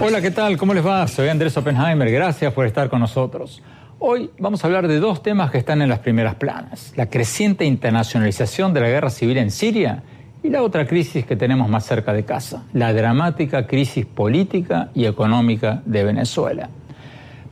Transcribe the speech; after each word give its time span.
Hola, 0.00 0.20
¿qué 0.20 0.30
tal? 0.30 0.56
¿Cómo 0.56 0.74
les 0.74 0.86
va? 0.86 1.08
Soy 1.08 1.28
Andrés 1.28 1.56
Oppenheimer. 1.56 2.10
Gracias 2.10 2.52
por 2.52 2.66
estar 2.66 2.88
con 2.90 3.00
nosotros. 3.00 3.62
Hoy 3.98 4.30
vamos 4.38 4.62
a 4.62 4.66
hablar 4.66 4.86
de 4.86 5.00
dos 5.00 5.22
temas 5.22 5.50
que 5.50 5.58
están 5.58 5.82
en 5.82 5.88
las 5.88 6.00
primeras 6.00 6.34
planas. 6.34 6.92
La 6.94 7.08
creciente 7.08 7.64
internacionalización 7.64 8.74
de 8.74 8.80
la 8.82 8.88
guerra 8.88 9.10
civil 9.10 9.38
en 9.38 9.50
Siria 9.50 10.02
y 10.42 10.50
la 10.50 10.62
otra 10.62 10.86
crisis 10.86 11.24
que 11.24 11.36
tenemos 11.36 11.68
más 11.68 11.84
cerca 11.86 12.12
de 12.12 12.24
casa, 12.24 12.64
la 12.74 12.92
dramática 12.92 13.66
crisis 13.66 14.04
política 14.06 14.90
y 14.94 15.06
económica 15.06 15.82
de 15.86 16.04
Venezuela. 16.04 16.68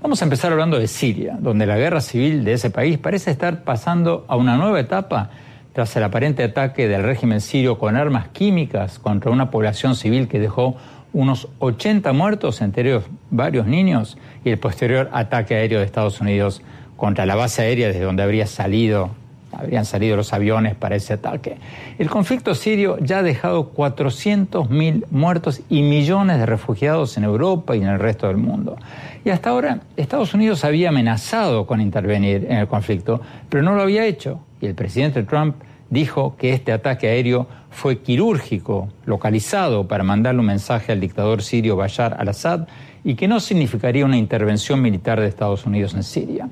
Vamos 0.04 0.20
a 0.20 0.26
empezar 0.26 0.52
hablando 0.52 0.78
de 0.78 0.86
Siria, 0.86 1.38
donde 1.40 1.64
la 1.64 1.78
guerra 1.78 2.02
civil 2.02 2.44
de 2.44 2.52
ese 2.52 2.68
país 2.68 2.98
parece 2.98 3.30
estar 3.30 3.64
pasando 3.64 4.26
a 4.28 4.36
una 4.36 4.58
nueva 4.58 4.78
etapa 4.78 5.30
tras 5.72 5.96
el 5.96 6.02
aparente 6.02 6.44
ataque 6.44 6.88
del 6.88 7.02
régimen 7.02 7.40
sirio 7.40 7.78
con 7.78 7.96
armas 7.96 8.28
químicas 8.28 8.98
contra 8.98 9.30
una 9.30 9.50
población 9.50 9.96
civil 9.96 10.28
que 10.28 10.38
dejó 10.38 10.76
unos 11.14 11.48
80 11.58 12.12
muertos, 12.12 12.60
entre 12.60 12.82
ellos 12.82 13.04
varios 13.30 13.66
niños, 13.66 14.18
y 14.44 14.50
el 14.50 14.58
posterior 14.58 15.08
ataque 15.14 15.54
aéreo 15.54 15.78
de 15.78 15.86
Estados 15.86 16.20
Unidos 16.20 16.60
contra 16.98 17.24
la 17.24 17.34
base 17.34 17.62
aérea 17.62 17.86
desde 17.88 18.04
donde 18.04 18.22
habría 18.22 18.46
salido, 18.46 19.08
habrían 19.56 19.84
salido 19.84 20.16
los 20.16 20.32
aviones 20.32 20.74
para 20.74 20.96
ese 20.96 21.14
ataque. 21.14 21.56
El 21.98 22.10
conflicto 22.10 22.54
sirio 22.54 22.98
ya 23.00 23.18
ha 23.18 23.22
dejado 23.22 23.72
400.000 23.72 25.06
muertos 25.10 25.60
y 25.68 25.82
millones 25.82 26.38
de 26.38 26.46
refugiados 26.46 27.16
en 27.16 27.24
Europa 27.24 27.76
y 27.76 27.80
en 27.80 27.88
el 27.88 27.98
resto 27.98 28.26
del 28.28 28.36
mundo. 28.36 28.76
Y 29.24 29.30
hasta 29.30 29.50
ahora 29.50 29.80
Estados 29.96 30.34
Unidos 30.34 30.64
había 30.64 30.90
amenazado 30.90 31.66
con 31.66 31.80
intervenir 31.80 32.46
en 32.48 32.58
el 32.58 32.68
conflicto, 32.68 33.20
pero 33.48 33.62
no 33.62 33.74
lo 33.74 33.82
había 33.82 34.04
hecho. 34.06 34.40
Y 34.60 34.66
el 34.66 34.74
presidente 34.74 35.22
Trump 35.22 35.56
dijo 35.90 36.36
que 36.36 36.52
este 36.52 36.72
ataque 36.72 37.08
aéreo 37.08 37.46
fue 37.70 37.98
quirúrgico, 37.98 38.88
localizado 39.04 39.88
para 39.88 40.04
mandarle 40.04 40.40
un 40.40 40.46
mensaje 40.46 40.92
al 40.92 41.00
dictador 41.00 41.42
sirio 41.42 41.76
Bashar 41.76 42.16
al-Assad 42.18 42.68
y 43.02 43.16
que 43.16 43.28
no 43.28 43.38
significaría 43.40 44.04
una 44.04 44.16
intervención 44.16 44.80
militar 44.80 45.20
de 45.20 45.28
Estados 45.28 45.66
Unidos 45.66 45.94
en 45.94 46.02
Siria. 46.02 46.48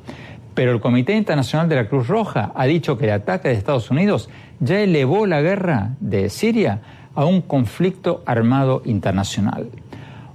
Pero 0.55 0.73
el 0.73 0.81
Comité 0.81 1.17
Internacional 1.17 1.69
de 1.69 1.77
la 1.77 1.89
Cruz 1.89 2.09
Roja 2.09 2.53
ha 2.55 2.67
dicho 2.67 2.99
que 2.99 3.05
el 3.05 3.13
ataque 3.13 3.49
de 3.49 3.55
Estados 3.55 3.91
Unidos 3.91 4.29
ya 4.61 4.81
elevó 4.81 5.27
la 5.27 5.41
guerra 5.41 5.93
de 6.01 6.29
Siria 6.29 6.81
a 7.15 7.25
un 7.25 7.41
conflicto 7.41 8.23
armado 8.27 8.83
internacional. 8.85 9.69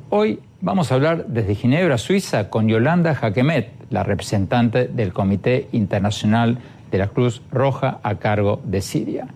Hoy 0.09 0.39
vamos 0.61 0.91
a 0.91 0.95
hablar 0.95 1.27
desde 1.27 1.55
Ginebra, 1.55 1.97
Suiza, 1.97 2.49
con 2.49 2.67
Yolanda 2.67 3.13
Jaquemet, 3.13 3.71
la 3.89 4.03
representante 4.03 4.87
del 4.87 5.13
Comité 5.13 5.67
Internacional 5.71 6.57
de 6.91 6.97
la 6.97 7.07
Cruz 7.07 7.41
Roja 7.51 7.99
a 8.03 8.15
cargo 8.15 8.59
de 8.63 8.81
Siria. 8.81 9.27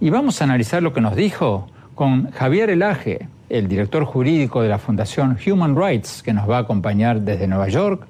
Y 0.00 0.10
vamos 0.10 0.40
a 0.40 0.44
analizar 0.44 0.82
lo 0.82 0.92
que 0.92 1.00
nos 1.00 1.16
dijo 1.16 1.68
con 1.94 2.30
Javier 2.30 2.70
Elaje, 2.70 3.28
el 3.48 3.66
director 3.66 4.04
jurídico 4.04 4.62
de 4.62 4.68
la 4.68 4.78
Fundación 4.78 5.38
Human 5.46 5.74
Rights, 5.74 6.22
que 6.22 6.32
nos 6.32 6.48
va 6.48 6.58
a 6.58 6.60
acompañar 6.60 7.22
desde 7.22 7.46
Nueva 7.46 7.68
York, 7.68 8.06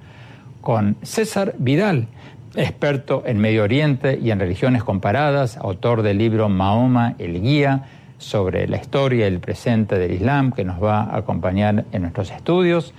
con 0.60 0.96
César 1.02 1.54
Vidal, 1.58 2.08
experto 2.54 3.22
en 3.26 3.38
Medio 3.38 3.64
Oriente 3.64 4.18
y 4.20 4.30
en 4.30 4.40
religiones 4.40 4.84
comparadas, 4.84 5.56
autor 5.56 6.02
del 6.02 6.18
libro 6.18 6.48
Mahoma, 6.48 7.14
el 7.18 7.40
guía, 7.40 7.84
sobre 8.18 8.66
la 8.66 8.78
historia 8.78 9.26
y 9.26 9.32
el 9.32 9.40
presente 9.40 9.98
del 9.98 10.12
Islam, 10.12 10.52
que 10.52 10.64
nos 10.64 10.82
va 10.82 11.02
a 11.02 11.18
acompañar 11.18 11.84
en 11.92 12.02
nuestros 12.02 12.30
estudios. 12.30 12.92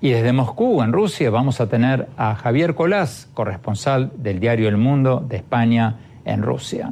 Y 0.00 0.10
desde 0.10 0.32
Moscú, 0.32 0.82
en 0.82 0.92
Rusia, 0.92 1.30
vamos 1.30 1.60
a 1.60 1.68
tener 1.68 2.08
a 2.16 2.34
Javier 2.34 2.74
Colás, 2.74 3.28
corresponsal 3.32 4.12
del 4.16 4.40
diario 4.40 4.68
El 4.68 4.76
Mundo 4.76 5.24
de 5.26 5.36
España 5.36 5.96
en 6.24 6.42
Rusia. 6.42 6.90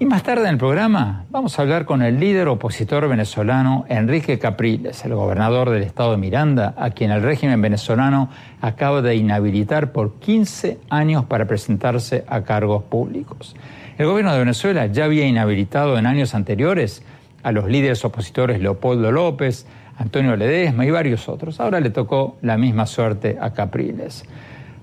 Y 0.00 0.06
más 0.06 0.24
tarde 0.24 0.42
en 0.42 0.54
el 0.54 0.58
programa 0.58 1.24
vamos 1.30 1.56
a 1.56 1.62
hablar 1.62 1.84
con 1.84 2.02
el 2.02 2.18
líder 2.18 2.48
opositor 2.48 3.08
venezolano 3.08 3.84
Enrique 3.88 4.40
Capriles, 4.40 5.04
el 5.04 5.14
gobernador 5.14 5.70
del 5.70 5.84
estado 5.84 6.10
de 6.10 6.16
Miranda, 6.16 6.74
a 6.76 6.90
quien 6.90 7.12
el 7.12 7.22
régimen 7.22 7.62
venezolano 7.62 8.28
acaba 8.60 9.02
de 9.02 9.14
inhabilitar 9.14 9.92
por 9.92 10.14
15 10.14 10.78
años 10.90 11.26
para 11.26 11.46
presentarse 11.46 12.24
a 12.26 12.42
cargos 12.42 12.82
públicos. 12.82 13.54
El 13.96 14.06
gobierno 14.06 14.32
de 14.32 14.40
Venezuela 14.40 14.86
ya 14.86 15.04
había 15.04 15.28
inhabilitado 15.28 15.96
en 15.96 16.06
años 16.06 16.34
anteriores 16.34 17.04
a 17.44 17.52
los 17.52 17.66
líderes 17.66 18.04
opositores 18.04 18.60
Leopoldo 18.60 19.12
López, 19.12 19.64
Antonio 19.96 20.34
Ledesma 20.34 20.84
y 20.84 20.90
varios 20.90 21.28
otros. 21.28 21.60
Ahora 21.60 21.78
le 21.78 21.90
tocó 21.90 22.36
la 22.42 22.58
misma 22.58 22.86
suerte 22.86 23.38
a 23.40 23.52
Capriles. 23.52 24.24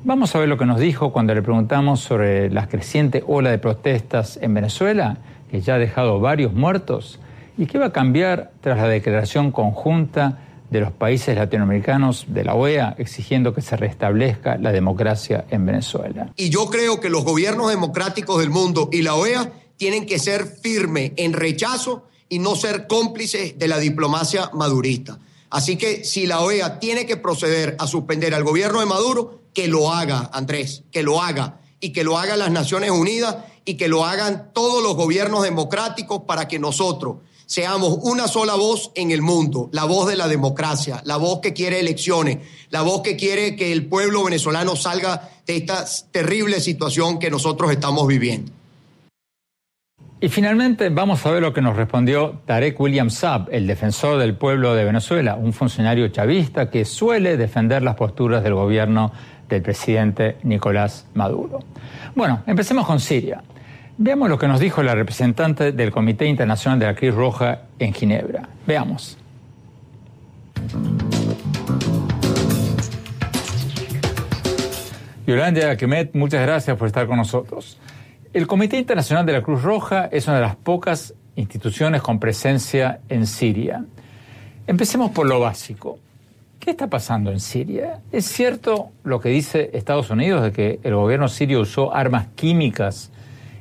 Vamos 0.04 0.36
a 0.36 0.40
ver 0.40 0.50
lo 0.50 0.58
que 0.58 0.66
nos 0.66 0.80
dijo 0.80 1.14
cuando 1.14 1.36
le 1.36 1.44
preguntamos 1.44 2.00
sobre 2.00 2.50
la 2.50 2.68
creciente 2.68 3.24
ola 3.28 3.52
de 3.52 3.60
protestas 3.60 4.40
en 4.42 4.56
Venezuela, 4.56 5.18
que 5.52 5.62
ya 5.62 5.76
ha 5.76 5.78
dejado 5.78 6.20
varios 6.20 6.54
muertos, 6.54 7.20
y 7.56 7.68
qué 7.68 7.78
va 7.78 7.88
a 7.88 7.92
cambiar 7.94 8.52
tras 8.62 8.78
la 8.78 8.88
declaración 8.88 9.52
conjunta 9.52 10.40
de 10.72 10.80
los 10.80 10.92
países 10.92 11.36
latinoamericanos 11.36 12.26
de 12.30 12.44
la 12.44 12.56
OEA 12.56 12.96
exigiendo 12.98 13.54
que 13.54 13.62
se 13.62 13.78
restablezca 13.78 14.58
la 14.58 14.72
democracia 14.72 15.46
en 15.52 15.68
Venezuela. 15.68 16.34
Y 16.36 16.50
yo 16.50 16.66
creo 16.72 17.00
que 17.00 17.12
los 17.12 17.24
gobiernos 17.24 17.70
democráticos 17.70 18.40
del 18.40 18.50
mundo 18.50 18.90
y 18.92 19.04
la 19.04 19.14
OEA 19.14 19.52
tienen 19.78 20.08
que 20.08 20.18
ser 20.18 20.46
firmes 20.46 21.12
en 21.18 21.34
rechazo 21.34 22.08
y 22.28 22.40
no 22.40 22.56
ser 22.56 22.88
cómplices 22.88 23.60
de 23.60 23.68
la 23.68 23.78
diplomacia 23.78 24.50
madurista. 24.54 25.20
Así 25.52 25.76
que 25.76 26.04
si 26.06 26.26
la 26.26 26.40
OEA 26.40 26.80
tiene 26.80 27.06
que 27.06 27.18
proceder 27.18 27.76
a 27.78 27.86
suspender 27.86 28.34
al 28.34 28.44
gobierno 28.44 28.80
de 28.80 28.88
Maduro, 28.88 29.41
que 29.54 29.68
lo 29.68 29.92
haga, 29.92 30.30
Andrés, 30.34 30.84
que 30.92 31.04
lo 31.04 31.22
haga 31.22 31.60
y 31.80 31.92
que 31.92 32.04
lo 32.04 32.18
hagan 32.18 32.40
las 32.40 32.52
Naciones 32.52 32.92
Unidas 32.92 33.38
y 33.66 33.76
que 33.76 33.88
lo 33.88 34.06
hagan 34.06 34.52
todos 34.54 34.82
los 34.84 34.96
gobiernos 34.96 35.44
democráticos 35.44 36.24
para 36.28 36.48
que 36.48 36.60
nosotros 36.60 37.18
seamos 37.46 38.00
una 38.04 38.30
sola 38.30 38.56
voz 38.56 38.92
en 38.96 39.12
el 39.12 39.22
mundo, 39.22 39.70
la 39.74 39.84
voz 39.84 40.08
de 40.08 40.16
la 40.16 40.30
democracia, 40.30 41.02
la 41.04 41.18
voz 41.18 41.42
que 41.42 41.52
quiere 41.52 41.82
elecciones, 41.82 42.38
la 42.70 42.82
voz 42.82 43.02
que 43.02 43.18
quiere 43.18 43.58
que 43.58 43.74
el 43.74 43.88
pueblo 43.88 44.24
venezolano 44.24 44.78
salga 44.78 45.30
de 45.46 45.58
esta 45.58 45.86
terrible 46.12 46.62
situación 46.62 47.20
que 47.20 47.30
nosotros 47.30 47.70
estamos 47.72 48.08
viviendo. 48.08 48.54
Y 50.24 50.30
finalmente 50.30 50.90
vamos 50.90 51.26
a 51.26 51.32
ver 51.32 51.42
lo 51.42 51.52
que 51.52 51.62
nos 51.62 51.76
respondió 51.76 52.42
Tarek 52.46 52.80
William 52.80 53.10
Saab, 53.10 53.50
el 53.52 53.66
defensor 53.66 54.20
del 54.20 54.36
pueblo 54.36 54.76
de 54.76 54.86
Venezuela, 54.86 55.36
un 55.36 55.52
funcionario 55.52 56.08
chavista 56.10 56.70
que 56.70 56.86
suele 56.86 57.38
defender 57.38 57.82
las 57.82 57.96
posturas 57.96 58.44
del 58.44 58.54
gobierno 58.54 59.12
del 59.56 59.64
presidente 59.64 60.38
Nicolás 60.44 61.06
Maduro. 61.14 61.60
Bueno, 62.16 62.42
empecemos 62.48 62.86
con 62.86 63.00
Siria. 63.00 63.42
Veamos 63.98 64.30
lo 64.30 64.40
que 64.40 64.48
nos 64.48 64.60
dijo 64.60 64.82
la 64.82 64.96
representante 64.96 65.72
del 65.72 65.92
Comité 65.92 66.26
Internacional 66.26 66.80
de 66.80 66.86
la 66.88 66.96
Cruz 66.96 67.14
Roja 67.14 67.62
en 67.78 67.94
Ginebra. 67.94 68.48
Veamos. 68.66 69.18
Yolanda 75.28 75.78
Kemet, 75.78 76.16
muchas 76.16 76.42
gracias 76.42 76.76
por 76.78 76.88
estar 76.88 77.08
con 77.08 77.18
nosotros. 77.18 77.78
El 78.34 78.47
Comité 78.47 78.78
Internacional 78.78 79.26
de 79.26 79.34
la 79.34 79.42
Cruz 79.42 79.62
Roja 79.62 80.09
es 80.12 80.28
una 80.28 80.38
de 80.38 80.42
las 80.42 80.56
pocas 80.56 81.14
instituciones 81.36 82.02
con 82.02 82.20
presencia 82.20 83.02
en 83.09 83.28
Siria. 83.28 83.86
Empecemos 84.68 85.12
por 85.12 85.28
lo 85.28 85.40
básico. 85.40 86.00
¿Qué 86.61 86.69
está 86.69 86.91
pasando 86.91 87.31
en 87.31 87.40
Siria? 87.40 88.02
¿Es 88.11 88.25
cierto 88.25 88.91
lo 89.03 89.19
que 89.19 89.29
dice 89.29 89.72
Estados 89.73 90.11
Unidos 90.11 90.43
de 90.43 90.52
que 90.52 90.79
el 90.84 90.93
gobierno 90.93 91.28
sirio 91.28 91.61
usó 91.61 91.91
armas 91.91 92.28
químicas 92.35 93.11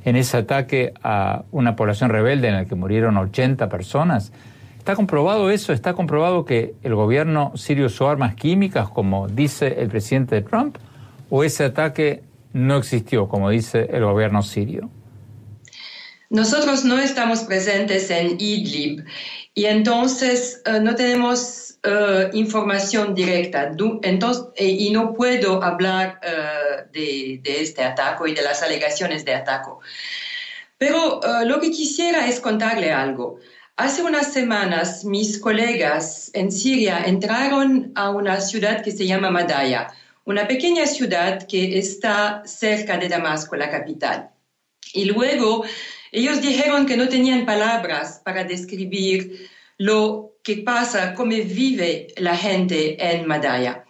en 0.04 0.16
ese 0.16 0.36
ataque 0.36 0.92
a 1.02 1.44
una 1.50 1.76
población 1.76 2.10
rebelde 2.10 2.48
en 2.48 2.56
el 2.56 2.66
que 2.66 2.74
murieron 2.74 3.16
80 3.16 3.70
personas? 3.70 4.34
¿Está 4.76 4.96
comprobado 4.96 5.50
eso? 5.50 5.72
¿Está 5.72 5.94
comprobado 5.94 6.44
que 6.44 6.74
el 6.82 6.94
gobierno 6.94 7.52
sirio 7.54 7.86
usó 7.86 8.10
armas 8.10 8.34
químicas, 8.34 8.90
como 8.90 9.28
dice 9.28 9.80
el 9.80 9.88
presidente 9.88 10.42
Trump? 10.42 10.76
¿O 11.30 11.42
ese 11.42 11.64
ataque 11.64 12.22
no 12.52 12.76
existió, 12.76 13.28
como 13.28 13.48
dice 13.48 13.88
el 13.92 14.04
gobierno 14.04 14.42
sirio? 14.42 14.90
Nosotros 16.30 16.84
no 16.84 17.00
estamos 17.00 17.40
presentes 17.40 18.08
en 18.08 18.40
Idlib 18.40 19.04
y 19.52 19.64
entonces 19.64 20.62
eh, 20.64 20.78
no 20.80 20.94
tenemos 20.94 21.80
eh, 21.82 22.30
información 22.34 23.16
directa 23.16 23.72
entonces, 24.02 24.44
eh, 24.54 24.68
y 24.68 24.90
no 24.90 25.12
puedo 25.12 25.60
hablar 25.60 26.20
de, 26.92 27.40
de, 27.42 27.60
este 27.60 27.82
ataque 27.82 28.30
y 28.30 28.34
de 28.34 28.42
las 28.42 28.62
alegaciones 28.62 29.24
de 29.24 29.34
ataque. 29.34 29.70
Pero 30.78 31.20
lo 31.44 31.60
que 31.60 31.72
quisiera 31.72 32.28
es 32.28 32.38
contarle 32.38 32.92
algo. 32.92 33.40
Hace 33.76 34.02
unas 34.02 34.32
semanas 34.32 35.04
mis 35.04 35.38
colegas 35.38 36.30
en 36.32 36.52
Siria 36.52 37.02
entraron 37.06 37.92
a 37.96 38.10
una 38.10 38.40
ciudad 38.40 38.84
que 38.84 38.92
se 38.92 39.06
llama 39.06 39.30
Madaya, 39.30 39.88
una 40.24 40.46
pequeña 40.46 40.86
ciudad 40.86 41.46
que 41.46 41.76
está 41.78 42.42
cerca 42.46 42.98
de 42.98 43.08
Damasco, 43.08 43.56
la 43.56 43.68
capital. 43.68 44.30
Y 44.92 45.06
luego 45.06 45.64
ellos 46.12 46.40
dijeron 46.40 46.86
que 46.86 46.96
no 46.96 47.08
tenían 47.08 47.46
palabras 47.46 48.20
para 48.24 48.44
describir 48.44 49.48
lo 49.78 50.32
que 50.42 50.56
pasa, 50.58 51.14
cómo 51.14 51.30
vive 51.30 52.08
la 52.16 52.36
gente 52.36 52.96
en 52.98 53.26
Madaya. 53.26 53.84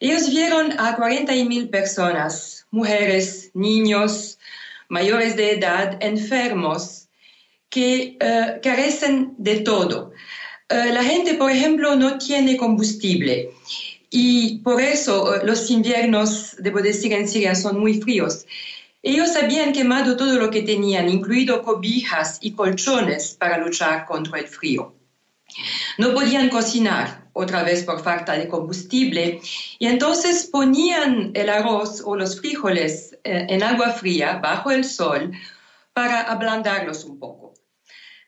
Ellos 0.00 0.30
vieron 0.30 0.72
a 0.78 0.96
40.000 0.96 1.70
personas, 1.70 2.66
mujeres, 2.70 3.50
niños, 3.54 4.38
mayores 4.88 5.36
de 5.36 5.52
edad, 5.52 5.96
enfermos, 6.00 7.08
que 7.70 8.16
eh, 8.20 8.60
carecen 8.62 9.34
de 9.38 9.60
todo. 9.60 10.12
Eh, 10.68 10.90
la 10.92 11.02
gente, 11.02 11.34
por 11.34 11.50
ejemplo, 11.50 11.96
no 11.96 12.18
tiene 12.18 12.56
combustible 12.56 13.50
y 14.16 14.58
por 14.58 14.80
eso 14.80 15.34
eh, 15.34 15.40
los 15.44 15.68
inviernos, 15.72 16.54
debo 16.60 16.80
decir, 16.80 17.12
en 17.12 17.26
Siria 17.26 17.56
son 17.56 17.80
muy 17.80 18.00
fríos. 18.00 18.46
Ellos 19.06 19.36
habían 19.36 19.74
quemado 19.74 20.16
todo 20.16 20.38
lo 20.38 20.48
que 20.48 20.62
tenían, 20.62 21.10
incluido 21.10 21.62
cobijas 21.62 22.38
y 22.40 22.52
colchones 22.52 23.36
para 23.38 23.58
luchar 23.58 24.06
contra 24.06 24.38
el 24.38 24.48
frío. 24.48 24.94
No 25.98 26.14
podían 26.14 26.48
cocinar, 26.48 27.28
otra 27.34 27.62
vez 27.62 27.84
por 27.84 28.02
falta 28.02 28.32
de 28.32 28.48
combustible, 28.48 29.42
y 29.78 29.86
entonces 29.88 30.46
ponían 30.46 31.32
el 31.34 31.50
arroz 31.50 32.00
o 32.02 32.16
los 32.16 32.40
frijoles 32.40 33.18
eh, 33.24 33.46
en 33.50 33.62
agua 33.62 33.90
fría 33.90 34.40
bajo 34.42 34.70
el 34.70 34.84
sol 34.84 35.32
para 35.92 36.22
ablandarlos 36.22 37.04
un 37.04 37.18
poco. 37.18 37.52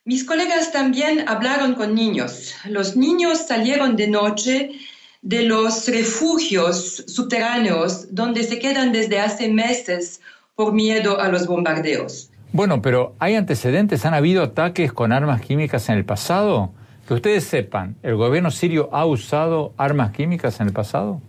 Mis 0.05 0.25
colegas 0.25 0.73
también 0.73 1.27
hablaron 1.27 1.75
con 1.75 1.95
niños. 1.95 2.55
Los 2.67 2.97
niños 2.97 3.47
salieron 3.47 3.97
de 3.97 4.09
noche 4.09 4.73
de 5.23 5.43
los 5.43 5.89
refugios 5.89 7.03
subterráneos 7.09 8.15
donde 8.15 8.45
se 8.45 8.59
quedan 8.59 8.93
desde 8.93 9.19
hace 9.19 9.49
meses 9.49 10.21
por 10.57 10.73
miedo 10.73 11.21
a 11.21 11.29
los 11.29 11.47
bombardeos. 11.47 12.31
Bueno, 12.53 12.81
pero 12.81 13.15
¿hay 13.19 13.35
antecedentes? 13.35 14.07
¿Han 14.07 14.15
habido 14.15 14.43
ataques 14.43 14.93
con 14.93 15.13
armas 15.13 15.43
químicas 15.43 15.89
en 15.91 15.97
el 15.97 16.05
pasado? 16.05 16.73
Que 17.07 17.15
ustedes 17.15 17.45
sepan, 17.45 17.97
¿el 18.03 18.17
gobierno 18.17 18.51
sirio 18.51 18.89
ha 18.93 19.05
usado 19.05 19.75
armas 19.77 20.13
químicas 20.13 20.59
en 20.61 20.69
el 20.69 20.73
pasado? 20.73 21.21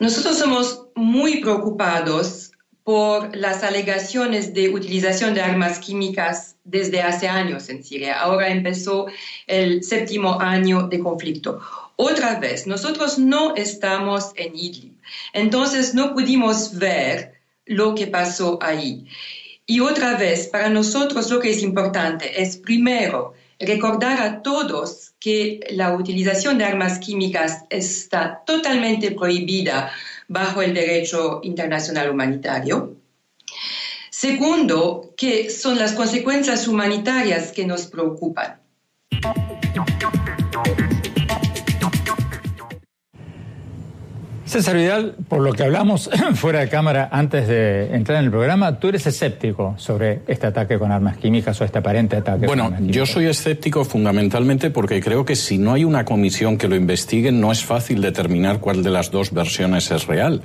Nosotros 0.00 0.38
somos 0.38 0.86
muy 0.96 1.40
preocupados 1.40 2.52
por 2.82 3.36
las 3.36 3.62
alegaciones 3.62 4.52
de 4.52 4.70
utilización 4.70 5.34
de 5.34 5.42
armas 5.42 5.78
químicas 5.78 6.56
desde 6.64 7.02
hace 7.02 7.28
años 7.28 7.68
en 7.68 7.84
Siria. 7.84 8.20
Ahora 8.20 8.48
empezó 8.48 9.06
el 9.46 9.84
séptimo 9.84 10.40
año 10.40 10.88
de 10.88 10.98
conflicto. 10.98 11.60
Otra 11.96 12.40
vez, 12.40 12.66
nosotros 12.66 13.18
no 13.18 13.54
estamos 13.54 14.32
en 14.36 14.56
Idlib, 14.56 14.92
entonces 15.32 15.94
no 15.94 16.12
pudimos 16.12 16.76
ver 16.76 17.33
lo 17.66 17.94
que 17.94 18.06
pasó 18.06 18.58
ahí. 18.60 19.06
Y 19.66 19.80
otra 19.80 20.16
vez, 20.16 20.48
para 20.48 20.68
nosotros 20.68 21.30
lo 21.30 21.40
que 21.40 21.50
es 21.50 21.62
importante 21.62 22.42
es 22.42 22.56
primero 22.56 23.32
recordar 23.58 24.20
a 24.20 24.42
todos 24.42 25.14
que 25.18 25.60
la 25.70 25.94
utilización 25.94 26.58
de 26.58 26.64
armas 26.64 26.98
químicas 26.98 27.64
está 27.70 28.42
totalmente 28.44 29.12
prohibida 29.12 29.90
bajo 30.28 30.60
el 30.60 30.74
derecho 30.74 31.40
internacional 31.42 32.10
humanitario. 32.10 32.96
Segundo, 34.10 35.14
que 35.16 35.50
son 35.50 35.78
las 35.78 35.92
consecuencias 35.92 36.68
humanitarias 36.68 37.52
que 37.52 37.66
nos 37.66 37.86
preocupan. 37.86 38.60
César 44.54 44.76
Vidal, 44.76 45.16
por 45.28 45.40
lo 45.40 45.52
que 45.52 45.64
hablamos 45.64 46.08
fuera 46.36 46.60
de 46.60 46.68
cámara 46.68 47.08
antes 47.10 47.48
de 47.48 47.92
entrar 47.92 48.18
en 48.18 48.26
el 48.26 48.30
programa, 48.30 48.78
tú 48.78 48.86
eres 48.86 49.04
escéptico 49.04 49.74
sobre 49.78 50.20
este 50.28 50.46
ataque 50.46 50.78
con 50.78 50.92
armas 50.92 51.16
químicas 51.16 51.60
o 51.60 51.64
este 51.64 51.78
aparente 51.78 52.18
ataque. 52.18 52.46
Bueno, 52.46 52.66
con 52.66 52.74
armas 52.74 52.90
yo 52.92 53.04
soy 53.04 53.26
escéptico 53.26 53.84
fundamentalmente 53.84 54.70
porque 54.70 55.02
creo 55.02 55.24
que 55.24 55.34
si 55.34 55.58
no 55.58 55.72
hay 55.72 55.82
una 55.82 56.04
comisión 56.04 56.56
que 56.56 56.68
lo 56.68 56.76
investigue, 56.76 57.32
no 57.32 57.50
es 57.50 57.64
fácil 57.64 58.00
determinar 58.00 58.60
cuál 58.60 58.84
de 58.84 58.90
las 58.90 59.10
dos 59.10 59.32
versiones 59.32 59.90
es 59.90 60.06
real. 60.06 60.40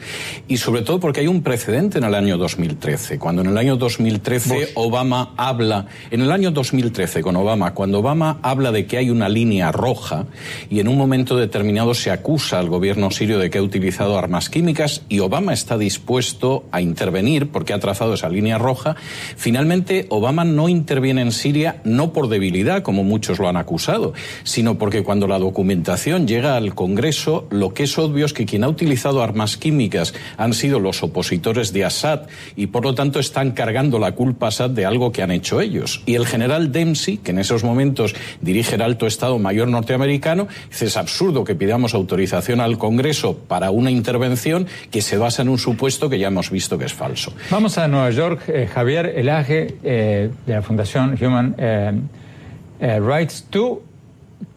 Y 0.47 0.57
sobre 0.57 0.81
todo 0.81 1.00
porque 1.00 1.19
hay 1.19 1.27
un 1.27 1.44
precedente 1.44 2.00
en 2.00 2.06
el 2.06 2.15
año 2.15 2.39
2013. 2.39 3.19
Cuando 3.19 3.44
en 3.44 3.50
el 3.50 3.57
año 3.59 3.75
2013 3.75 4.69
Obama 4.73 5.35
habla, 5.38 5.85
en 6.09 6.21
el 6.21 6.31
año 6.31 6.50
2013 6.50 7.21
con 7.21 7.35
Obama, 7.35 7.75
cuando 7.75 8.00
Obama 8.00 8.39
habla 8.41 8.71
de 8.71 8.88
que 8.88 8.97
hay 8.97 9.11
una 9.11 9.29
línea 9.29 9.71
roja 9.71 10.25
y 10.67 10.79
en 10.79 10.88
un 10.88 10.97
momento 10.97 11.38
determinado 11.38 11.94
se 11.94 12.09
acusa 12.09 12.57
al 12.57 12.69
gobierno 12.69 13.11
sirio 13.11 13.38
de 13.38 13.51
que 13.51 13.59
ha 13.59 13.61
utilizado 13.61 13.98
armas 13.99 14.49
químicas 14.49 15.03
y 15.09 15.19
Obama 15.19 15.53
está 15.53 15.77
dispuesto 15.77 16.63
a 16.71 16.81
intervenir 16.81 17.49
porque 17.49 17.73
ha 17.73 17.79
trazado 17.79 18.13
esa 18.13 18.29
línea 18.29 18.57
roja. 18.57 18.95
Finalmente, 19.35 20.05
Obama 20.09 20.45
no 20.45 20.69
interviene 20.69 21.21
en 21.21 21.31
Siria 21.31 21.81
no 21.83 22.13
por 22.13 22.29
debilidad, 22.29 22.81
como 22.81 23.03
muchos 23.03 23.39
lo 23.39 23.49
han 23.49 23.57
acusado, 23.57 24.13
sino 24.43 24.77
porque 24.77 25.03
cuando 25.03 25.27
la 25.27 25.39
documentación 25.39 26.27
llega 26.27 26.55
al 26.55 26.75
Congreso, 26.75 27.47
lo 27.49 27.73
que 27.73 27.83
es 27.83 27.97
obvio 27.97 28.25
es 28.25 28.33
que 28.33 28.45
quien 28.45 28.63
ha 28.63 28.69
utilizado 28.69 29.21
armas 29.21 29.57
químicas 29.57 30.13
han 30.37 30.53
sido 30.53 30.79
los 30.79 31.03
opositores 31.03 31.73
de 31.73 31.85
Assad 31.85 32.21
y 32.55 32.67
por 32.67 32.83
lo 32.83 32.95
tanto 32.95 33.19
están 33.19 33.51
cargando 33.51 33.99
la 33.99 34.13
culpa 34.13 34.47
a 34.47 34.49
Assad 34.49 34.69
de 34.69 34.85
algo 34.85 35.11
que 35.11 35.23
han 35.23 35.31
hecho 35.31 35.61
ellos. 35.61 36.01
Y 36.05 36.15
el 36.15 36.25
general 36.25 36.71
Dempsey, 36.71 37.17
que 37.17 37.31
en 37.31 37.39
esos 37.39 37.63
momentos 37.63 38.15
dirige 38.41 38.75
el 38.75 38.81
alto 38.81 39.07
Estado 39.07 39.37
Mayor 39.39 39.67
norteamericano, 39.67 40.47
dice 40.69 40.85
es 40.85 40.97
absurdo 40.97 41.43
que 41.43 41.55
pidamos 41.55 41.93
autorización 41.93 42.61
al 42.61 42.77
Congreso 42.77 43.37
para 43.47 43.71
una 43.79 43.91
intervención 43.91 44.67
que 44.91 45.01
se 45.01 45.17
basa 45.17 45.41
en 45.41 45.49
un 45.49 45.57
supuesto 45.57 46.09
que 46.09 46.19
ya 46.19 46.27
hemos 46.27 46.51
visto 46.51 46.77
que 46.77 46.85
es 46.85 46.93
falso. 46.93 47.33
Vamos 47.49 47.77
a 47.77 47.87
Nueva 47.87 48.09
York. 48.11 48.43
Eh, 48.47 48.67
Javier 48.67 49.13
Elage, 49.15 49.75
eh, 49.83 50.29
de 50.45 50.53
la 50.53 50.61
Fundación 50.61 51.17
Human 51.19 51.55
eh, 51.57 52.99
Rights. 52.99 53.47
¿Tú 53.49 53.81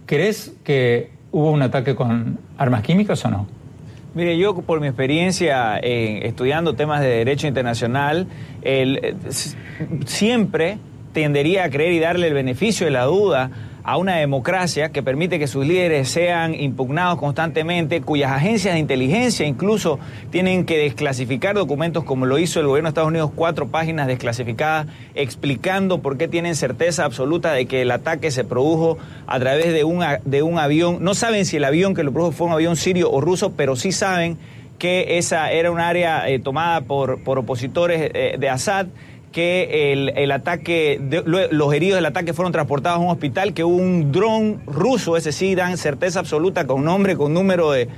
crees 0.06 0.52
que 0.64 1.10
hubo 1.30 1.50
un 1.50 1.62
ataque 1.62 1.94
con 1.94 2.38
armas 2.58 2.82
químicas 2.82 3.24
o 3.24 3.30
no? 3.30 3.46
Mire, 4.14 4.36
yo 4.36 4.54
por 4.54 4.80
mi 4.80 4.88
experiencia 4.88 5.78
estudiando 5.78 6.74
temas 6.74 7.00
de 7.00 7.08
derecho 7.08 7.46
internacional, 7.46 8.26
siempre 10.04 10.76
tendería 11.14 11.64
a 11.64 11.70
creer 11.70 11.92
y 11.92 11.98
darle 11.98 12.28
el 12.28 12.34
beneficio 12.34 12.84
de 12.84 12.92
la 12.92 13.04
duda 13.04 13.50
a 13.84 13.96
una 13.96 14.16
democracia 14.16 14.90
que 14.90 15.02
permite 15.02 15.38
que 15.38 15.46
sus 15.46 15.66
líderes 15.66 16.08
sean 16.08 16.54
impugnados 16.54 17.18
constantemente, 17.18 18.00
cuyas 18.00 18.30
agencias 18.30 18.74
de 18.74 18.80
inteligencia 18.80 19.46
incluso 19.46 19.98
tienen 20.30 20.64
que 20.64 20.78
desclasificar 20.78 21.54
documentos 21.54 22.04
como 22.04 22.26
lo 22.26 22.38
hizo 22.38 22.60
el 22.60 22.66
gobierno 22.66 22.88
de 22.88 22.90
Estados 22.90 23.08
Unidos, 23.08 23.30
cuatro 23.34 23.68
páginas 23.68 24.06
desclasificadas 24.06 24.86
explicando 25.14 26.00
por 26.00 26.16
qué 26.16 26.28
tienen 26.28 26.54
certeza 26.54 27.04
absoluta 27.04 27.52
de 27.52 27.66
que 27.66 27.82
el 27.82 27.90
ataque 27.90 28.30
se 28.30 28.44
produjo 28.44 28.98
a 29.26 29.38
través 29.40 29.72
de 29.72 29.84
un, 29.84 30.04
de 30.24 30.42
un 30.42 30.58
avión. 30.58 30.98
No 31.00 31.14
saben 31.14 31.44
si 31.44 31.56
el 31.56 31.64
avión 31.64 31.94
que 31.94 32.04
lo 32.04 32.12
produjo 32.12 32.32
fue 32.32 32.46
un 32.46 32.52
avión 32.52 32.76
sirio 32.76 33.10
o 33.10 33.20
ruso, 33.20 33.52
pero 33.56 33.76
sí 33.76 33.92
saben 33.92 34.38
que 34.78 35.18
esa 35.18 35.52
era 35.52 35.70
un 35.70 35.78
área 35.78 36.28
eh, 36.28 36.40
tomada 36.40 36.80
por, 36.80 37.22
por 37.22 37.38
opositores 37.38 38.10
eh, 38.14 38.36
de 38.38 38.48
Assad 38.48 38.86
que 39.32 39.92
el, 39.92 40.30
ataque, 40.30 41.00
los 41.24 41.74
heridos 41.74 41.96
del 41.96 42.06
ataque 42.06 42.32
fueron 42.32 42.52
transportados 42.52 42.98
a 42.98 43.02
un 43.02 43.10
hospital, 43.10 43.54
que 43.54 43.64
hubo 43.64 43.76
un 43.76 44.12
dron 44.12 44.60
ruso, 44.66 45.16
ese 45.16 45.32
sí 45.32 45.54
dan 45.54 45.76
certeza 45.78 46.20
absoluta, 46.20 46.66
con 46.66 46.84
nombre, 46.84 47.16
con 47.16 47.34
número 47.34 47.72
de, 47.72 47.88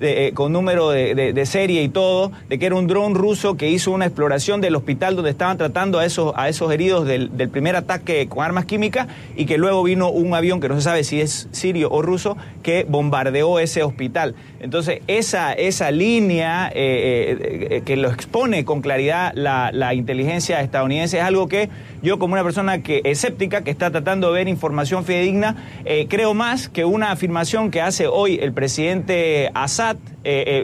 eh, 0.00 0.32
con 0.34 0.52
número 0.52 0.90
de, 0.90 1.46
serie 1.46 1.82
y 1.82 1.88
todo, 1.88 2.32
de 2.48 2.58
que 2.58 2.66
era 2.66 2.74
un 2.74 2.88
dron 2.88 3.14
ruso 3.14 3.56
que 3.56 3.70
hizo 3.70 3.92
una 3.92 4.06
exploración 4.06 4.60
del 4.60 4.74
hospital 4.74 5.14
donde 5.14 5.30
estaban 5.30 5.56
tratando 5.56 6.00
a 6.00 6.04
esos, 6.04 6.32
a 6.36 6.48
esos 6.48 6.72
heridos 6.72 7.06
del, 7.06 7.30
primer 7.50 7.76
ataque 7.76 8.26
con 8.28 8.42
armas 8.42 8.64
químicas 8.64 9.06
y 9.36 9.46
que 9.46 9.58
luego 9.58 9.82
vino 9.82 10.10
un 10.10 10.34
avión 10.34 10.60
que 10.60 10.68
no 10.68 10.74
se 10.74 10.80
sabe 10.80 11.04
si 11.04 11.20
es 11.20 11.48
sirio 11.52 11.90
o 11.92 12.02
ruso 12.02 12.36
que 12.62 12.84
bombardeó 12.88 13.58
ese 13.58 13.82
hospital. 13.82 14.34
Entonces, 14.60 15.00
esa, 15.06 15.52
esa 15.52 15.90
línea 15.90 16.70
eh, 16.74 17.68
eh, 17.70 17.82
que 17.84 17.96
lo 17.96 18.10
expone 18.10 18.64
con 18.64 18.80
claridad 18.80 19.32
la, 19.34 19.94
inteligencia 19.94 20.60
estadounidense 20.62 21.18
es 21.18 21.22
algo 21.22 21.46
que 21.46 21.68
yo 22.02 22.18
como 22.18 22.32
una 22.32 22.42
persona 22.42 22.82
que 22.82 23.02
escéptica, 23.04 23.62
que 23.62 23.70
está 23.70 23.90
tratando 23.90 24.28
de 24.28 24.38
ver 24.38 24.48
información 24.48 25.04
fidedigna, 25.04 25.56
creo 26.08 26.34
más 26.34 26.68
que 26.68 26.84
una 26.84 27.12
afirmación 27.12 27.70
que 27.70 27.80
hace 27.80 28.06
hoy 28.06 28.38
el 28.42 28.52
presidente 28.52 29.50
Assad 29.54 29.83
Assad, 29.84 29.96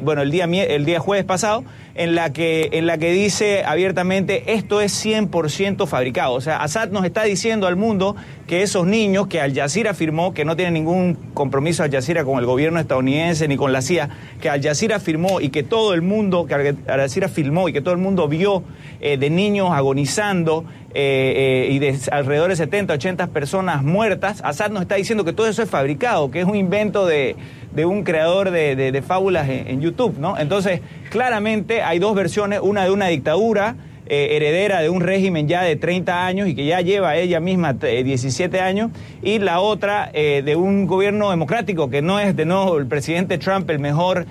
bueno, 0.03 0.23
el 0.23 0.31
día, 0.31 0.45
el 0.45 0.85
día 0.85 1.01
jueves 1.01 1.25
pasado, 1.25 1.65
en 1.95 2.15
la 2.15 2.33
que, 2.33 2.71
en 2.73 2.87
la 2.87 2.97
que 2.97 3.13
dice 3.13 3.63
abiertamente 3.65 4.55
esto 4.55 4.81
es 4.81 5.05
100% 5.05 5.87
fabricado. 5.87 6.33
O 6.33 6.41
sea, 6.41 6.63
Assad 6.63 6.89
nos 6.89 7.05
está 7.05 7.25
diciendo 7.25 7.67
al 7.67 7.77
mundo 7.77 8.17
que 8.47 8.63
esos 8.63 8.87
niños 8.87 9.27
que 9.27 9.41
Al 9.41 9.55
Jazeera 9.55 9.93
firmó, 9.93 10.33
que 10.33 10.45
no 10.45 10.57
tiene 10.57 10.71
ningún 10.71 11.15
compromiso 11.35 11.83
Al 11.83 11.91
Jazeera 11.91 12.25
con 12.25 12.39
el 12.39 12.47
gobierno 12.47 12.81
estadounidense 12.81 13.49
ni 13.49 13.57
con 13.57 13.73
la 13.73 13.83
CIA, 13.83 14.09
que 14.41 14.49
Al 14.49 14.63
Jazeera 14.63 14.99
firmó 14.99 15.43
y 15.43 15.51
que 15.51 15.63
todo 15.63 15.93
el 15.93 16.03
mundo, 16.03 16.47
que 16.47 16.55
Al 16.55 16.77
Jazeera 16.87 17.29
filmó 17.29 17.69
y 17.69 17.73
que 17.73 17.83
todo 17.83 17.93
el 17.93 18.01
mundo 18.01 18.29
vio 18.29 18.63
eh, 19.01 19.19
de 19.19 19.31
niños 19.31 19.71
agonizando 19.73 20.65
eh, 20.93 21.69
eh, 21.69 21.73
y 21.73 21.79
de 21.79 21.97
alrededor 22.11 22.51
de 22.51 22.57
70, 22.57 22.95
80 22.95 23.27
personas 23.29 23.85
muertas, 23.85 24.41
Assad 24.45 24.71
nos 24.71 24.83
está 24.83 24.97
diciendo 24.97 25.25
que 25.25 25.33
todo 25.33 25.47
eso 25.47 25.63
es 25.63 25.71
fabricado, 25.71 26.33
que 26.33 26.41
es 26.41 26.47
un 26.47 26.57
invento 26.57 27.07
de, 27.07 27.37
un 27.85 28.05
creador 28.05 28.51
de, 28.51 29.03
fábulas 29.07 29.49
en, 29.49 29.81
YouTube, 29.81 30.19
¿no? 30.19 30.39
Entonces, 30.39 30.81
claramente 31.11 31.83
hay 31.83 31.99
dos 31.99 32.15
versiones, 32.15 32.61
una 32.63 32.85
de 32.85 32.91
una 32.91 33.07
dictadura 33.07 33.77
eh, 34.13 34.35
heredera 34.35 34.81
de 34.81 34.91
un 34.91 35.03
régimen 35.03 35.47
ya 35.47 35.63
de 35.63 35.77
30 35.77 36.27
años 36.27 36.49
y 36.49 36.57
que 36.57 36.67
ya 36.67 36.81
lleva 36.81 37.15
ella 37.15 37.39
misma 37.39 37.75
17 37.75 38.57
eh, 38.57 38.61
años, 38.61 38.91
y 39.23 39.39
la 39.39 39.61
otra 39.61 40.11
eh, 40.13 40.43
de 40.45 40.57
un 40.57 40.89
gobierno 40.89 41.31
democrático, 41.31 41.91
que 41.91 42.03
no 42.03 42.19
es 42.19 42.35
de 42.35 42.45
nuevo 42.45 42.77
el 42.79 42.89
presidente 42.89 43.39
Trump 43.39 43.71
el 43.71 43.79
mejor, 43.79 44.27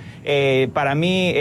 para 0.73 0.93
mí, 0.93 1.33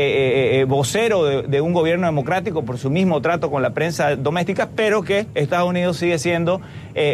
vocero 0.66 1.42
de, 1.42 1.60
un 1.60 1.74
gobierno 1.74 2.06
democrático 2.06 2.64
por 2.64 2.78
su 2.78 2.88
mismo 2.88 3.20
trato 3.20 3.50
con 3.50 3.60
la 3.60 3.70
prensa 3.74 4.16
doméstica, 4.16 4.70
pero 4.74 5.02
que 5.02 5.26
Estados 5.34 5.68
Unidos 5.68 5.98
sigue 5.98 6.18
siendo 6.18 6.62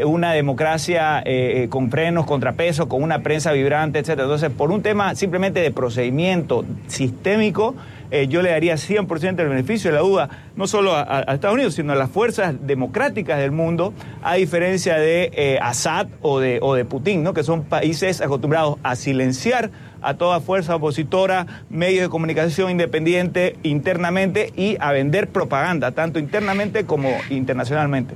una 0.06 0.32
democracia 0.34 1.24
con 1.70 1.90
frenos, 1.90 2.26
contrapesos, 2.26 2.86
con 2.86 3.02
una 3.02 3.22
prensa 3.22 3.50
vibrante, 3.50 3.98
etc. 3.98 4.10
Entonces, 4.10 4.50
por 4.50 4.70
un 4.70 4.82
tema 4.82 5.16
simplemente 5.16 5.60
de 5.60 5.72
procedimiento 5.72 6.64
sistémico, 6.86 7.74
eh, 8.14 8.28
yo 8.28 8.42
le 8.42 8.50
daría 8.50 8.76
100% 8.76 9.40
el 9.40 9.48
beneficio 9.48 9.90
de 9.90 9.96
la 9.96 10.02
duda, 10.02 10.28
no 10.54 10.68
solo 10.68 10.94
a, 10.94 11.24
Estados 11.32 11.54
Unidos, 11.54 11.74
sino 11.74 11.94
a 11.94 11.96
las 11.96 12.08
fuerzas 12.08 12.54
democráticas 12.64 13.40
del 13.40 13.50
mundo, 13.50 13.92
a 14.22 14.34
diferencia 14.34 14.96
de 14.98 15.32
eh, 15.34 15.58
Assad 15.60 16.06
o 16.22 16.38
de, 16.38 16.60
o 16.62 16.76
de 16.76 16.84
Putin, 16.84 17.24
¿no? 17.24 17.34
que 17.34 17.42
son 17.42 17.64
países 17.64 18.20
acostumbrados 18.20 18.76
a 18.84 18.94
silenciar 18.94 19.72
a 20.00 20.14
toda 20.14 20.38
fuerza 20.38 20.76
opositora, 20.76 21.64
medios 21.70 22.02
de 22.02 22.08
comunicación 22.08 22.70
independiente 22.70 23.56
internamente 23.64 24.52
y 24.54 24.76
a 24.78 24.92
vender 24.92 25.26
propaganda, 25.26 25.90
tanto 25.90 26.20
internamente 26.20 26.84
como 26.84 27.10
internacionalmente. 27.30 28.14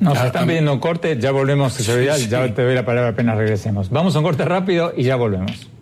Nos 0.00 0.18
están 0.24 0.46
pidiendo 0.46 0.72
un 0.72 0.80
corte, 0.80 1.18
ya 1.20 1.32
volvemos, 1.32 1.76
ya 1.76 2.16
te 2.54 2.62
doy 2.62 2.74
la 2.74 2.86
palabra 2.86 3.10
apenas 3.10 3.36
regresemos. 3.36 3.90
Vamos 3.90 4.16
a 4.16 4.20
un 4.20 4.24
corte 4.24 4.46
rápido 4.46 4.94
y 4.96 5.02
ya 5.02 5.16
volvemos. 5.16 5.73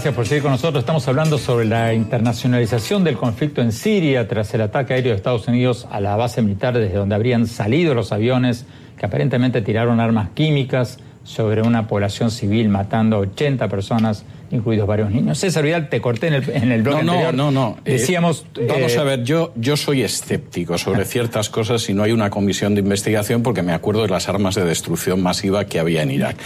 Gracias 0.00 0.14
por 0.14 0.26
seguir 0.26 0.42
con 0.42 0.52
nosotros. 0.52 0.80
Estamos 0.80 1.06
hablando 1.08 1.36
sobre 1.36 1.66
la 1.66 1.92
internacionalización 1.92 3.04
del 3.04 3.18
conflicto 3.18 3.60
en 3.60 3.70
Siria 3.70 4.26
tras 4.26 4.54
el 4.54 4.62
ataque 4.62 4.94
aéreo 4.94 5.10
de 5.10 5.16
Estados 5.16 5.46
Unidos 5.46 5.86
a 5.90 6.00
la 6.00 6.16
base 6.16 6.40
militar 6.40 6.78
desde 6.78 6.96
donde 6.96 7.14
habrían 7.14 7.46
salido 7.46 7.92
los 7.92 8.10
aviones 8.10 8.64
que 8.96 9.04
aparentemente 9.04 9.60
tiraron 9.60 10.00
armas 10.00 10.30
químicas 10.30 11.00
sobre 11.22 11.60
una 11.60 11.86
población 11.86 12.30
civil 12.30 12.70
matando 12.70 13.16
a 13.16 13.18
80 13.18 13.68
personas, 13.68 14.24
incluidos 14.50 14.86
varios 14.86 15.10
niños. 15.10 15.36
César 15.36 15.64
Vidal, 15.64 15.90
te 15.90 16.00
corté 16.00 16.28
en 16.28 16.34
el, 16.34 16.48
en 16.48 16.72
el 16.72 16.82
no, 16.82 17.02
no, 17.02 17.32
No, 17.32 17.50
no, 17.50 17.76
eh, 17.84 17.92
Decíamos... 17.92 18.46
vamos 18.66 18.96
a 18.96 19.02
eh, 19.02 19.04
ver, 19.04 19.22
yo, 19.22 19.52
yo 19.56 19.76
soy 19.76 20.00
escéptico 20.00 20.78
sobre 20.78 21.04
ciertas 21.04 21.50
cosas 21.50 21.82
si 21.82 21.92
no 21.92 22.04
hay 22.04 22.12
una 22.12 22.30
comisión 22.30 22.74
de 22.74 22.80
investigación 22.80 23.42
porque 23.42 23.62
me 23.62 23.74
acuerdo 23.74 24.00
de 24.00 24.08
las 24.08 24.30
armas 24.30 24.54
de 24.54 24.64
destrucción 24.64 25.22
masiva 25.22 25.66
que 25.66 25.78
había 25.78 26.02
en 26.02 26.10
Irak. 26.10 26.38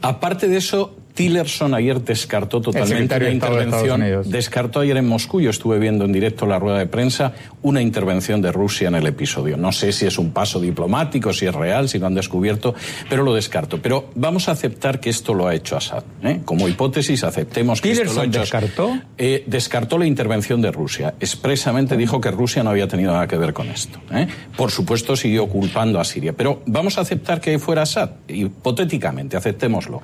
Aparte 0.00 0.46
de 0.46 0.58
eso, 0.58 0.99
Tillerson 1.14 1.74
ayer 1.74 2.00
descartó 2.02 2.60
totalmente 2.60 3.18
la 3.18 3.30
intervención. 3.30 4.22
descartó 4.26 4.80
ayer 4.80 4.96
en 4.96 5.06
Moscú, 5.06 5.40
yo 5.40 5.50
estuve 5.50 5.78
viendo 5.78 6.04
en 6.04 6.12
directo 6.12 6.46
la 6.46 6.58
rueda 6.58 6.78
de 6.78 6.86
prensa, 6.86 7.32
una 7.62 7.82
intervención 7.82 8.40
de 8.40 8.52
Rusia 8.52 8.88
en 8.88 8.94
el 8.94 9.06
episodio. 9.06 9.56
No 9.56 9.72
sé 9.72 9.92
si 9.92 10.06
es 10.06 10.18
un 10.18 10.32
paso 10.32 10.60
diplomático, 10.60 11.32
si 11.32 11.46
es 11.46 11.54
real, 11.54 11.88
si 11.88 11.98
lo 11.98 12.06
han 12.06 12.14
descubierto, 12.14 12.74
pero 13.08 13.22
lo 13.22 13.34
descarto. 13.34 13.80
Pero 13.82 14.10
vamos 14.14 14.48
a 14.48 14.52
aceptar 14.52 15.00
que 15.00 15.10
esto 15.10 15.34
lo 15.34 15.46
ha 15.46 15.54
hecho 15.54 15.76
Assad. 15.76 16.04
¿eh? 16.22 16.40
Como 16.44 16.68
hipótesis, 16.68 17.24
aceptemos 17.24 17.80
que 17.80 17.92
esto 17.92 18.12
lo 18.12 18.20
ha 18.20 18.24
hecho 18.24 18.40
descartó? 18.40 18.98
Eh, 19.18 19.44
descartó 19.46 19.98
la 19.98 20.06
intervención 20.06 20.60
de 20.60 20.70
Rusia. 20.70 21.14
Expresamente 21.20 21.96
dijo 21.96 22.20
que 22.20 22.30
Rusia 22.30 22.62
no 22.62 22.70
había 22.70 22.88
tenido 22.88 23.12
nada 23.12 23.26
que 23.26 23.36
ver 23.36 23.52
con 23.52 23.68
esto. 23.68 24.00
¿eh? 24.12 24.26
Por 24.56 24.70
supuesto, 24.70 25.16
siguió 25.16 25.48
culpando 25.48 26.00
a 26.00 26.04
Siria. 26.04 26.32
Pero 26.32 26.62
vamos 26.66 26.98
a 26.98 27.02
aceptar 27.02 27.40
que 27.40 27.58
fuera 27.58 27.82
Assad. 27.82 28.10
Hipotéticamente, 28.28 29.36
aceptémoslo. 29.36 30.02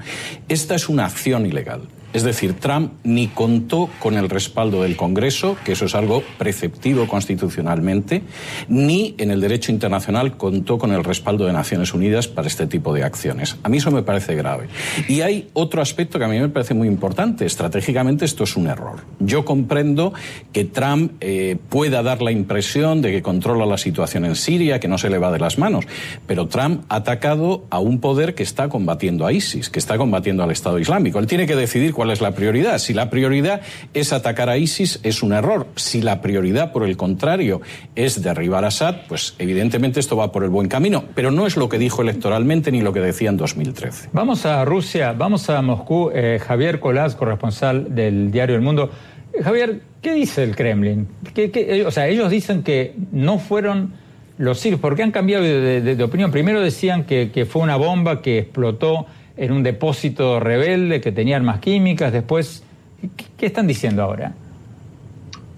Esta 0.49 0.75
es 0.75 0.89
una 0.89 0.96
acción 1.01 1.47
ilegal. 1.47 1.83
Es 2.17 2.23
decir, 2.23 2.55
Trump 2.55 2.93
ni 3.05 3.27
contó 3.27 3.91
con 3.99 4.17
el 4.17 4.31
respaldo 4.31 4.83
del 4.83 4.97
Congreso, 4.97 5.55
que 5.67 5.73
eso 5.73 5.85
es 5.85 5.95
algo 5.95 6.23
preceptivo 6.39 7.07
constitucionalmente, 7.07 8.23
ni 8.69 9.15
en 9.19 9.31
el 9.31 9.43
derecho 9.43 9.71
internacional 9.71 10.39
contó 10.39 10.79
con 10.79 10.93
el 10.93 11.05
respaldo 11.05 11.45
de 11.45 11.53
Naciones 11.53 11.93
Unidas 11.93 12.27
para 12.27 12.49
este 12.49 12.67
tipo 12.67 12.95
de 12.95 13.05
acciones. 13.05 13.59
A 13.65 13.69
mí 13.69 13.77
eso 13.77 13.91
me 13.91 14.03
parece 14.03 14.35
grave. 14.35 14.69
Y 15.09 15.21
hay 15.21 15.51
otro 15.53 15.83
aspecto 15.83 16.19
que 16.19 16.25
a 16.25 16.29
mí 16.29 16.41
me 16.41 16.49
parece 16.49 16.73
muy 16.73 16.89
importante. 16.89 17.45
Estratégicamente 17.45 18.25
esto 18.25 18.45
es 18.45 18.57
un 18.57 18.69
error. 18.69 19.01
Yo 19.21 19.45
comprendo 19.45 20.15
que 20.55 20.65
Trump 20.65 21.13
eh, 21.21 21.59
pueda 21.69 22.03
dar 22.03 22.23
la 22.23 22.33
impresión 22.33 23.03
de 23.03 23.13
que 23.13 23.21
controla 23.21 23.67
la 23.67 23.77
situación 23.77 24.25
en 24.25 24.37
Siria, 24.37 24.81
que 24.81 24.89
no 24.89 24.97
se 24.97 25.11
le 25.11 25.19
va 25.19 25.31
de 25.31 25.39
las 25.39 25.59
manos, 25.59 25.85
pero 26.27 26.49
Trump 26.49 26.85
ha 26.89 26.97
atacado 26.97 27.67
a 27.69 27.79
un 27.79 28.01
poder 28.01 28.35
que 28.35 28.43
está 28.43 28.71
combatiendo 28.71 29.27
a 29.27 29.35
ISIS, 29.35 29.69
que 29.69 29.79
está 29.79 29.99
combatiendo 29.99 30.43
al 30.43 30.51
Estado 30.51 30.79
Islámico. 30.79 31.19
Él 31.19 31.27
tiene 31.27 31.47
que 31.47 31.57
decidir 31.57 31.93
es 32.13 32.21
la 32.21 32.33
prioridad. 32.33 32.79
Si 32.79 32.95
la 32.95 33.11
prioridad 33.11 33.61
es 33.95 34.13
atacar 34.13 34.49
a 34.49 34.57
ISIS, 34.57 35.01
es 35.03 35.23
un 35.23 35.33
error. 35.33 35.67
Si 35.77 36.03
la 36.03 36.21
prioridad, 36.21 36.73
por 36.73 36.85
el 36.85 36.97
contrario, 36.97 37.61
es 37.95 38.23
derribar 38.23 38.65
a 38.65 38.69
Assad, 38.69 38.97
pues 39.09 39.35
evidentemente 39.39 40.01
esto 40.01 40.17
va 40.17 40.33
por 40.33 40.45
el 40.45 40.51
buen 40.51 40.69
camino. 40.69 41.05
Pero 41.15 41.31
no 41.31 41.47
es 41.47 41.57
lo 41.57 41.69
que 41.69 41.79
dijo 41.79 42.03
electoralmente 42.03 42.73
ni 42.73 42.81
lo 42.81 42.93
que 42.93 43.01
decía 43.01 43.31
en 43.31 43.37
2013. 43.37 44.11
Vamos 44.13 44.47
a 44.47 44.65
Rusia, 44.65 45.13
vamos 45.13 45.49
a 45.51 45.63
Moscú. 45.63 46.11
Eh, 46.15 46.41
Javier 46.45 46.81
Colás, 46.81 47.15
corresponsal 47.15 47.95
del 47.95 48.31
diario 48.31 48.57
El 48.57 48.63
Mundo. 48.63 48.91
Eh, 49.33 49.43
Javier, 49.43 49.81
¿qué 50.03 50.15
dice 50.15 50.43
el 50.43 50.57
Kremlin? 50.57 51.09
¿Qué, 51.35 51.85
o 51.87 51.91
sea, 51.91 52.09
ellos 52.09 52.31
dicen 52.31 52.63
que 52.63 52.95
no 53.13 53.39
fueron 53.39 54.07
los 54.39 54.59
sirios. 54.59 54.81
¿Por 54.81 54.97
qué 54.97 55.03
han 55.03 55.13
cambiado 55.13 55.45
de, 55.45 56.03
opinión? 56.03 56.31
Primero 56.31 56.61
decían 56.61 57.05
que, 57.05 57.47
fue 57.49 57.63
una 57.63 57.77
bomba 57.77 58.23
que 58.23 58.39
explotó 58.39 59.07
en 59.37 59.53
un 59.53 59.63
depósito 59.63 60.41
rebelde 60.41 61.01
que 61.01 61.13
tenía 61.13 61.37
armas 61.37 61.61
químicas. 61.61 62.13
Después, 62.13 62.63
¿qué, 63.37 63.47
están 63.47 63.67
diciendo 63.67 64.03
ahora? 64.03 64.33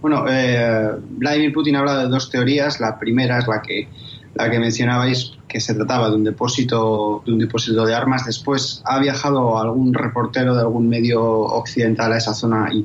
Bueno, 0.01 0.25
eh, 0.29 0.91
Vladimir 1.11 1.53
Putin 1.53 1.77
habla 1.77 1.99
de 1.99 2.09
dos 2.09 2.31
teorías. 2.31 2.81
La 2.81 2.99
primera 2.99 3.39
es 3.39 3.49
la 3.49 3.63
que, 3.63 3.89
la 4.35 4.51
que 4.51 4.59
mencionabais, 4.59 5.33
que 5.47 5.61
se 5.61 5.75
trataba 5.75 6.11
de 6.11 6.17
un 6.17 6.25
depósito 6.25 7.23
de 7.25 7.33
un 7.33 7.39
depósito 7.39 7.85
de 7.87 7.95
armas. 7.95 8.27
Después 8.27 8.83
ha 8.85 8.99
viajado 8.99 9.59
algún 9.59 9.95
reportero 9.95 10.55
de 10.55 10.61
algún 10.61 10.89
medio 10.89 11.23
occidental 11.23 12.13
a 12.13 12.19
esa 12.19 12.35
zona 12.35 12.73
y 12.73 12.85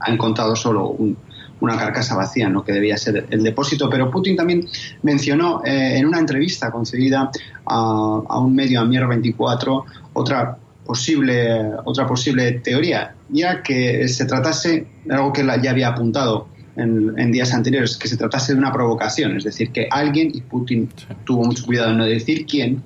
ha 0.00 0.12
encontrado 0.12 0.54
solo 0.54 0.88
un, 0.88 1.16
una 1.64 1.76
carcasa 1.76 2.14
vacía, 2.14 2.48
¿no? 2.48 2.64
que 2.64 2.72
debía 2.72 2.96
ser 2.96 3.26
el 3.30 3.42
depósito. 3.42 3.88
Pero 3.90 4.10
Putin 4.10 4.36
también 4.36 4.66
mencionó 5.02 5.62
eh, 5.64 5.98
en 5.98 6.06
una 6.06 6.18
entrevista 6.18 6.70
concedida 6.70 7.30
a, 7.66 8.38
un 8.38 8.54
medio, 8.54 8.80
a 8.80 8.84
Mier 8.84 9.06
24, 9.06 9.84
otra 10.12 10.56
posible, 10.84 11.70
otra 11.84 12.06
posible 12.06 12.52
teoría, 12.60 13.14
ya 13.30 13.62
que 13.62 14.06
se 14.08 14.26
tratase 14.26 14.86
de 15.04 15.14
algo 15.14 15.32
que 15.32 15.44
ya 15.62 15.70
había 15.70 15.88
apuntado 15.88 16.48
en, 16.76 17.32
días 17.32 17.54
anteriores, 17.54 17.96
que 17.96 18.08
se 18.08 18.16
tratase 18.16 18.52
de 18.52 18.58
una 18.58 18.72
provocación, 18.72 19.36
es 19.36 19.44
decir, 19.44 19.70
que 19.70 19.88
alguien, 19.90 20.30
y 20.34 20.40
Putin 20.40 20.90
tuvo 21.24 21.44
mucho 21.44 21.64
cuidado 21.64 21.90
en 21.90 21.98
no 21.98 22.04
decir 22.04 22.46
quién, 22.46 22.82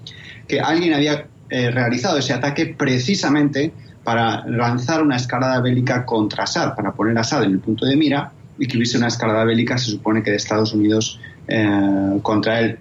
que 0.47 0.61
alguien 0.61 0.95
había 0.95 1.27
eh, 1.51 1.71
realizado 1.71 2.19
ese 2.19 2.33
ataque 2.33 2.67
precisamente 2.67 3.73
para 4.05 4.47
lanzar 4.47 5.03
una 5.03 5.17
escalada 5.17 5.61
bélica 5.61 6.05
contra 6.07 6.45
Assad, 6.45 6.75
para 6.75 6.93
poner 6.93 7.17
a 7.19 7.23
Assad 7.23 7.45
en 7.45 7.53
el 7.53 7.59
punto 7.61 7.85
de 7.85 7.97
mira 7.97 8.33
y 8.59 8.67
que 8.67 8.77
hubiese 8.77 8.99
una 8.99 9.09
escalada 9.09 9.45
bélica, 9.45 9.79
se 9.79 9.91
supone 9.91 10.23
que 10.23 10.31
de 10.31 10.37
Estados 10.37 10.73
Unidos 10.73 11.21
eh, 11.47 12.19
contra 12.23 12.61
él. 12.61 12.79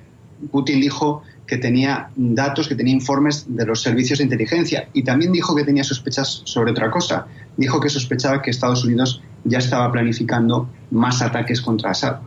Putin 0.52 0.80
dijo 0.82 1.24
que 1.48 1.58
tenía 1.58 2.10
datos, 2.16 2.68
que 2.68 2.76
tenía 2.76 2.94
informes 2.94 3.46
de 3.48 3.66
los 3.66 3.82
servicios 3.82 4.20
de 4.20 4.26
inteligencia 4.26 4.90
y 4.94 5.04
también 5.04 5.32
dijo 5.32 5.56
que 5.56 5.64
tenía 5.64 5.84
sospechas 5.84 6.42
sobre 6.44 6.72
otra 6.72 6.92
cosa. 6.92 7.28
Dijo 7.56 7.80
que 7.80 7.90
sospechaba 7.90 8.42
que 8.42 8.52
Estados 8.52 8.84
Unidos 8.84 9.22
ya 9.46 9.60
estaba 9.60 9.92
planificando 9.92 10.70
más 10.92 11.22
ataques 11.22 11.62
contra 11.62 11.92
Assad. 11.92 12.18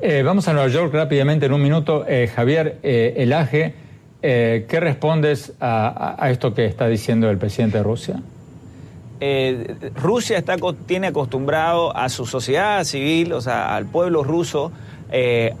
Eh, 0.00 0.22
vamos 0.22 0.46
a 0.46 0.52
Nueva 0.52 0.68
York 0.68 0.94
rápidamente 0.94 1.46
en 1.46 1.52
un 1.52 1.62
minuto. 1.62 2.04
Eh, 2.08 2.30
Javier 2.34 2.78
eh, 2.82 3.14
Elaje, 3.18 3.74
¿qué 4.20 4.80
respondes 4.80 5.52
a, 5.60 6.28
esto 6.30 6.54
que 6.54 6.66
está 6.66 6.88
diciendo 6.88 7.30
el 7.30 7.38
presidente 7.38 7.78
de 7.78 7.84
Rusia? 7.84 8.20
Rusia 9.96 10.38
está, 10.38 10.56
tiene 10.86 11.08
acostumbrado 11.08 11.96
a 11.96 12.08
su 12.08 12.26
sociedad 12.26 12.84
civil, 12.84 13.32
o 13.32 13.40
sea, 13.40 13.74
al 13.74 13.86
pueblo 13.86 14.22
ruso, 14.22 14.72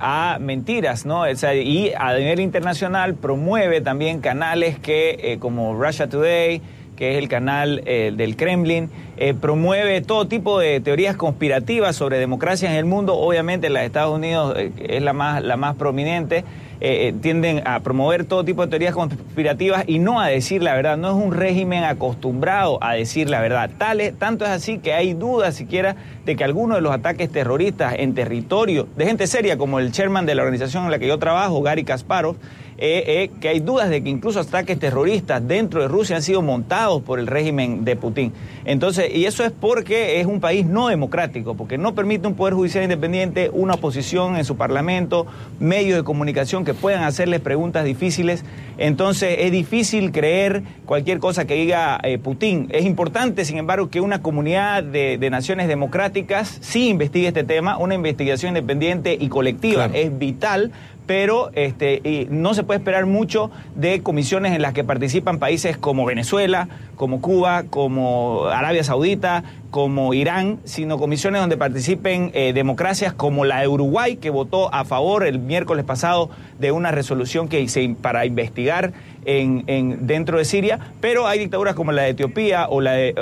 a 0.00 0.38
mentiras, 0.40 1.06
¿no? 1.06 1.24
y 1.28 1.92
a 1.98 2.14
nivel 2.14 2.40
internacional 2.40 3.14
promueve 3.14 3.80
también 3.80 4.20
canales 4.20 4.78
que, 4.78 5.38
como 5.40 5.74
Russia 5.74 6.08
Today, 6.08 6.60
que 6.98 7.12
es 7.12 7.18
el 7.18 7.28
canal 7.28 7.80
eh, 7.86 8.12
del 8.14 8.34
Kremlin, 8.34 8.90
eh, 9.16 9.32
promueve 9.32 10.00
todo 10.00 10.26
tipo 10.26 10.58
de 10.58 10.80
teorías 10.80 11.16
conspirativas 11.16 11.94
sobre 11.94 12.18
democracia 12.18 12.68
en 12.68 12.76
el 12.76 12.86
mundo. 12.86 13.14
Obviamente 13.14 13.70
la 13.70 13.80
de 13.80 13.86
Estados 13.86 14.16
Unidos 14.16 14.56
eh, 14.58 14.72
es 14.80 15.00
la 15.00 15.12
más, 15.12 15.40
la 15.44 15.56
más 15.56 15.76
prominente. 15.76 16.44
Tienden 16.80 17.62
a 17.66 17.80
promover 17.80 18.24
todo 18.24 18.44
tipo 18.44 18.62
de 18.62 18.68
teorías 18.68 18.94
conspirativas 18.94 19.84
y 19.86 19.98
no 19.98 20.20
a 20.20 20.28
decir 20.28 20.62
la 20.62 20.74
verdad. 20.74 20.96
No 20.96 21.08
es 21.08 21.24
un 21.24 21.32
régimen 21.32 21.84
acostumbrado 21.84 22.78
a 22.82 22.94
decir 22.94 23.28
la 23.28 23.40
verdad. 23.40 23.70
Tal 23.78 24.00
tanto 24.18 24.44
es 24.44 24.50
así 24.50 24.78
que 24.78 24.92
hay 24.92 25.14
dudas 25.14 25.54
siquiera 25.54 25.96
de 26.24 26.36
que 26.36 26.44
algunos 26.44 26.76
de 26.76 26.82
los 26.82 26.92
ataques 26.92 27.30
terroristas 27.30 27.94
en 27.98 28.14
territorio 28.14 28.86
de 28.96 29.06
gente 29.06 29.26
seria 29.26 29.58
como 29.58 29.78
el 29.78 29.92
chairman 29.92 30.26
de 30.26 30.34
la 30.34 30.42
organización 30.42 30.84
en 30.84 30.90
la 30.90 30.98
que 30.98 31.08
yo 31.08 31.18
trabajo, 31.18 31.62
Gary 31.62 31.84
Kasparov, 31.84 32.36
eh, 32.80 33.02
eh, 33.06 33.30
que 33.40 33.48
hay 33.48 33.58
dudas 33.58 33.90
de 33.90 34.04
que 34.04 34.08
incluso 34.08 34.38
ataques 34.38 34.78
terroristas 34.78 35.46
dentro 35.46 35.82
de 35.82 35.88
Rusia 35.88 36.14
han 36.14 36.22
sido 36.22 36.42
montados 36.42 37.02
por 37.02 37.18
el 37.18 37.26
régimen 37.26 37.84
de 37.84 37.96
Putin. 37.96 38.32
Entonces, 38.64 39.12
y 39.12 39.24
eso 39.24 39.44
es 39.44 39.50
porque 39.50 40.20
es 40.20 40.26
un 40.26 40.38
país 40.38 40.64
no 40.64 40.86
democrático, 40.86 41.56
porque 41.56 41.76
no 41.76 41.96
permite 41.96 42.28
un 42.28 42.34
poder 42.34 42.54
judicial 42.54 42.84
independiente, 42.84 43.50
una 43.52 43.74
oposición 43.74 44.36
en 44.36 44.44
su 44.44 44.56
parlamento, 44.56 45.26
medios 45.58 45.96
de 45.96 46.04
comunicación 46.04 46.64
que 46.64 46.72
puedan 46.72 47.02
hacerles 47.02 47.40
preguntas 47.40 47.84
difíciles. 47.84 48.44
Entonces, 48.76 49.38
es 49.40 49.50
difícil 49.50 50.12
creer 50.12 50.62
cualquier 50.86 51.18
cosa 51.18 51.46
que 51.46 51.54
diga 51.54 51.98
eh, 52.04 52.18
Putin. 52.18 52.68
Es 52.70 52.84
importante, 52.84 53.44
sin 53.44 53.58
embargo, 53.58 53.90
que 53.90 54.00
una 54.00 54.22
comunidad 54.22 54.84
de, 54.84 55.28
naciones 55.28 55.66
democráticas 55.66 56.58
sí 56.60 56.88
investigue 56.88 57.28
este 57.28 57.42
tema, 57.44 57.76
una 57.76 57.94
investigación 57.94 58.50
independiente 58.50 59.18
y 59.18 59.28
colectiva 59.28 59.90
es 59.92 60.16
vital 60.16 60.72
pero 61.08 61.50
este, 61.54 62.26
no 62.28 62.52
se 62.52 62.64
puede 62.64 62.80
esperar 62.80 63.06
mucho 63.06 63.50
de 63.74 64.02
comisiones 64.02 64.52
en 64.52 64.60
las 64.60 64.74
que 64.74 64.84
participan 64.84 65.38
países 65.38 65.78
como 65.78 66.04
Venezuela, 66.04 66.68
como 66.96 67.22
Cuba, 67.22 67.64
como 67.70 68.44
Arabia 68.44 68.84
Saudita, 68.84 69.42
como 69.70 70.12
Irán, 70.12 70.58
sino 70.64 70.98
comisiones 70.98 71.40
donde 71.40 71.56
participen 71.56 72.30
eh, 72.34 72.52
democracias 72.52 73.14
como 73.14 73.46
la 73.46 73.60
de 73.60 73.68
Uruguay, 73.68 74.16
que 74.16 74.28
votó 74.28 74.72
a 74.74 74.84
favor 74.84 75.26
el 75.26 75.38
miércoles 75.38 75.86
pasado 75.86 76.28
de 76.58 76.72
una 76.72 76.90
resolución 76.90 77.48
que 77.48 77.66
para 78.02 78.26
investigar 78.26 78.92
en, 79.28 80.06
dentro 80.06 80.38
de 80.38 80.44
Siria, 80.44 80.78
pero 81.00 81.26
hay 81.26 81.38
dictaduras 81.38 81.74
como 81.74 81.92
la 81.92 82.02
de 82.02 82.10
Etiopía 82.10 82.66
o, 82.68 82.80
la 82.80 82.92
de, 82.92 83.14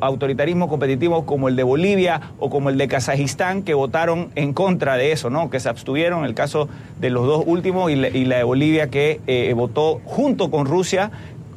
autoritarismo 0.00 0.68
competitivo 0.68 1.24
como 1.24 1.48
el 1.48 1.54
de 1.54 1.62
Bolivia 1.62 2.32
o 2.40 2.50
como 2.50 2.68
el 2.68 2.76
de 2.76 2.88
Kazajistán 2.88 3.62
que 3.62 3.74
votaron 3.74 4.30
en 4.34 4.52
contra 4.52 4.96
de 4.96 5.12
eso, 5.12 5.30
¿no? 5.30 5.50
que 5.50 5.60
se 5.60 5.68
abstuvieron, 5.68 6.24
el 6.24 6.34
caso 6.34 6.68
de 7.00 7.10
los 7.10 7.26
dos 7.26 7.44
últimos 7.46 7.90
y 7.90 7.96
la, 7.96 8.36
de 8.36 8.42
Bolivia 8.42 8.90
que 8.90 9.20
eh, 9.26 9.52
votó 9.54 10.00
junto 10.04 10.50
con 10.50 10.66
Rusia 10.66 11.12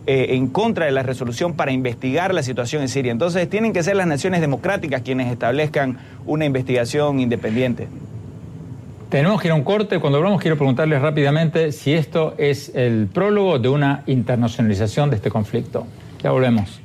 eh, 0.06 0.36
en 0.36 0.48
contra 0.48 0.86
de 0.86 0.92
la 0.92 1.02
resolución 1.02 1.54
para 1.54 1.72
investigar 1.72 2.32
la 2.32 2.44
situación 2.44 2.84
en 2.84 2.90
Siria. 2.90 3.12
Entonces 3.12 3.50
tienen 3.50 3.74
que 3.74 3.82
ser 3.82 3.96
las 3.96 4.06
naciones 4.06 4.40
democráticas 4.40 5.02
quienes 5.02 5.32
establezcan 5.32 5.98
una 6.28 6.46
investigación 6.46 7.20
independiente. 7.20 7.88
Tenemos 9.16 9.40
que 9.42 9.48
ir 9.48 9.54
a 9.54 9.56
un 9.56 9.64
corte. 9.64 10.00
Cuando 10.00 10.18
hablamos 10.18 10.42
quiero 10.42 10.58
preguntarles 10.58 11.02
rápidamente 11.02 11.72
si 11.72 11.94
esto 11.94 12.34
es 12.38 12.76
el 12.76 13.08
prólogo 13.08 13.60
de 13.60 13.70
una 13.70 14.04
internacionalización 14.08 15.10
de 15.10 15.16
este 15.16 15.30
conflicto. 15.30 15.88
Ya 16.22 16.32
volvemos. 16.32 16.82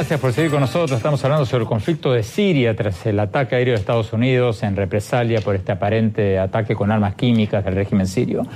Gracias 0.00 0.18
por 0.18 0.32
seguir 0.32 0.50
con 0.50 0.60
nosotros. 0.60 0.92
Estamos 0.92 1.22
hablando 1.24 1.44
sobre 1.44 1.64
el 1.64 1.68
conflicto 1.68 2.10
de 2.10 2.22
Siria 2.22 2.74
tras 2.74 3.04
el 3.04 3.20
ataque 3.20 3.56
aéreo 3.56 3.74
de 3.74 3.80
Estados 3.80 4.14
Unidos 4.14 4.62
en 4.62 4.74
represalia 4.74 5.42
por 5.42 5.54
este 5.54 5.72
aparente 5.72 6.38
ataque 6.38 6.74
con 6.74 6.90
armas 6.90 7.16
químicas 7.16 7.62
del 7.62 7.74
régimen 7.74 8.06
sirio. 8.06 8.46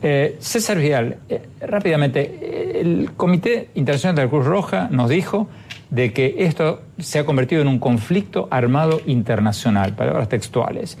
Eh, 0.00 0.36
César 0.38 0.78
Vial, 0.78 1.16
eh, 1.28 1.42
rápidamente, 1.60 2.80
el 2.80 3.10
Comité 3.16 3.70
Internacional 3.74 4.14
de 4.14 4.22
la 4.22 4.30
Cruz 4.30 4.46
Roja 4.46 4.86
nos 4.88 5.10
dijo 5.10 5.48
de 5.90 6.12
que 6.12 6.36
esto 6.38 6.82
se 7.00 7.18
ha 7.18 7.26
convertido 7.26 7.62
en 7.62 7.66
un 7.66 7.80
conflicto 7.80 8.46
armado 8.52 9.00
internacional, 9.06 9.96
palabras 9.96 10.28
textuales. 10.28 10.98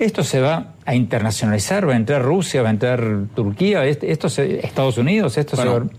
Esto 0.00 0.24
se 0.24 0.40
va 0.40 0.72
a 0.88 0.94
internacionalizar, 0.94 1.86
va 1.86 1.92
a 1.92 1.96
entrar 1.96 2.22
Rusia, 2.22 2.62
va 2.62 2.68
a 2.68 2.70
entrar 2.70 3.26
Turquía, 3.34 3.84
esto 3.84 4.26
Estados 4.26 4.96
Unidos, 4.96 5.36
esto 5.36 5.54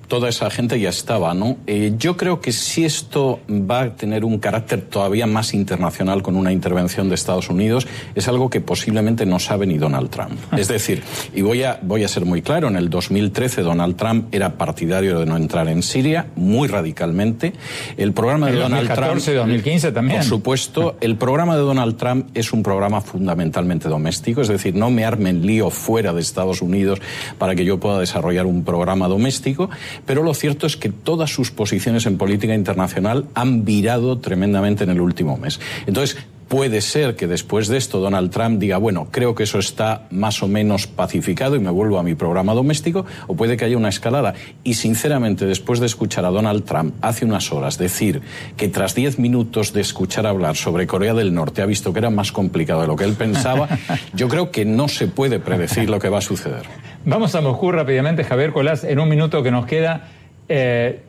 Toda 0.08 0.30
esa 0.30 0.50
gente 0.50 0.80
ya 0.80 0.90
estaba, 0.90 1.36
¿no? 1.36 1.58
Eh, 1.68 1.94
yo 2.00 2.18
creo 2.18 2.42
que 2.42 2.52
si 2.52 2.86
esto 2.86 3.40
va 3.48 3.82
a 3.82 3.96
tener 3.96 4.26
un 4.26 4.40
carácter 4.40 4.82
todavía 4.82 5.28
más 5.28 5.54
internacional 5.54 6.24
con 6.24 6.36
una 6.36 6.52
intervención 6.52 7.08
de 7.08 7.14
Estados 7.14 7.52
Unidos, 7.52 7.86
es 8.16 8.28
algo 8.28 8.50
que 8.50 8.62
posiblemente 8.62 9.28
no 9.28 9.38
sabe 9.38 9.68
ni 9.68 9.78
Donald 9.78 10.10
Trump. 10.10 10.40
Es 10.58 10.70
decir, 10.70 11.04
y 11.36 11.44
voy 11.44 11.62
a, 11.62 11.80
voy 11.84 12.04
a 12.04 12.08
ser 12.08 12.26
muy 12.26 12.42
claro, 12.42 12.68
en 12.68 12.76
el 12.76 12.90
2013 12.90 13.62
Donald 13.62 13.96
Trump 13.96 14.34
era 14.34 14.58
partidario 14.58 15.20
de 15.20 15.28
no 15.28 15.38
entrar 15.38 15.68
en 15.68 15.84
Siria, 15.84 16.26
muy 16.36 16.68
radicalmente. 16.68 17.54
El 17.96 18.14
programa 18.14 18.48
de 18.48 18.54
Donald 18.54 18.88
2014, 18.88 19.34
Trump... 19.34 19.38
2015 19.38 19.92
también. 19.92 20.18
Por 20.22 20.28
supuesto, 20.28 20.98
el 21.00 21.16
programa 21.16 21.56
de 21.56 21.62
Donald 21.62 21.96
Trump 21.96 22.30
es 22.34 22.52
un 22.54 22.64
programa 22.64 23.02
fundamentalmente 23.02 23.88
doméstico, 23.88 24.42
es 24.42 24.48
decir, 24.48 24.79
no 24.80 24.90
me 24.90 25.06
armen 25.06 25.46
lío 25.46 25.70
fuera 25.70 26.14
de 26.14 26.22
Estados 26.22 26.62
Unidos 26.62 27.00
para 27.38 27.56
que 27.56 27.66
yo 27.66 27.80
pueda 27.80 28.00
desarrollar 28.00 28.46
un 28.46 28.64
programa 28.64 29.08
doméstico, 29.08 29.70
pero 30.06 30.24
lo 30.24 30.34
cierto 30.34 30.66
es 30.66 30.78
que 30.78 30.90
todas 30.90 31.32
sus 31.32 31.52
posiciones 31.52 32.06
en 32.06 32.18
política 32.18 32.56
internacional 32.56 33.28
han 33.34 33.66
virado 33.66 34.20
tremendamente 34.20 34.84
en 34.84 34.90
el 34.90 35.02
último 35.02 35.38
mes. 35.38 35.60
Entonces, 35.86 36.18
Puede 36.50 36.82
ser 36.82 37.16
que 37.16 37.28
después 37.28 37.68
de 37.68 37.78
esto 37.78 38.00
Donald 38.00 38.32
Trump 38.32 38.60
diga, 38.60 38.78
bueno, 38.78 39.10
creo 39.12 39.36
que 39.36 39.44
eso 39.44 39.60
está 39.60 40.08
más 40.10 40.42
o 40.42 40.48
menos 40.48 40.88
pacificado 40.88 41.56
y 41.56 41.60
me 41.60 41.70
vuelvo 41.70 42.00
a 42.00 42.04
mi 42.04 42.16
programa 42.16 42.56
doméstico, 42.56 43.06
o 43.28 43.36
puede 43.36 43.56
que 43.56 43.66
haya 43.66 43.78
una 43.78 43.90
escalada. 43.90 44.34
Y 44.64 44.74
sinceramente, 44.74 45.46
después 45.46 45.80
de 45.80 45.86
escuchar 45.86 46.26
a 46.26 46.30
Donald 46.30 46.66
Trump 46.66 46.96
hace 47.02 47.24
unas 47.24 47.52
horas 47.52 47.78
decir 47.78 48.24
que 48.58 48.68
tras 48.68 48.96
diez 48.96 49.20
minutos 49.20 49.74
de 49.74 49.82
escuchar 49.82 50.26
hablar 50.26 50.56
sobre 50.56 50.88
Corea 50.88 51.14
del 51.14 51.36
Norte 51.36 51.62
ha 51.62 51.68
visto 51.68 51.94
que 51.94 52.00
era 52.00 52.10
más 52.10 52.32
complicado 52.32 52.82
de 52.82 52.88
lo 52.88 52.96
que 52.96 53.04
él 53.04 53.14
pensaba, 53.14 53.70
yo 54.16 54.28
creo 54.28 54.50
que 54.50 54.66
no 54.66 54.88
se 54.88 55.06
puede 55.06 55.40
predecir 55.40 55.88
lo 55.88 56.00
que 56.00 56.10
va 56.10 56.18
a 56.18 56.22
suceder. 56.22 56.64
Vamos 57.06 57.36
a 57.36 57.42
Moscú 57.42 57.72
rápidamente, 57.72 58.24
Javier 58.24 58.54
Colás, 58.54 58.84
en 58.84 58.98
un 58.98 59.08
minuto 59.08 59.44
que 59.44 59.52
nos 59.52 59.68
queda. 59.68 60.08
Eh, 60.48 61.00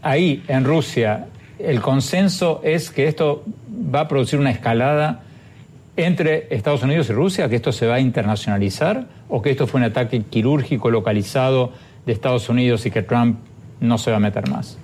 ahí, 0.00 0.42
en 0.48 0.64
Rusia, 0.64 1.26
el 1.64 1.80
consenso 1.80 2.60
es 2.62 2.90
que 2.90 3.06
esto 3.08 3.44
va 3.94 4.00
a 4.00 4.08
producir 4.08 4.38
una 4.38 4.50
escalada 4.50 5.22
entre 5.96 6.46
Estados 6.54 6.82
Unidos 6.82 7.10
y 7.10 7.12
Rusia, 7.12 7.48
que 7.48 7.56
esto 7.56 7.72
se 7.72 7.86
va 7.86 7.96
a 7.96 8.00
internacionalizar 8.00 9.06
o 9.28 9.42
que 9.42 9.50
esto 9.50 9.66
fue 9.66 9.80
un 9.80 9.84
ataque 9.84 10.22
quirúrgico 10.22 10.90
localizado 10.90 11.72
de 12.06 12.12
Estados 12.12 12.48
Unidos 12.48 12.86
y 12.86 12.90
que 12.90 13.02
Trump 13.02 13.38
no 13.80 13.98
se 13.98 14.10
va 14.10 14.16
a 14.16 14.20
meter 14.20 14.48
más? 14.48 14.78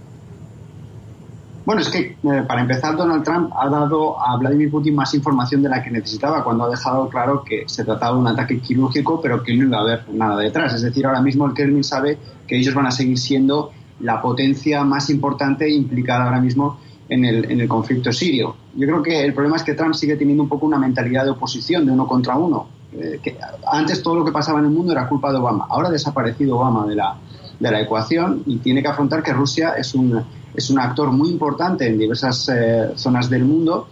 Bueno, 1.65 1.81
es 1.81 1.89
que 1.89 1.99
eh, 1.99 2.45
para 2.47 2.61
empezar, 2.61 2.97
Donald 2.97 3.25
Trump 3.25 3.51
ha 3.59 3.69
dado 3.69 4.23
a 4.23 4.37
Vladimir 4.37 4.71
Putin 4.71 4.95
más 4.95 5.13
información 5.15 5.63
de 5.63 5.69
la 5.69 5.83
que 5.83 5.91
necesitaba 5.91 6.45
cuando 6.45 6.65
ha 6.65 6.71
dejado 6.71 7.09
claro 7.09 7.43
que 7.43 7.65
se 7.67 7.85
trataba 7.85 8.15
de 8.15 8.21
un 8.21 8.29
ataque 8.29 8.61
quirúrgico, 8.61 9.21
pero 9.21 9.43
que 9.43 9.53
no 9.57 9.65
iba 9.65 9.79
a 9.79 9.81
haber 9.81 10.09
nada 10.11 10.37
detrás. 10.39 10.75
Es 10.75 10.83
decir, 10.83 11.05
ahora 11.07 11.21
mismo 11.21 11.45
el 11.45 11.55
Kremlin 11.55 11.83
sabe 11.83 12.19
que 12.47 12.57
ellos 12.57 12.73
van 12.73 12.87
a 12.87 12.93
seguir 12.93 13.19
siendo 13.19 13.73
la 14.01 14.21
potencia 14.21 14.85
más 14.85 15.11
importante 15.11 15.69
implicada 15.69 16.25
ahora 16.25 16.41
mismo 16.41 16.79
en 17.09 17.25
el, 17.25 17.51
en 17.51 17.61
el 17.61 17.69
conflicto 17.69 18.13
sirio. 18.13 18.57
Yo 18.75 18.87
creo 18.87 19.03
que 19.03 19.25
el 19.25 19.33
problema 19.33 19.57
es 19.57 19.63
que 19.63 19.75
Trump 19.75 19.95
sigue 19.95 20.17
teniendo 20.17 20.43
un 20.43 20.49
poco 20.49 20.67
una 20.67 20.79
mentalidad 20.79 21.25
de 21.25 21.31
oposición, 21.31 21.87
de 21.87 21.93
uno 21.93 22.07
contra 22.07 22.37
uno. 22.37 22.69
Eh, 22.93 23.21
que 23.23 23.37
antes 23.71 24.03
todo 24.03 24.17
lo 24.17 24.25
que 24.25 24.33
pasaba 24.33 24.59
en 24.59 24.67
el 24.67 24.71
mundo 24.71 24.93
era 24.93 25.09
culpa 25.09 25.31
de 25.31 25.39
Obama. 25.39 25.67
Ahora 25.69 25.89
ha 25.89 25.93
desaparecido 25.93 26.57
Obama 26.57 26.87
de 26.87 26.95
la, 26.95 27.17
de 27.59 27.71
la 27.71 27.81
ecuación 27.81 28.43
y 28.47 28.59
tiene 28.59 28.83
que 28.83 28.89
afrontar 28.89 29.23
que 29.23 29.33
Rusia 29.33 29.75
es 29.77 29.95
un, 29.95 30.23
es 30.55 30.71
un 30.71 30.79
actor 30.79 31.11
muy 31.13 31.31
importante 31.31 31.87
en 31.87 31.99
diversas 31.99 32.49
eh, 32.49 32.93
zonas 32.97 33.29
del 33.29 33.45
mundo 33.45 33.89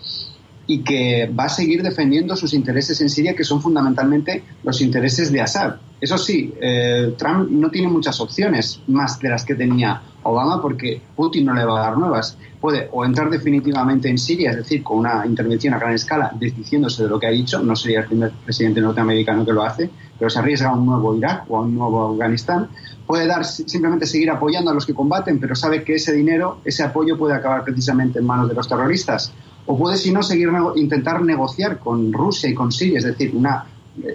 y 0.67 0.83
que 0.83 1.31
va 1.39 1.45
a 1.45 1.49
seguir 1.49 1.83
defendiendo 1.83 2.37
sus 2.37 2.55
intereses 2.55 3.01
en 3.01 3.11
Siria, 3.11 3.35
que 3.35 3.45
son 3.45 3.61
fundamentalmente 3.61 4.43
los 4.63 4.81
intereses 4.81 5.31
de 5.31 5.43
Assad. 5.43 5.75
Eso 6.05 6.19
sí, 6.19 6.53
eh, 6.61 7.15
Trump 7.17 7.49
no 7.51 7.71
tiene 7.71 7.89
muchas 7.89 8.21
opciones 8.21 8.79
más 8.89 9.19
de 9.21 9.31
las 9.31 9.43
que 9.43 9.55
tenía 9.55 10.03
Obama 10.23 10.61
porque 10.61 11.01
Putin 11.17 11.47
no 11.47 11.55
le 11.55 11.65
va 11.65 11.81
a 11.81 11.85
dar 11.85 11.97
nuevas. 11.97 12.37
Puede 12.61 12.91
o 12.93 13.07
entrar 13.07 13.31
definitivamente 13.31 14.11
en 14.11 14.19
Siria, 14.19 14.51
es 14.51 14.59
decir, 14.59 14.83
con 14.83 14.99
una 14.99 15.25
intervención 15.25 15.73
a 15.73 15.79
gran 15.79 15.95
escala, 15.95 16.31
desdiciéndose 16.39 17.05
de 17.05 17.09
lo 17.09 17.19
que 17.19 17.27
ha 17.27 17.31
dicho, 17.31 17.63
no 17.63 17.75
sería 17.75 18.01
el 18.01 18.07
primer 18.07 18.33
presidente 18.33 18.83
norteamericano 18.83 19.47
que 19.47 19.55
lo 19.55 19.63
hace, 19.63 19.89
pero 20.19 20.29
se 20.29 20.39
arriesga 20.39 20.69
a 20.69 20.75
un 20.75 20.85
nuevo 20.85 21.17
Irak 21.17 21.45
o 21.49 21.57
a 21.57 21.61
un 21.63 21.75
nuevo 21.75 22.13
Afganistán. 22.13 22.69
Puede 23.07 23.27
dar 23.27 23.43
simplemente 23.47 24.05
seguir 24.05 24.31
apoyando 24.31 24.73
a 24.73 24.75
los 24.75 24.85
que 24.85 24.93
combaten, 24.93 25.41
pero 25.41 25.55
sabe 25.55 25.85
que 25.85 25.95
ese 25.95 26.13
dinero, 26.13 26.59
ese 26.67 26.83
apoyo 26.83 27.17
puede 27.17 27.33
acabar 27.33 27.65
precisamente 27.65 28.19
en 28.19 28.27
manos 28.27 28.51
de 28.51 28.55
los 28.55 28.69
terroristas. 28.69 29.33
O 29.65 29.79
puede, 29.79 29.97
si 29.97 30.13
no, 30.13 30.23
seguir 30.23 30.51
intentar 30.77 31.23
negociar 31.23 31.79
con 31.79 32.13
Rusia 32.13 32.51
y 32.51 32.55
con 32.55 32.71
Siria, 32.71 32.99
es 32.99 33.05
decir, 33.05 33.35
una 33.35 33.65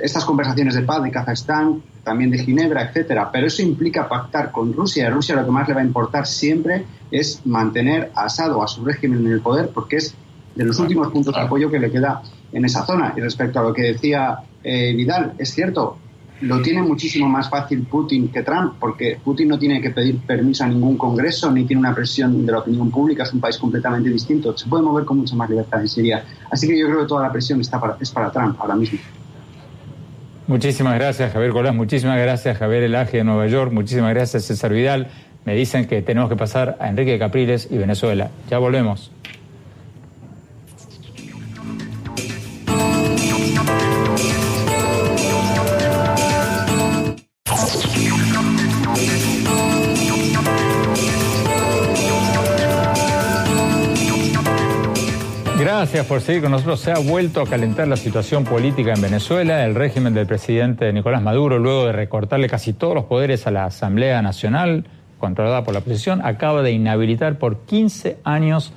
estas 0.02 0.26
conversaciones 0.26 0.76
de 0.76 0.82
paz 0.82 1.02
de 1.04 1.12
Kazajstán, 1.12 1.82
también 2.04 2.32
de 2.32 2.40
Ginebra, 2.40 2.84
etcétera, 2.84 3.30
pero 3.32 3.48
eso 3.48 3.62
implica 3.62 4.10
pactar 4.10 4.52
con 4.52 4.74
Rusia. 4.74 5.08
A 5.08 5.10
Rusia 5.10 5.36
lo 5.36 5.46
que 5.46 5.52
más 5.52 5.68
le 5.68 5.74
va 5.74 5.82
a 5.82 5.84
importar 5.84 6.28
siempre 6.28 6.86
es 7.12 7.46
mantener 7.46 8.12
a 8.16 8.26
Assad 8.26 8.52
o 8.54 8.64
a 8.64 8.68
su 8.68 8.84
régimen 8.84 9.26
en 9.26 9.32
el 9.32 9.42
poder, 9.42 9.70
porque 9.74 9.98
es 9.98 10.16
de 10.56 10.66
los 10.66 10.80
últimos 10.80 11.12
puntos 11.12 11.34
de 11.34 11.42
apoyo 11.42 11.72
que 11.72 11.80
le 11.80 11.92
queda 11.92 12.22
en 12.52 12.66
esa 12.66 12.86
zona. 12.86 13.14
Y 13.16 13.22
respecto 13.22 13.60
a 13.60 13.64
lo 13.64 13.74
que 13.74 13.84
decía 13.84 14.40
eh, 14.64 14.94
Vidal, 14.94 15.34
es 15.38 15.54
cierto, 15.54 15.98
lo 16.42 16.62
tiene 16.62 16.82
muchísimo 16.82 17.28
más 17.28 17.50
fácil 17.50 17.84
Putin 17.84 18.30
que 18.30 18.44
Trump, 18.44 18.74
porque 18.80 19.20
Putin 19.24 19.50
no 19.50 19.60
tiene 19.60 19.82
que 19.82 19.90
pedir 19.90 20.20
permiso 20.20 20.64
a 20.64 20.68
ningún 20.68 20.98
congreso, 20.98 21.52
ni 21.52 21.66
tiene 21.66 21.82
una 21.82 21.94
presión 21.94 22.46
de 22.46 22.52
la 22.52 22.60
opinión 22.60 22.90
pública, 22.92 23.24
es 23.24 23.34
un 23.34 23.40
país 23.40 23.58
completamente 23.58 24.10
distinto, 24.10 24.58
se 24.58 24.68
puede 24.68 24.84
mover 24.84 25.06
con 25.06 25.18
mucha 25.18 25.36
más 25.36 25.50
libertad 25.50 25.82
en 25.82 25.88
Siria. 25.88 26.24
Así 26.50 26.68
que 26.68 26.78
yo 26.78 26.88
creo 26.88 27.02
que 27.02 27.08
toda 27.08 27.24
la 27.24 27.32
presión 27.32 27.60
está 27.62 27.80
es 28.00 28.12
para 28.12 28.32
Trump 28.32 28.56
ahora 28.60 28.76
mismo. 28.76 29.00
Muchísimas 30.50 30.96
gracias, 30.96 31.32
Javier 31.32 31.52
Colás. 31.52 31.76
Muchísimas 31.76 32.18
gracias, 32.18 32.58
Javier 32.58 32.82
Elaje 32.82 33.18
de 33.18 33.24
Nueva 33.24 33.46
York. 33.46 33.72
Muchísimas 33.72 34.16
gracias, 34.16 34.46
César 34.46 34.74
Vidal. 34.74 35.06
Me 35.46 35.54
dicen 35.54 35.86
que 35.86 36.02
tenemos 36.02 36.28
que 36.28 36.36
pasar 36.36 36.76
a 36.80 36.90
Enrique 36.90 37.20
Capriles 37.20 37.68
y 37.70 37.78
Venezuela. 37.78 38.32
Ya 38.50 38.58
volvemos. 38.58 39.12
Gracias 55.90 56.06
por 56.06 56.22
seguir 56.22 56.44
con 56.44 56.52
nosotros. 56.52 56.82
Se 56.82 56.92
ha 56.92 57.00
vuelto 57.00 57.42
a 57.42 57.48
calentar 57.48 57.88
la 57.88 57.98
situación 57.98 58.44
política 58.44 58.94
en 58.94 59.02
Venezuela. 59.02 59.66
El 59.66 59.74
régimen 59.74 60.14
del 60.14 60.28
presidente 60.28 60.94
Nicolás 60.94 61.24
Maduro, 61.24 61.58
luego 61.58 61.88
de 61.88 61.94
recortarle 61.94 62.48
casi 62.48 62.74
todos 62.74 62.94
los 62.94 63.06
poderes 63.06 63.48
a 63.48 63.52
la 63.52 63.66
Asamblea 63.66 64.22
Nacional, 64.22 64.86
controlada 65.18 65.64
por 65.64 65.74
la 65.74 65.80
oposición, 65.80 66.24
acaba 66.24 66.62
de 66.62 66.74
inhabilitar 66.74 67.40
por 67.40 67.62
15 67.66 68.20
años 68.24 68.72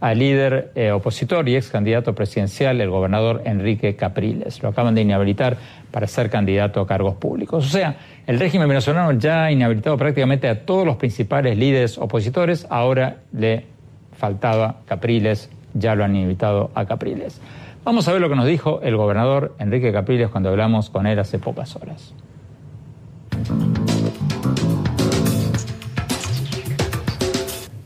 al 0.00 0.18
líder 0.18 0.72
eh, 0.74 0.90
opositor 0.90 1.48
y 1.48 1.56
ex 1.56 1.70
candidato 1.70 2.14
presidencial, 2.14 2.82
el 2.82 2.90
gobernador 2.90 3.40
Enrique 3.46 3.96
Capriles. 3.96 4.62
Lo 4.62 4.68
acaban 4.68 4.94
de 4.94 5.00
inhabilitar 5.00 5.56
para 5.90 6.06
ser 6.06 6.28
candidato 6.28 6.82
a 6.82 6.86
cargos 6.86 7.14
públicos. 7.14 7.64
O 7.64 7.70
sea, 7.70 7.96
el 8.26 8.38
régimen 8.38 8.68
venezolano 8.68 9.18
ya 9.18 9.44
ha 9.44 9.50
inhabilitado 9.50 9.96
prácticamente 9.96 10.50
a 10.50 10.66
todos 10.66 10.84
los 10.84 10.96
principales 10.96 11.56
líderes 11.56 11.96
opositores. 11.96 12.66
Ahora 12.68 13.20
le 13.32 13.64
faltaba 14.18 14.80
Capriles 14.84 15.48
ya 15.74 15.94
lo 15.94 16.04
han 16.04 16.16
invitado 16.16 16.70
a 16.74 16.86
Capriles. 16.86 17.40
Vamos 17.84 18.08
a 18.08 18.12
ver 18.12 18.20
lo 18.20 18.28
que 18.28 18.36
nos 18.36 18.46
dijo 18.46 18.80
el 18.82 18.96
gobernador 18.96 19.54
Enrique 19.58 19.92
Capriles 19.92 20.28
cuando 20.28 20.50
hablamos 20.50 20.90
con 20.90 21.06
él 21.06 21.18
hace 21.18 21.38
pocas 21.38 21.74
horas. 21.76 22.14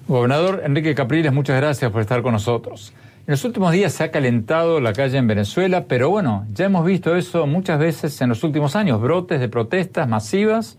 Gobernador 0.09 0.63
Enrique 0.65 0.95
Capriles, 0.95 1.33
muchas 1.33 1.57
gracias 1.57 1.91
por 1.91 2.01
estar 2.01 2.21
con 2.23 2.33
nosotros. 2.33 2.93
En 3.27 3.33
los 3.33 3.45
últimos 3.45 3.73
días 3.73 3.93
se 3.93 4.05
ha 4.05 4.11
calentado 4.11 4.81
la 4.81 4.93
calle 4.93 5.17
en 5.17 5.29
Venezuela, 5.29 5.85
pero 5.87 6.11
bueno, 6.11 6.45
ya 6.53 6.65
hemos 6.65 6.85
visto 6.85 7.15
eso 7.17 7.47
muchas 7.47 7.79
veces 7.79 8.21
en 8.21 8.29
los 8.29 8.43
últimos 8.43 8.75
años, 8.75 9.01
brotes 9.01 9.39
de 9.39 9.49
protestas 9.49 10.09
masivas 10.09 10.77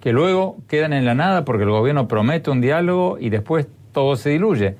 que 0.00 0.12
luego 0.12 0.58
quedan 0.68 0.92
en 0.92 1.04
la 1.04 1.14
nada 1.14 1.44
porque 1.44 1.64
el 1.64 1.70
gobierno 1.70 2.06
promete 2.06 2.50
un 2.50 2.60
diálogo 2.60 3.16
y 3.18 3.30
después 3.30 3.66
todo 3.92 4.14
se 4.16 4.30
diluye. 4.30 4.76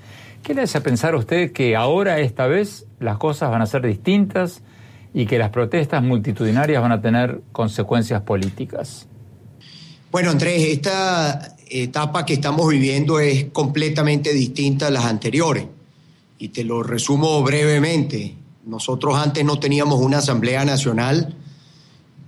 ¿Qué 0.47 0.55
le 0.55 0.63
hace 0.63 0.81
pensar 0.81 1.15
a 1.15 1.17
usted 1.17 1.51
que 1.51 1.75
ahora, 1.75 2.21
esta 2.21 2.47
vez, 2.47 2.87
las 3.01 3.19
cosas 3.19 3.51
van 3.51 3.63
a 3.63 3.67
ser 3.67 3.85
distintas 3.85 4.63
y 5.13 5.27
que 5.27 5.39
las 5.39 5.51
protestas 5.51 6.05
multitudinarias 6.05 6.81
van 6.81 6.93
a 6.93 7.03
tener 7.03 7.41
consecuencias 7.51 8.23
políticas? 8.23 9.09
Bueno, 10.13 10.31
Andrés, 10.31 10.63
esta 10.69 11.57
etapa 11.69 12.25
que 12.25 12.35
estamos 12.35 12.69
viviendo 12.69 13.19
es 13.19 13.47
completamente 13.47 14.33
distinta 14.33 14.87
a 14.87 14.91
las 14.93 15.07
anteriores. 15.07 15.67
Y 16.39 16.51
te 16.51 16.63
lo 16.63 16.85
resumo 16.85 17.43
brevemente. 17.43 18.37
Nosotros 18.67 19.19
antes 19.19 19.45
no 19.45 19.59
teníamos 19.59 20.01
una 20.01 20.19
Asamblea 20.19 20.65
Nacional 20.65 21.35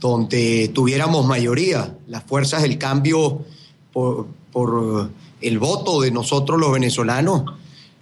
donde 0.01 0.73
tuviéramos 0.75 1.25
mayoría. 1.25 1.95
Las 2.09 2.25
fuerzas 2.25 2.63
del 2.63 2.79
cambio 2.79 3.45
por, 3.93 4.27
por 4.51 5.09
el 5.41 5.59
voto 5.61 6.01
de 6.01 6.11
nosotros 6.11 6.59
los 6.59 6.73
venezolanos 6.73 7.45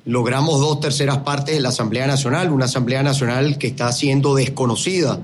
logramos 0.06 0.60
dos 0.60 0.78
terceras 0.78 1.18
partes 1.18 1.56
de 1.56 1.60
la 1.60 1.70
Asamblea 1.70 2.06
Nacional, 2.06 2.52
una 2.52 2.66
Asamblea 2.66 3.02
Nacional 3.02 3.58
que 3.58 3.66
está 3.66 3.90
siendo 3.90 4.36
desconocida. 4.36 5.20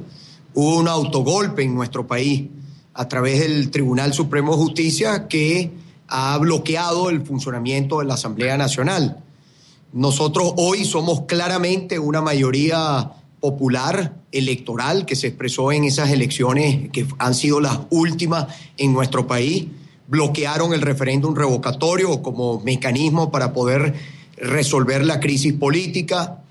Hubo 0.55 0.77
un 0.77 0.88
autogolpe 0.88 1.62
en 1.62 1.75
nuestro 1.75 2.09
país 2.09 2.49
a 2.92 3.07
través 3.09 3.40
del 3.40 3.71
Tribunal 3.71 4.12
Supremo 4.12 4.53
de 4.53 4.59
Justicia 4.59 5.29
que 5.29 5.71
ha 6.09 6.37
bloqueado 6.38 7.11
el 7.11 7.23
funcionamiento 7.23 8.01
de 8.01 8.07
la 8.07 8.14
Asamblea 8.14 8.59
Nacional. 8.59 9.18
Nosotros 9.92 10.53
hoy 10.57 10.85
somos 10.85 11.23
claramente 11.27 12.01
una 12.01 12.21
mayoría 12.21 13.12
popular 13.40 14.16
electoral 14.33 15.07
que 15.07 15.14
se 15.14 15.29
expresó 15.29 15.71
en 15.71 15.85
esas 15.85 16.11
elecciones 16.11 16.90
que 16.90 17.07
han 17.18 17.35
sido 17.35 17.61
las 17.61 17.79
últimas 17.90 18.49
en 18.79 18.92
nuestro 18.92 19.29
país. 19.29 19.66
Bloquearon 20.09 20.75
el 20.75 20.81
referéndum 20.81 21.37
revocatorio 21.37 22.21
como 22.21 22.61
mecanismo 22.61 23.31
para 23.31 23.53
poder 23.53 23.95
resolver 24.37 25.05
la 25.05 25.21
crisis 25.21 25.53
política. 25.53 26.42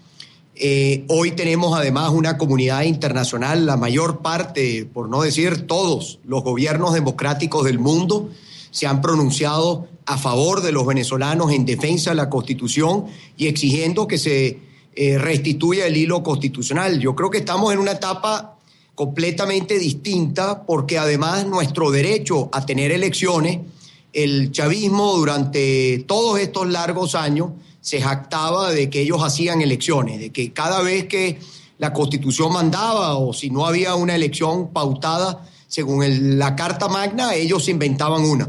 Eh, 0.56 1.06
hoy 1.08 1.32
tenemos 1.32 1.78
además 1.78 2.12
una 2.12 2.38
comunidad 2.38 2.84
internacional, 2.84 3.66
la 3.66 3.78
mayor 3.78 4.20
parte, 4.20 4.86
por 4.86 5.10
no 5.10 5.22
decir 5.22 5.66
todos, 5.66 6.20
los 6.24 6.44
gobiernos 6.44 6.94
democráticos 6.94 7.66
del 7.66 7.80
mundo 7.80 8.30
se 8.72 8.88
han 8.88 9.02
pronunciado 9.02 9.88
a 10.06 10.18
favor 10.18 10.62
de 10.62 10.72
los 10.72 10.86
venezolanos 10.86 11.52
en 11.52 11.66
defensa 11.66 12.12
de 12.12 12.16
la 12.16 12.30
Constitución 12.30 13.06
y 13.38 13.48
exigiendo 13.48 14.08
que 14.08 14.18
se 14.18 14.60
eh, 14.96 15.18
restituya 15.18 15.86
el 15.88 15.98
hilo 15.98 16.24
constitucional. 16.24 17.00
Yo 17.00 17.16
creo 17.16 17.30
que 17.30 17.40
estamos 17.40 17.72
en 17.74 17.80
una 17.80 17.92
etapa 17.92 18.58
completamente 18.96 19.80
distinta 19.80 20.66
porque 20.66 20.98
además 20.98 21.46
nuestro 21.46 21.92
derecho 21.92 22.50
a 22.52 22.66
tener 22.66 22.92
elecciones, 22.92 23.60
el 24.14 24.52
chavismo 24.52 25.16
durante 25.16 26.04
todos 26.08 26.40
estos 26.40 26.68
largos 26.70 27.16
años, 27.16 27.52
se 27.82 28.00
jactaba 28.00 28.72
de 28.72 28.90
que 28.90 29.02
ellos 29.02 29.22
hacían 29.24 29.62
elecciones, 29.62 30.20
de 30.20 30.30
que 30.30 30.54
cada 30.54 30.82
vez 30.82 31.06
que 31.08 31.40
la 31.80 31.92
constitución 31.92 32.54
mandaba 32.54 33.16
o 33.16 33.34
si 33.34 33.50
no 33.50 33.66
había 33.66 33.96
una 33.96 34.16
elección 34.16 34.70
pautada 34.70 35.46
según 35.68 36.38
la 36.38 36.56
Carta 36.56 36.88
Magna, 36.88 37.34
ellos 37.34 37.68
inventaban 37.70 38.24
una. 38.24 38.48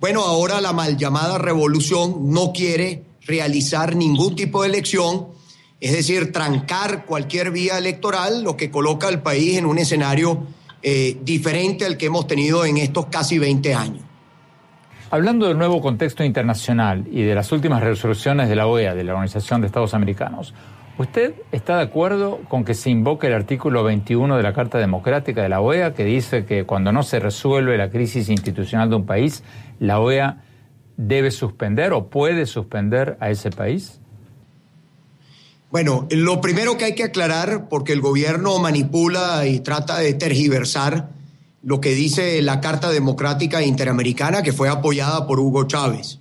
Bueno, 0.00 0.22
ahora 0.24 0.60
la 0.60 0.72
mal 0.72 0.96
llamada 0.96 1.38
revolución 1.38 2.32
no 2.32 2.52
quiere 2.52 3.04
realizar 3.24 3.94
ningún 3.94 4.34
tipo 4.34 4.62
de 4.62 4.68
elección, 4.70 5.28
es 5.80 5.92
decir, 5.92 6.32
trancar 6.32 7.06
cualquier 7.06 7.52
vía 7.52 7.78
electoral, 7.78 8.42
lo 8.42 8.56
que 8.56 8.70
coloca 8.70 9.06
al 9.06 9.22
país 9.22 9.58
en 9.58 9.66
un 9.66 9.78
escenario 9.78 10.44
eh, 10.82 11.18
diferente 11.22 11.84
al 11.84 11.96
que 11.96 12.06
hemos 12.06 12.26
tenido 12.26 12.64
en 12.64 12.78
estos 12.78 13.06
casi 13.06 13.38
20 13.38 13.74
años. 13.74 14.02
Hablando 15.12 15.46
del 15.46 15.58
nuevo 15.58 15.82
contexto 15.82 16.24
internacional 16.24 17.04
y 17.12 17.20
de 17.20 17.34
las 17.34 17.52
últimas 17.52 17.82
resoluciones 17.82 18.48
de 18.48 18.56
la 18.56 18.66
OEA, 18.66 18.94
de 18.94 19.04
la 19.04 19.12
Organización 19.12 19.60
de 19.60 19.66
Estados 19.66 19.92
Americanos, 19.92 20.54
¿usted 20.96 21.34
está 21.52 21.76
de 21.76 21.82
acuerdo 21.82 22.40
con 22.48 22.64
que 22.64 22.72
se 22.72 22.88
invoque 22.88 23.26
el 23.26 23.34
artículo 23.34 23.84
21 23.84 24.38
de 24.38 24.42
la 24.42 24.54
Carta 24.54 24.78
Democrática 24.78 25.42
de 25.42 25.50
la 25.50 25.60
OEA 25.60 25.92
que 25.92 26.06
dice 26.06 26.46
que 26.46 26.64
cuando 26.64 26.92
no 26.92 27.02
se 27.02 27.20
resuelve 27.20 27.76
la 27.76 27.90
crisis 27.90 28.30
institucional 28.30 28.88
de 28.88 28.96
un 28.96 29.04
país, 29.04 29.44
la 29.80 30.00
OEA 30.00 30.44
debe 30.96 31.30
suspender 31.30 31.92
o 31.92 32.06
puede 32.06 32.46
suspender 32.46 33.18
a 33.20 33.28
ese 33.28 33.50
país? 33.50 34.00
Bueno, 35.70 36.08
lo 36.10 36.40
primero 36.40 36.78
que 36.78 36.86
hay 36.86 36.94
que 36.94 37.04
aclarar, 37.04 37.68
porque 37.68 37.92
el 37.92 38.00
gobierno 38.00 38.58
manipula 38.60 39.46
y 39.46 39.60
trata 39.60 39.98
de 39.98 40.14
tergiversar, 40.14 41.10
lo 41.62 41.80
que 41.80 41.94
dice 41.94 42.42
la 42.42 42.60
Carta 42.60 42.90
Democrática 42.90 43.62
Interamericana 43.62 44.42
que 44.42 44.52
fue 44.52 44.68
apoyada 44.68 45.26
por 45.26 45.38
Hugo 45.38 45.64
Chávez. 45.64 46.18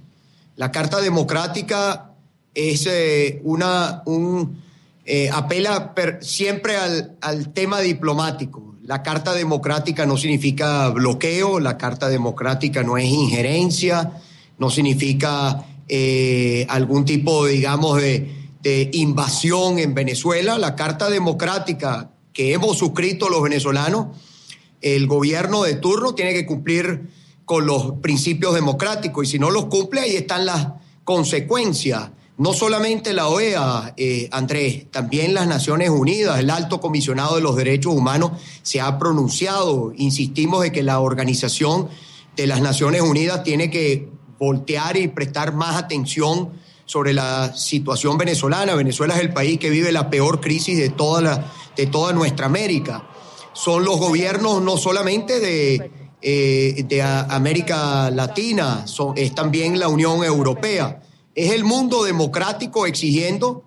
La 0.55 0.71
Carta 0.71 1.01
Democrática 1.01 2.11
es 2.53 2.85
eh, 2.87 3.41
una, 3.43 4.03
un, 4.05 4.61
eh, 5.05 5.29
apela 5.31 5.93
siempre 6.21 6.77
al, 6.77 7.17
al 7.21 7.53
tema 7.53 7.79
diplomático. 7.79 8.75
La 8.83 9.03
Carta 9.03 9.33
Democrática 9.33 10.05
no 10.05 10.17
significa 10.17 10.89
bloqueo, 10.89 11.59
la 11.59 11.77
Carta 11.77 12.09
Democrática 12.09 12.83
no 12.83 12.97
es 12.97 13.05
injerencia, 13.05 14.11
no 14.57 14.69
significa 14.69 15.65
eh, 15.87 16.65
algún 16.69 17.05
tipo, 17.05 17.45
digamos, 17.45 18.01
de, 18.01 18.31
de 18.61 18.89
invasión 18.93 19.79
en 19.79 19.93
Venezuela. 19.93 20.57
La 20.57 20.75
Carta 20.75 21.09
Democrática 21.09 22.11
que 22.33 22.53
hemos 22.53 22.77
suscrito 22.77 23.29
los 23.29 23.41
venezolanos, 23.41 24.07
el 24.81 25.07
gobierno 25.07 25.63
de 25.63 25.75
turno 25.75 26.15
tiene 26.15 26.33
que 26.33 26.45
cumplir 26.45 27.09
con 27.45 27.65
los 27.65 27.93
principios 28.01 28.53
democráticos 28.53 29.27
y 29.27 29.31
si 29.31 29.39
no 29.39 29.51
los 29.51 29.65
cumple, 29.65 30.01
ahí 30.01 30.15
están 30.15 30.45
las 30.45 30.67
consecuencias. 31.03 32.11
No 32.37 32.53
solamente 32.53 33.13
la 33.13 33.27
OEA, 33.27 33.93
eh, 33.97 34.27
Andrés, 34.31 34.89
también 34.89 35.33
las 35.33 35.47
Naciones 35.47 35.89
Unidas, 35.89 36.39
el 36.39 36.49
alto 36.49 36.79
comisionado 36.79 37.35
de 37.35 37.41
los 37.41 37.55
derechos 37.55 37.93
humanos 37.93 38.31
se 38.63 38.81
ha 38.81 38.97
pronunciado. 38.97 39.93
Insistimos 39.95 40.63
de 40.63 40.71
que 40.71 40.81
la 40.81 40.99
organización 40.99 41.89
de 42.35 42.47
las 42.47 42.61
Naciones 42.61 43.01
Unidas 43.01 43.43
tiene 43.43 43.69
que 43.69 44.09
voltear 44.39 44.97
y 44.97 45.07
prestar 45.07 45.53
más 45.53 45.75
atención 45.75 46.49
sobre 46.85 47.13
la 47.13 47.55
situación 47.55 48.17
venezolana. 48.17 48.73
Venezuela 48.73 49.13
es 49.15 49.21
el 49.21 49.33
país 49.33 49.59
que 49.59 49.69
vive 49.69 49.91
la 49.91 50.09
peor 50.09 50.41
crisis 50.41 50.77
de 50.77 50.89
toda, 50.89 51.51
de 51.77 51.85
toda 51.85 52.11
nuestra 52.13 52.47
América. 52.47 53.07
Son 53.53 53.83
los 53.83 53.99
gobiernos 53.99 54.61
no 54.61 54.77
solamente 54.77 55.39
de, 55.39 55.91
eh, 56.21 56.85
de 56.87 57.01
América 57.01 58.09
Latina, 58.11 58.87
son, 58.87 59.17
es 59.17 59.35
también 59.35 59.79
la 59.79 59.87
Unión 59.87 60.23
Europea. 60.23 61.01
Es 61.35 61.51
el 61.51 61.63
mundo 61.63 62.03
democrático 62.03 62.85
exigiendo 62.85 63.63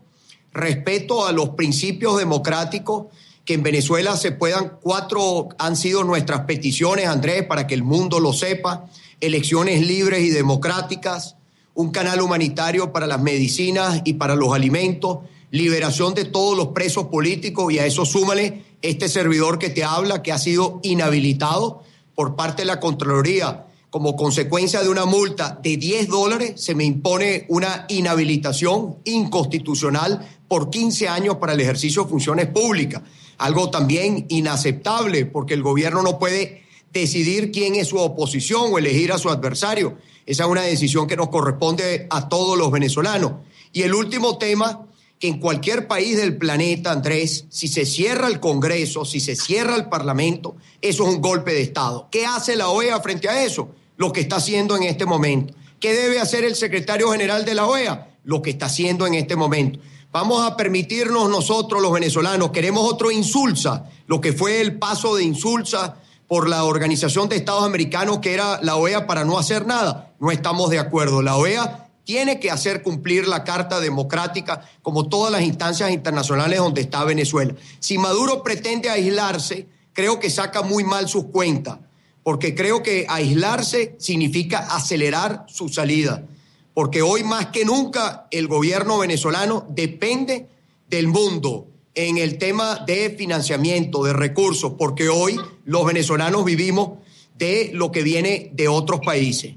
respeto 0.53 1.27
a 1.27 1.33
los 1.33 1.51
principios 1.51 2.17
democráticos 2.17 3.07
que 3.45 3.55
en 3.55 3.63
Venezuela 3.63 4.17
se 4.17 4.33
puedan, 4.33 4.79
cuatro 4.81 5.49
han 5.59 5.77
sido 5.77 6.03
nuestras 6.03 6.43
peticiones, 6.43 7.07
Andrés, 7.07 7.45
para 7.45 7.67
que 7.67 7.75
el 7.75 7.83
mundo 7.83 8.21
lo 8.21 8.33
sepa, 8.33 8.87
elecciones 9.21 9.87
libres 9.87 10.21
y 10.21 10.31
democráticas, 10.31 11.37
un 11.75 11.91
canal 11.91 12.23
humanitario 12.23 12.93
para 12.93 13.07
las 13.07 13.21
medicinas 13.21 14.01
y 14.05 14.15
para 14.15 14.35
los 14.35 14.55
alimentos, 14.55 15.19
liberación 15.51 16.15
de 16.15 16.25
todos 16.25 16.57
los 16.57 16.69
presos 16.69 17.07
políticos 17.09 17.73
y 17.73 17.79
a 17.79 17.87
eso 17.87 18.07
súmale 18.07 18.64
este 18.85 19.09
servidor 19.09 19.59
que 19.59 19.71
te 19.71 19.83
habla 19.83 20.23
que 20.23 20.31
ha 20.31 20.39
sido 20.39 20.79
inhabilitado 20.83 21.83
por 22.15 22.37
parte 22.37 22.63
de 22.63 22.67
la 22.67 22.81
Contraloría 22.81 23.67
como 23.89 24.15
consecuencia 24.15 24.83
de 24.83 24.91
una 24.91 25.07
multa 25.07 25.59
de 25.63 25.79
10 25.79 26.09
dólares, 26.09 26.53
se 26.57 26.75
me 26.75 26.85
impone 26.85 27.47
una 27.49 27.87
inhabilitación 27.89 28.97
inconstitucional 29.05 30.29
por 30.49 30.69
15 30.69 31.09
años 31.09 31.37
para 31.37 31.55
el 31.55 31.61
ejercicio 31.61 32.03
de 32.03 32.11
funciones 32.11 32.47
públicas. 32.49 33.03
Algo 33.39 33.71
también 33.71 34.27
inaceptable 34.29 35.25
porque 35.25 35.55
el 35.55 35.63
gobierno 35.63 36.03
no 36.03 36.19
puede 36.19 36.65
decidir 36.93 37.53
quién 37.53 37.77
es 37.77 37.89
su 37.89 37.99
oposición 37.99 38.65
o 38.71 38.79
elegir 38.79 39.13
a 39.13 39.19
su 39.19 39.31
adversario. 39.31 39.97
Esa 40.27 40.45
es 40.45 40.51
una 40.51 40.63
decisión 40.63 41.07
que 41.07 41.17
nos 41.17 41.29
corresponde 41.29 42.07
a 42.11 42.29
todos 42.29 42.59
los 42.59 42.71
venezolanos. 42.71 43.33
Y 43.73 43.83
el 43.83 43.95
último 43.95 44.37
tema, 44.37 44.87
que 45.19 45.29
en 45.29 45.39
cualquier 45.39 45.87
país 45.87 46.17
del 46.17 46.37
planeta, 46.37 46.93
Andrés, 46.93 47.47
si 47.49 47.69
se 47.69 47.87
cierra 47.87 48.29
el 48.29 48.41
Congreso, 48.41 49.05
si 49.05 49.21
se 49.21 49.37
cierra 49.37 49.77
el 49.77 49.89
Parlamento, 49.89 50.57
eso 50.81 51.07
es 51.09 51.15
un 51.15 51.21
golpe 51.21 51.53
de 51.53 51.63
Estado. 51.63 52.09
¿Qué 52.11 52.27
hace 52.27 52.57
la 52.57 52.69
OEA 52.69 53.01
frente 53.01 53.29
a 53.29 53.45
eso? 53.45 53.71
lo 53.97 54.13
que 54.13 54.21
está 54.21 54.37
haciendo 54.37 54.77
en 54.77 54.85
este 54.85 55.07
momento. 55.07 55.55
¿Qué 55.81 55.93
debe 55.93 56.21
hacer 56.21 56.45
el 56.45 56.55
secretario 56.55 57.11
general 57.11 57.45
de 57.45 57.55
la 57.55 57.67
OEA? 57.67 58.09
Lo 58.25 58.43
que 58.43 58.51
está 58.51 58.67
haciendo 58.67 59.07
en 59.07 59.15
este 59.15 59.37
momento. 59.37 59.81
Vamos 60.13 60.47
a 60.47 60.57
permitirnos 60.57 61.29
nosotros 61.29 61.83
los 61.83 61.93
venezolanos, 61.93 62.51
queremos 62.51 62.91
otro 62.91 63.11
insulsa, 63.11 63.91
lo 64.07 64.21
que 64.21 64.33
fue 64.33 64.61
el 64.61 64.79
paso 64.79 65.17
de 65.17 65.25
insulsa 65.25 65.97
por 66.29 66.49
la 66.49 66.65
Organización 66.65 67.29
de 67.29 67.37
Estados 67.37 67.65
Americanos, 67.65 68.21
que 68.21 68.33
era 68.33 68.61
la 68.63 68.77
OEA 68.77 69.07
para 69.07 69.25
no 69.25 69.39
hacer 69.39 69.67
nada. 69.67 70.15
No 70.21 70.31
estamos 70.31 70.71
de 70.71 70.79
acuerdo. 70.79 71.21
La 71.21 71.37
OEA 71.37 71.84
tiene 72.05 72.39
que 72.39 72.51
hacer 72.51 72.83
cumplir 72.83 73.27
la 73.27 73.45
Carta 73.45 73.81
Democrática 73.81 74.69
como 74.83 75.09
todas 75.09 75.33
las 75.33 75.43
instancias 75.43 75.91
internacionales 75.91 76.59
donde 76.59 76.83
está 76.83 77.05
Venezuela. 77.05 77.55
Si 77.81 77.99
Maduro 77.99 78.43
pretende 78.43 78.91
aislarse, 78.91 79.67
creo 79.93 80.21
que 80.21 80.31
saca 80.31 80.63
muy 80.63 80.85
mal 80.85 81.09
sus 81.09 81.25
cuentas 81.27 81.79
porque 82.25 82.55
creo 82.55 82.83
que 82.83 83.07
aislarse 83.09 83.95
significa 83.99 84.59
acelerar 84.59 85.45
su 85.47 85.69
salida, 85.69 86.27
porque 86.73 87.03
hoy 87.03 87.23
más 87.23 87.49
que 87.49 87.65
nunca 87.65 88.27
el 88.31 88.49
gobierno 88.49 88.99
venezolano 88.99 89.67
depende 89.69 90.49
del 90.89 91.07
mundo 91.07 91.69
en 91.95 92.17
el 92.17 92.39
tema 92.39 92.83
de 92.87 93.11
financiamiento, 93.11 94.03
de 94.03 94.15
recursos, 94.15 94.73
porque 94.77 95.11
hoy 95.11 95.39
los 95.65 95.85
venezolanos 95.85 96.45
vivimos 96.45 96.99
de 97.37 97.71
lo 97.75 97.93
que 97.93 98.03
viene 98.03 98.51
de 98.55 98.69
otros 98.69 99.01
países. 99.05 99.55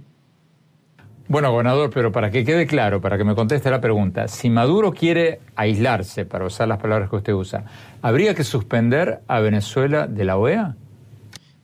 Bueno, 1.29 1.51
gobernador, 1.51 1.89
pero 1.93 2.13
para 2.13 2.31
que 2.31 2.45
quede 2.45 2.65
claro, 2.65 3.01
para 3.01 3.17
que 3.17 3.25
me 3.25 3.35
conteste 3.35 3.69
la 3.69 3.81
pregunta, 3.81 4.29
si 4.29 4.49
Maduro 4.49 4.93
quiere 4.93 5.41
aislarse, 5.57 6.23
para 6.23 6.45
usar 6.45 6.69
las 6.69 6.79
palabras 6.79 7.09
que 7.09 7.17
usted 7.17 7.33
usa, 7.33 7.65
¿habría 8.01 8.33
que 8.33 8.45
suspender 8.45 9.19
a 9.27 9.41
Venezuela 9.41 10.07
de 10.07 10.23
la 10.23 10.37
OEA? 10.37 10.77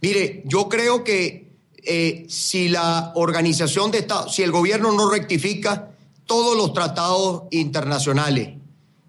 Mire, 0.02 0.44
yo 0.46 0.68
creo 0.68 1.06
que 1.06 1.48
eh, 1.78 2.26
si 2.28 2.68
la 2.68 3.14
organización 3.16 3.90
de 3.92 4.00
Estado, 4.00 4.28
si 4.28 4.44
el 4.44 4.52
gobierno 4.52 4.92
no 4.92 5.10
rectifica 5.10 5.92
todos 6.26 6.58
los 6.58 6.74
tratados 6.74 7.44
internacionales, 7.52 8.50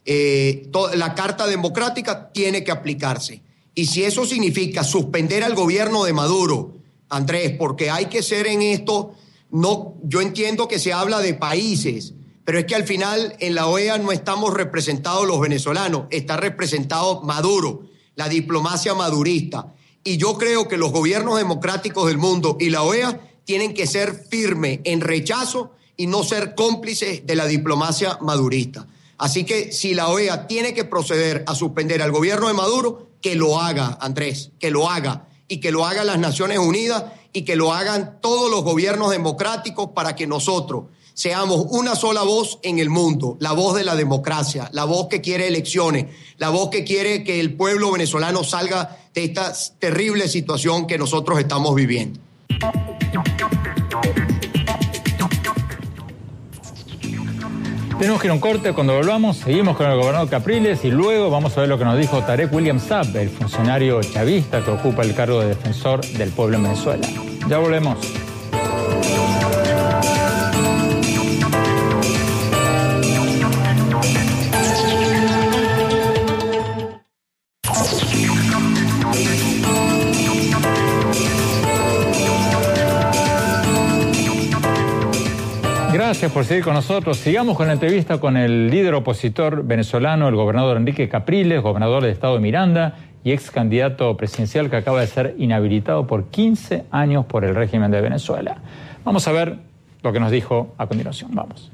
eh, 0.04 0.70
la 0.94 1.14
Carta 1.16 1.48
Democrática 1.48 2.30
tiene 2.30 2.62
que 2.62 2.70
aplicarse. 2.70 3.42
Y 3.74 3.86
si 3.86 4.04
eso 4.04 4.24
significa 4.24 4.84
suspender 4.84 5.42
al 5.42 5.56
gobierno 5.56 6.04
de 6.04 6.12
Maduro, 6.12 6.74
Andrés, 7.08 7.56
porque 7.58 7.90
hay 7.90 8.06
que 8.06 8.22
ser 8.22 8.46
en 8.46 8.62
esto, 8.62 9.14
no, 9.54 9.94
yo 10.02 10.20
entiendo 10.20 10.66
que 10.66 10.80
se 10.80 10.92
habla 10.92 11.20
de 11.20 11.32
países, 11.32 12.14
pero 12.44 12.58
es 12.58 12.64
que 12.64 12.74
al 12.74 12.82
final 12.82 13.36
en 13.38 13.54
la 13.54 13.68
OEA 13.68 13.98
no 13.98 14.10
estamos 14.10 14.52
representados 14.52 15.28
los 15.28 15.38
venezolanos, 15.38 16.06
está 16.10 16.36
representado 16.36 17.22
Maduro, 17.22 17.84
la 18.16 18.28
diplomacia 18.28 18.94
madurista. 18.94 19.72
Y 20.02 20.16
yo 20.16 20.36
creo 20.38 20.66
que 20.66 20.76
los 20.76 20.90
gobiernos 20.90 21.38
democráticos 21.38 22.08
del 22.08 22.18
mundo 22.18 22.56
y 22.58 22.70
la 22.70 22.82
OEA 22.82 23.20
tienen 23.44 23.74
que 23.74 23.86
ser 23.86 24.26
firmes 24.28 24.80
en 24.82 25.00
rechazo 25.00 25.70
y 25.96 26.08
no 26.08 26.24
ser 26.24 26.56
cómplices 26.56 27.24
de 27.24 27.36
la 27.36 27.46
diplomacia 27.46 28.18
madurista. 28.22 28.88
Así 29.18 29.44
que 29.44 29.70
si 29.70 29.94
la 29.94 30.08
OEA 30.08 30.48
tiene 30.48 30.74
que 30.74 30.82
proceder 30.82 31.44
a 31.46 31.54
suspender 31.54 32.02
al 32.02 32.10
gobierno 32.10 32.48
de 32.48 32.54
Maduro, 32.54 33.10
que 33.22 33.36
lo 33.36 33.60
haga, 33.60 33.98
Andrés, 34.00 34.50
que 34.58 34.72
lo 34.72 34.90
haga 34.90 35.28
y 35.48 35.58
que 35.58 35.70
lo 35.70 35.84
hagan 35.84 36.06
las 36.06 36.18
Naciones 36.18 36.58
Unidas 36.58 37.04
y 37.32 37.42
que 37.42 37.56
lo 37.56 37.72
hagan 37.72 38.18
todos 38.20 38.50
los 38.50 38.62
gobiernos 38.62 39.10
democráticos 39.10 39.90
para 39.94 40.14
que 40.14 40.26
nosotros 40.26 40.84
seamos 41.14 41.66
una 41.70 41.94
sola 41.94 42.22
voz 42.22 42.58
en 42.62 42.78
el 42.78 42.90
mundo, 42.90 43.36
la 43.40 43.52
voz 43.52 43.76
de 43.76 43.84
la 43.84 43.94
democracia, 43.94 44.68
la 44.72 44.84
voz 44.84 45.08
que 45.08 45.20
quiere 45.20 45.46
elecciones, 45.46 46.06
la 46.38 46.50
voz 46.50 46.70
que 46.70 46.84
quiere 46.84 47.22
que 47.22 47.40
el 47.40 47.54
pueblo 47.54 47.92
venezolano 47.92 48.42
salga 48.42 48.98
de 49.14 49.24
esta 49.24 49.52
terrible 49.78 50.28
situación 50.28 50.86
que 50.86 50.98
nosotros 50.98 51.38
estamos 51.38 51.74
viviendo. 51.74 52.20
Tenemos 58.04 58.20
que 58.20 58.26
ir 58.26 58.32
a 58.32 58.34
un 58.34 58.40
corte, 58.40 58.74
cuando 58.74 58.94
volvamos 58.94 59.38
seguimos 59.38 59.78
con 59.78 59.90
el 59.90 59.96
gobernador 59.96 60.28
Capriles 60.28 60.84
y 60.84 60.90
luego 60.90 61.30
vamos 61.30 61.56
a 61.56 61.60
ver 61.60 61.70
lo 61.70 61.78
que 61.78 61.86
nos 61.86 61.96
dijo 61.96 62.22
Tarek 62.22 62.52
William 62.52 62.78
Saab, 62.78 63.16
el 63.16 63.30
funcionario 63.30 63.98
chavista 64.02 64.62
que 64.62 64.72
ocupa 64.72 65.00
el 65.00 65.14
cargo 65.14 65.40
de 65.40 65.46
defensor 65.46 66.04
del 66.04 66.28
pueblo 66.28 66.58
en 66.58 66.64
Venezuela. 66.64 67.08
Ya 67.48 67.56
volvemos. 67.56 67.96
Gracias 86.24 86.38
por 86.38 86.46
seguir 86.46 86.64
con 86.64 86.72
nosotros. 86.72 87.18
Sigamos 87.18 87.54
con 87.54 87.66
la 87.66 87.74
entrevista 87.74 88.18
con 88.18 88.38
el 88.38 88.70
líder 88.70 88.94
opositor 88.94 89.62
venezolano, 89.62 90.26
el 90.26 90.34
gobernador 90.34 90.78
Enrique 90.78 91.06
Capriles, 91.06 91.60
gobernador 91.60 92.02
del 92.02 92.12
estado 92.12 92.36
de 92.36 92.40
Miranda 92.40 92.96
y 93.22 93.32
ex 93.32 93.50
candidato 93.50 94.16
presidencial 94.16 94.70
que 94.70 94.76
acaba 94.76 95.02
de 95.02 95.06
ser 95.06 95.34
inhabilitado 95.36 96.06
por 96.06 96.28
15 96.30 96.86
años 96.90 97.26
por 97.26 97.44
el 97.44 97.54
régimen 97.54 97.90
de 97.90 98.00
Venezuela. 98.00 98.56
Vamos 99.04 99.28
a 99.28 99.32
ver 99.32 99.58
lo 100.02 100.14
que 100.14 100.20
nos 100.20 100.30
dijo 100.30 100.74
a 100.78 100.86
continuación. 100.86 101.32
Vamos. 101.34 101.70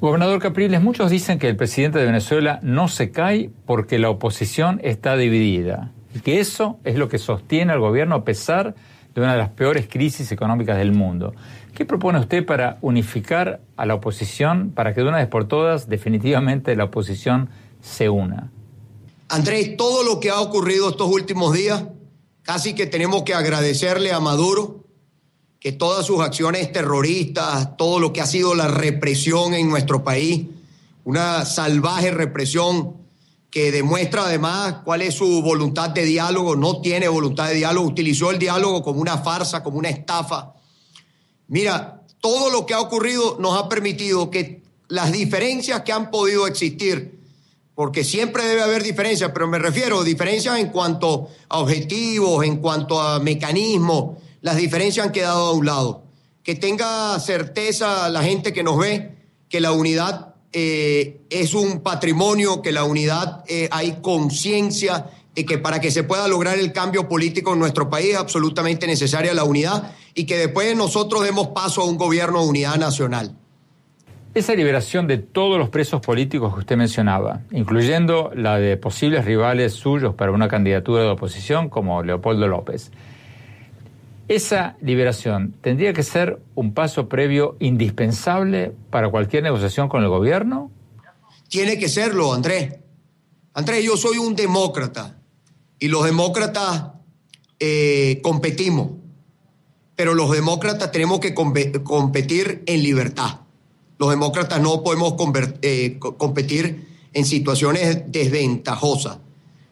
Gobernador 0.00 0.40
Capriles, 0.40 0.82
muchos 0.82 1.08
dicen 1.08 1.38
que 1.38 1.48
el 1.48 1.54
presidente 1.54 2.00
de 2.00 2.06
Venezuela 2.06 2.58
no 2.64 2.88
se 2.88 3.12
cae 3.12 3.52
porque 3.64 4.00
la 4.00 4.10
oposición 4.10 4.80
está 4.82 5.16
dividida 5.16 5.92
y 6.16 6.18
que 6.18 6.40
eso 6.40 6.80
es 6.82 6.96
lo 6.96 7.08
que 7.08 7.18
sostiene 7.18 7.72
al 7.72 7.78
gobierno 7.78 8.16
a 8.16 8.24
pesar 8.24 8.74
de 9.18 9.24
una 9.24 9.32
de 9.32 9.38
las 9.38 9.50
peores 9.50 9.88
crisis 9.88 10.30
económicas 10.32 10.76
del 10.78 10.92
mundo. 10.92 11.34
¿Qué 11.74 11.84
propone 11.84 12.18
usted 12.18 12.44
para 12.44 12.78
unificar 12.80 13.60
a 13.76 13.86
la 13.86 13.94
oposición, 13.94 14.72
para 14.74 14.94
que 14.94 15.02
de 15.02 15.08
una 15.08 15.18
vez 15.18 15.28
por 15.28 15.46
todas 15.46 15.88
definitivamente 15.88 16.74
la 16.76 16.84
oposición 16.84 17.50
se 17.80 18.08
una? 18.08 18.50
Andrés, 19.28 19.76
todo 19.76 20.04
lo 20.04 20.20
que 20.20 20.30
ha 20.30 20.40
ocurrido 20.40 20.90
estos 20.90 21.08
últimos 21.08 21.52
días 21.52 21.84
casi 22.42 22.74
que 22.74 22.86
tenemos 22.86 23.24
que 23.24 23.34
agradecerle 23.34 24.12
a 24.12 24.20
Maduro 24.20 24.84
que 25.60 25.72
todas 25.72 26.06
sus 26.06 26.20
acciones 26.20 26.72
terroristas, 26.72 27.76
todo 27.76 27.98
lo 27.98 28.12
que 28.12 28.20
ha 28.20 28.26
sido 28.26 28.54
la 28.54 28.68
represión 28.68 29.54
en 29.54 29.68
nuestro 29.68 30.04
país, 30.04 30.46
una 31.04 31.44
salvaje 31.44 32.10
represión 32.10 32.94
que 33.50 33.72
demuestra 33.72 34.24
además 34.24 34.76
cuál 34.84 35.02
es 35.02 35.14
su 35.14 35.42
voluntad 35.42 35.90
de 35.90 36.04
diálogo, 36.04 36.54
no 36.54 36.80
tiene 36.80 37.08
voluntad 37.08 37.48
de 37.48 37.54
diálogo, 37.54 37.86
utilizó 37.86 38.30
el 38.30 38.38
diálogo 38.38 38.82
como 38.82 39.00
una 39.00 39.18
farsa, 39.18 39.62
como 39.62 39.78
una 39.78 39.88
estafa. 39.88 40.54
Mira, 41.46 42.02
todo 42.20 42.50
lo 42.50 42.66
que 42.66 42.74
ha 42.74 42.80
ocurrido 42.80 43.38
nos 43.40 43.58
ha 43.58 43.68
permitido 43.68 44.30
que 44.30 44.62
las 44.88 45.12
diferencias 45.12 45.82
que 45.82 45.92
han 45.92 46.10
podido 46.10 46.46
existir, 46.46 47.20
porque 47.74 48.04
siempre 48.04 48.44
debe 48.44 48.62
haber 48.62 48.82
diferencias, 48.82 49.30
pero 49.32 49.46
me 49.46 49.58
refiero 49.58 50.00
a 50.00 50.04
diferencias 50.04 50.58
en 50.58 50.68
cuanto 50.68 51.28
a 51.48 51.58
objetivos, 51.58 52.44
en 52.44 52.56
cuanto 52.56 53.00
a 53.00 53.18
mecanismos, 53.20 54.18
las 54.42 54.56
diferencias 54.56 55.06
han 55.06 55.12
quedado 55.12 55.46
a 55.46 55.52
un 55.52 55.64
lado. 55.64 56.02
Que 56.42 56.54
tenga 56.54 57.18
certeza 57.20 58.08
la 58.08 58.22
gente 58.22 58.52
que 58.52 58.62
nos 58.62 58.78
ve 58.78 59.16
que 59.48 59.60
la 59.60 59.72
unidad 59.72 60.34
eh, 60.52 61.20
es 61.30 61.54
un 61.54 61.80
patrimonio, 61.80 62.62
que 62.62 62.72
la 62.72 62.84
unidad 62.84 63.44
eh, 63.48 63.68
hay 63.70 63.98
conciencia 64.00 65.06
de 65.34 65.44
que 65.44 65.58
para 65.58 65.80
que 65.80 65.90
se 65.90 66.04
pueda 66.04 66.26
lograr 66.26 66.58
el 66.58 66.72
cambio 66.72 67.08
político 67.08 67.52
en 67.52 67.58
nuestro 67.58 67.90
país 67.90 68.10
es 68.10 68.16
absolutamente 68.16 68.86
necesaria 68.86 69.34
la 69.34 69.44
unidad 69.44 69.92
y 70.14 70.24
que 70.24 70.36
después 70.36 70.74
nosotros 70.76 71.22
demos 71.22 71.48
paso 71.48 71.82
a 71.82 71.84
un 71.84 71.96
gobierno 71.96 72.42
de 72.42 72.48
unidad 72.48 72.76
nacional. 72.76 73.36
Esa 74.34 74.54
liberación 74.54 75.06
de 75.06 75.18
todos 75.18 75.58
los 75.58 75.68
presos 75.68 76.00
políticos 76.00 76.54
que 76.54 76.60
usted 76.60 76.76
mencionaba, 76.76 77.42
incluyendo 77.50 78.30
la 78.34 78.58
de 78.58 78.76
posibles 78.76 79.24
rivales 79.24 79.72
suyos 79.72 80.14
para 80.14 80.32
una 80.32 80.48
candidatura 80.48 81.02
de 81.02 81.08
oposición 81.08 81.68
como 81.68 82.02
Leopoldo 82.02 82.46
López, 82.46 82.90
esa 84.28 84.76
liberación 84.82 85.54
tendría 85.62 85.92
que 85.92 86.02
ser 86.02 86.40
un 86.54 86.74
paso 86.74 87.08
previo 87.08 87.56
indispensable 87.60 88.72
para 88.90 89.10
cualquier 89.10 89.42
negociación 89.42 89.88
con 89.88 90.02
el 90.02 90.08
gobierno. 90.08 90.70
Tiene 91.48 91.78
que 91.78 91.88
serlo, 91.88 92.34
Andrés. 92.34 92.76
Andrés, 93.54 93.84
yo 93.84 93.96
soy 93.96 94.18
un 94.18 94.36
demócrata 94.36 95.18
y 95.78 95.88
los 95.88 96.04
demócratas 96.04 96.88
eh, 97.58 98.20
competimos, 98.22 98.90
pero 99.96 100.14
los 100.14 100.30
demócratas 100.30 100.92
tenemos 100.92 101.20
que 101.20 101.34
competir 101.34 102.62
en 102.66 102.82
libertad. 102.82 103.40
Los 103.98 104.10
demócratas 104.10 104.60
no 104.60 104.84
podemos 104.84 105.14
eh, 105.62 105.98
competir 105.98 106.86
en 107.14 107.24
situaciones 107.24 108.12
desventajosas. 108.12 109.18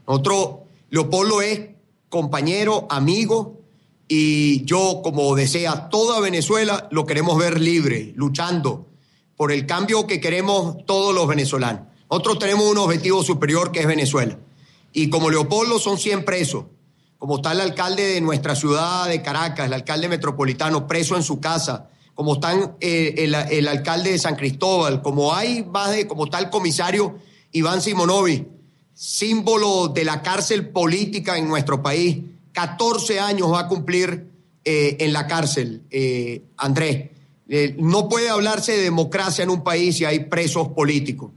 Nosotros, 0.08 0.48
Leopoldo 0.90 1.42
es 1.42 1.60
compañero, 2.08 2.86
amigo, 2.90 3.60
y 4.08 4.64
yo, 4.64 5.00
como 5.02 5.34
desea 5.34 5.88
toda 5.88 6.20
Venezuela, 6.20 6.88
lo 6.90 7.06
queremos 7.06 7.38
ver 7.38 7.60
libre, 7.60 8.12
luchando 8.14 8.86
por 9.36 9.52
el 9.52 9.66
cambio 9.66 10.06
que 10.06 10.20
queremos 10.20 10.84
todos 10.86 11.14
los 11.14 11.26
venezolanos. 11.26 11.82
Nosotros 12.10 12.38
tenemos 12.38 12.66
un 12.66 12.78
objetivo 12.78 13.22
superior 13.22 13.72
que 13.72 13.80
es 13.80 13.86
Venezuela. 13.86 14.38
Y 14.92 15.10
como 15.10 15.28
Leopoldo 15.28 15.78
son 15.78 15.98
100 15.98 16.24
presos, 16.24 16.64
como 17.18 17.36
está 17.36 17.52
el 17.52 17.60
alcalde 17.60 18.04
de 18.04 18.20
nuestra 18.20 18.54
ciudad 18.54 19.08
de 19.08 19.22
Caracas, 19.22 19.66
el 19.66 19.72
alcalde 19.72 20.08
metropolitano 20.08 20.86
preso 20.86 21.16
en 21.16 21.22
su 21.22 21.40
casa, 21.40 21.88
como 22.14 22.34
están 22.34 22.76
eh, 22.80 23.14
el, 23.50 23.68
alcalde 23.68 24.12
de 24.12 24.18
San 24.18 24.36
Cristóbal, 24.36 25.02
como 25.02 25.34
hay 25.34 25.64
más 25.64 25.90
de, 25.90 26.06
como 26.06 26.24
está 26.26 26.38
el 26.38 26.48
comisario 26.48 27.18
Iván 27.52 27.82
Simonovi, 27.82 28.46
símbolo 28.94 29.88
de 29.88 30.04
la 30.04 30.22
cárcel 30.22 30.68
política 30.68 31.36
en 31.36 31.48
nuestro 31.48 31.82
país, 31.82 32.18
14 32.56 33.20
años 33.20 33.52
va 33.52 33.60
a 33.60 33.68
cumplir 33.68 34.30
eh, 34.64 34.96
en 35.00 35.12
la 35.12 35.26
cárcel, 35.26 35.82
eh, 35.90 36.40
Andrés. 36.56 37.10
Eh, 37.50 37.76
no 37.78 38.08
puede 38.08 38.30
hablarse 38.30 38.72
de 38.72 38.82
democracia 38.82 39.44
en 39.44 39.50
un 39.50 39.62
país 39.62 39.98
si 39.98 40.06
hay 40.06 40.20
presos 40.20 40.68
políticos. 40.68 41.32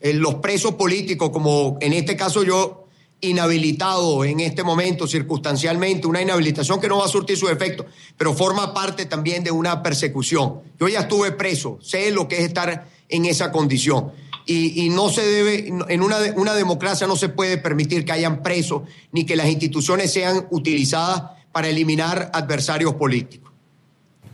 los 0.00 0.36
presos 0.36 0.76
políticos, 0.76 1.30
como 1.30 1.76
en 1.80 1.92
este 1.92 2.16
caso 2.16 2.44
yo, 2.44 2.86
inhabilitado 3.20 4.24
en 4.24 4.38
este 4.38 4.62
momento 4.62 5.08
circunstancialmente, 5.08 6.06
una 6.06 6.22
inhabilitación 6.22 6.80
que 6.80 6.88
no 6.88 6.98
va 6.98 7.06
a 7.06 7.08
surtir 7.08 7.36
su 7.36 7.48
efecto, 7.48 7.84
pero 8.16 8.32
forma 8.32 8.72
parte 8.72 9.06
también 9.06 9.42
de 9.42 9.50
una 9.50 9.82
persecución. 9.82 10.60
Yo 10.78 10.86
ya 10.86 11.00
estuve 11.00 11.32
preso, 11.32 11.78
sé 11.82 12.12
lo 12.12 12.28
que 12.28 12.38
es 12.38 12.44
estar 12.44 12.88
en 13.08 13.24
esa 13.24 13.50
condición 13.50 14.12
y, 14.52 14.88
no 14.90 15.08
se 15.08 15.22
debe, 15.22 15.68
en 15.68 16.02
una, 16.02 16.16
una 16.34 16.54
democracia 16.54 17.06
no 17.06 17.14
se 17.14 17.28
puede 17.28 17.56
permitir 17.56 18.04
que 18.04 18.12
hayan 18.12 18.42
presos 18.42 18.82
ni 19.12 19.24
que 19.24 19.36
las 19.36 19.48
instituciones 19.48 20.12
sean 20.12 20.46
utilizadas 20.50 21.22
para 21.52 21.68
eliminar 21.68 22.30
adversarios 22.32 22.94
políticos. 22.94 23.52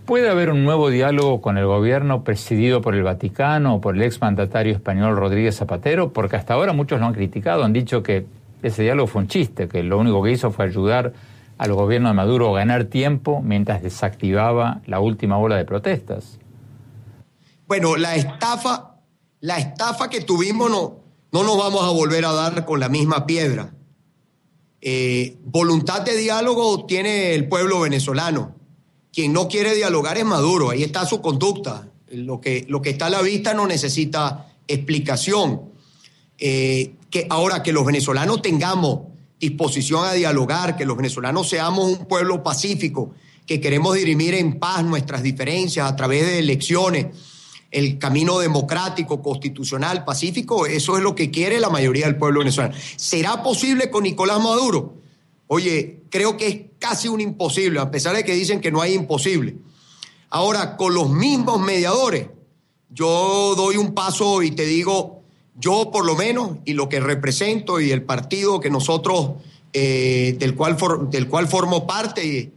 ¿Puede 0.07 0.31
haber 0.31 0.51
un 0.51 0.65
nuevo 0.65 0.89
diálogo 0.89 1.41
con 1.43 1.59
el 1.59 1.67
gobierno 1.67 2.23
presidido 2.23 2.81
por 2.81 2.95
el 2.95 3.03
Vaticano 3.03 3.75
o 3.75 3.81
por 3.81 3.97
el 3.97 4.03
exmandatario 4.03 4.73
español 4.73 5.17
Rodríguez 5.17 5.57
Zapatero? 5.57 6.13
Porque 6.13 6.37
hasta 6.37 6.55
ahora 6.55 6.73
muchos 6.73 7.01
lo 7.01 7.07
han 7.07 7.13
criticado, 7.13 7.65
han 7.65 7.73
dicho 7.73 8.03
que 8.03 8.25
ese 8.63 8.85
diálogo 8.85 9.09
fue 9.09 9.23
un 9.23 9.29
chiste, 9.29 9.69
que 9.69 9.83
lo 9.83 9.99
único 9.99 10.23
que 10.23 10.31
hizo 10.31 10.51
fue 10.51 10.67
ayudar 10.67 11.13
al 11.59 11.73
gobierno 11.73 12.09
de 12.09 12.15
Maduro 12.15 12.55
a 12.55 12.61
ganar 12.61 12.85
tiempo 12.85 13.43
mientras 13.43 13.83
desactivaba 13.83 14.81
la 14.87 15.01
última 15.01 15.39
ola 15.39 15.57
de 15.57 15.65
protestas. 15.65 16.39
Bueno, 17.67 17.97
la 17.97 18.15
estafa 18.15 18.96
la 19.41 19.59
estafa 19.59 20.09
que 20.09 20.21
tuvimos 20.21 20.71
no, 20.71 21.01
no 21.33 21.45
nos 21.45 21.59
vamos 21.59 21.85
a 21.85 21.91
volver 21.91 22.25
a 22.25 22.33
dar 22.33 22.65
con 22.65 22.81
la 22.81 22.89
misma 22.89 23.27
piedra. 23.27 23.75
Eh, 24.81 25.39
voluntad 25.45 26.03
de 26.03 26.17
diálogo 26.17 26.87
tiene 26.87 27.35
el 27.35 27.49
pueblo 27.49 27.81
venezolano. 27.81 28.55
Quien 29.13 29.33
no 29.33 29.49
quiere 29.49 29.75
dialogar 29.75 30.19
es 30.19 30.25
Maduro, 30.25 30.71
ahí 30.71 30.83
está 30.83 31.07
su 31.07 31.21
conducta. 31.21 31.89
Lo 32.09 32.41
que, 32.41 32.65
lo 32.69 32.83
que 32.83 32.91
está 32.91 33.07
a 33.07 33.11
la 33.11 33.23
vista 33.23 33.53
no 33.55 33.67
necesita 33.67 34.55
explicación. 34.69 35.71
Eh, 36.39 36.95
que 37.11 37.27
ahora 37.31 37.63
que 37.63 37.73
los 37.73 37.87
venezolanos 37.87 38.43
tengamos 38.43 39.01
disposición 39.41 40.05
a 40.05 40.13
dialogar, 40.13 40.77
que 40.77 40.85
los 40.85 40.97
venezolanos 40.97 41.49
seamos 41.49 41.99
un 41.99 42.07
pueblo 42.07 42.43
pacífico, 42.43 43.15
que 43.47 43.61
queremos 43.61 43.95
dirimir 43.95 44.35
en 44.35 44.59
paz 44.59 44.85
nuestras 44.85 45.23
diferencias 45.23 45.91
a 45.91 45.97
través 45.97 46.27
de 46.27 46.39
elecciones, 46.39 47.07
el 47.77 47.99
camino 47.99 48.39
democrático, 48.39 49.21
constitucional, 49.21 50.03
pacífico, 50.03 50.65
eso 50.65 50.97
es 50.97 51.03
lo 51.03 51.15
que 51.15 51.31
quiere 51.31 51.61
la 51.61 51.69
mayoría 51.69 52.07
del 52.07 52.17
pueblo 52.17 52.39
venezolano. 52.41 52.75
¿Será 52.97 53.43
posible 53.43 53.91
con 53.91 54.05
Nicolás 54.05 54.43
Maduro? 54.43 54.95
Oye, 55.47 56.01
creo 56.09 56.39
que 56.39 56.49
es 56.49 56.61
casi 56.79 57.09
un 57.09 57.21
imposible, 57.21 57.79
a 57.79 57.91
pesar 57.91 58.17
de 58.17 58.25
que 58.25 58.33
dicen 58.33 58.63
que 58.63 58.73
no 58.73 58.81
hay 58.81 58.95
imposible. 58.95 59.57
Ahora, 60.31 60.79
con 60.79 60.95
los 60.95 61.11
mismos 61.11 61.61
mediadores, 61.61 62.29
yo 62.89 63.53
doy 63.55 63.77
un 63.77 63.93
paso 63.93 64.43
y 64.43 64.53
te 64.53 64.65
digo, 64.65 65.21
yo 65.55 65.91
por 65.93 66.07
lo 66.07 66.17
menos, 66.17 66.53
y 66.65 66.73
lo 66.73 66.89
que 66.89 66.99
represento 66.99 67.79
y 67.79 67.91
el 67.91 68.05
partido 68.05 68.59
que 68.59 68.71
nosotros, 68.71 69.33
eh, 69.75 70.35
del, 70.39 70.55
cual 70.55 70.79
del 71.11 71.29
cual 71.29 71.47
formo 71.47 71.87
parte, 71.87 72.55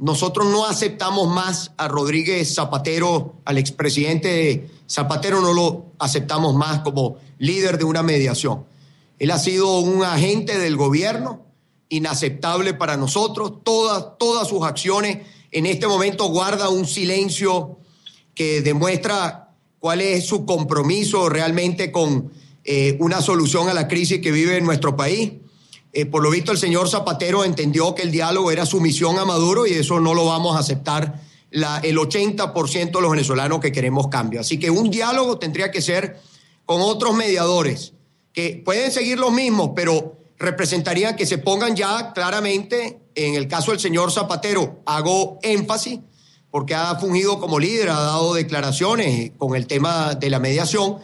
nosotros 0.00 0.48
no 0.48 0.64
aceptamos 0.64 1.28
más 1.28 1.72
a 1.76 1.86
Rodríguez 1.86 2.54
Zapatero, 2.54 3.34
al 3.44 3.58
expresidente 3.58 4.70
Zapatero, 4.88 5.42
no 5.42 5.52
lo 5.52 5.92
aceptamos 5.98 6.54
más 6.54 6.80
como 6.80 7.18
líder 7.36 7.76
de 7.76 7.84
una 7.84 8.02
mediación. 8.02 8.64
Él 9.18 9.30
ha 9.30 9.38
sido 9.38 9.78
un 9.80 10.02
agente 10.02 10.58
del 10.58 10.76
gobierno, 10.76 11.44
inaceptable 11.90 12.72
para 12.72 12.96
nosotros. 12.96 13.62
Todas, 13.62 14.16
todas 14.18 14.48
sus 14.48 14.62
acciones 14.64 15.18
en 15.50 15.66
este 15.66 15.86
momento 15.86 16.28
guarda 16.28 16.70
un 16.70 16.86
silencio 16.86 17.76
que 18.34 18.62
demuestra 18.62 19.50
cuál 19.80 20.00
es 20.00 20.24
su 20.24 20.46
compromiso 20.46 21.28
realmente 21.28 21.92
con 21.92 22.32
eh, 22.64 22.96
una 23.00 23.20
solución 23.20 23.68
a 23.68 23.74
la 23.74 23.86
crisis 23.86 24.22
que 24.22 24.32
vive 24.32 24.58
nuestro 24.62 24.96
país. 24.96 25.32
Eh, 25.92 26.06
por 26.06 26.22
lo 26.22 26.30
visto, 26.30 26.52
el 26.52 26.58
señor 26.58 26.88
Zapatero 26.88 27.44
entendió 27.44 27.94
que 27.94 28.02
el 28.02 28.12
diálogo 28.12 28.50
era 28.50 28.64
sumisión 28.64 29.18
a 29.18 29.24
Maduro 29.24 29.66
y 29.66 29.72
eso 29.72 29.98
no 30.00 30.14
lo 30.14 30.26
vamos 30.26 30.56
a 30.56 30.60
aceptar 30.60 31.20
el 31.50 31.98
80% 31.98 32.92
de 32.92 33.00
los 33.00 33.10
venezolanos 33.10 33.60
que 33.60 33.72
queremos 33.72 34.08
cambio. 34.08 34.40
Así 34.40 34.58
que 34.58 34.70
un 34.70 34.90
diálogo 34.90 35.38
tendría 35.38 35.70
que 35.70 35.82
ser 35.82 36.20
con 36.64 36.80
otros 36.80 37.14
mediadores, 37.14 37.94
que 38.32 38.62
pueden 38.64 38.92
seguir 38.92 39.18
los 39.18 39.32
mismos, 39.32 39.70
pero 39.74 40.16
representaría 40.38 41.16
que 41.16 41.26
se 41.26 41.38
pongan 41.38 41.74
ya 41.74 42.12
claramente, 42.12 43.00
en 43.16 43.34
el 43.34 43.48
caso 43.48 43.72
del 43.72 43.80
señor 43.80 44.12
Zapatero, 44.12 44.80
hago 44.86 45.40
énfasis, 45.42 45.98
porque 46.50 46.74
ha 46.74 46.94
fungido 46.96 47.40
como 47.40 47.58
líder, 47.58 47.90
ha 47.90 48.00
dado 48.00 48.34
declaraciones 48.34 49.32
con 49.36 49.56
el 49.56 49.66
tema 49.66 50.14
de 50.14 50.30
la 50.30 50.38
mediación, 50.38 50.98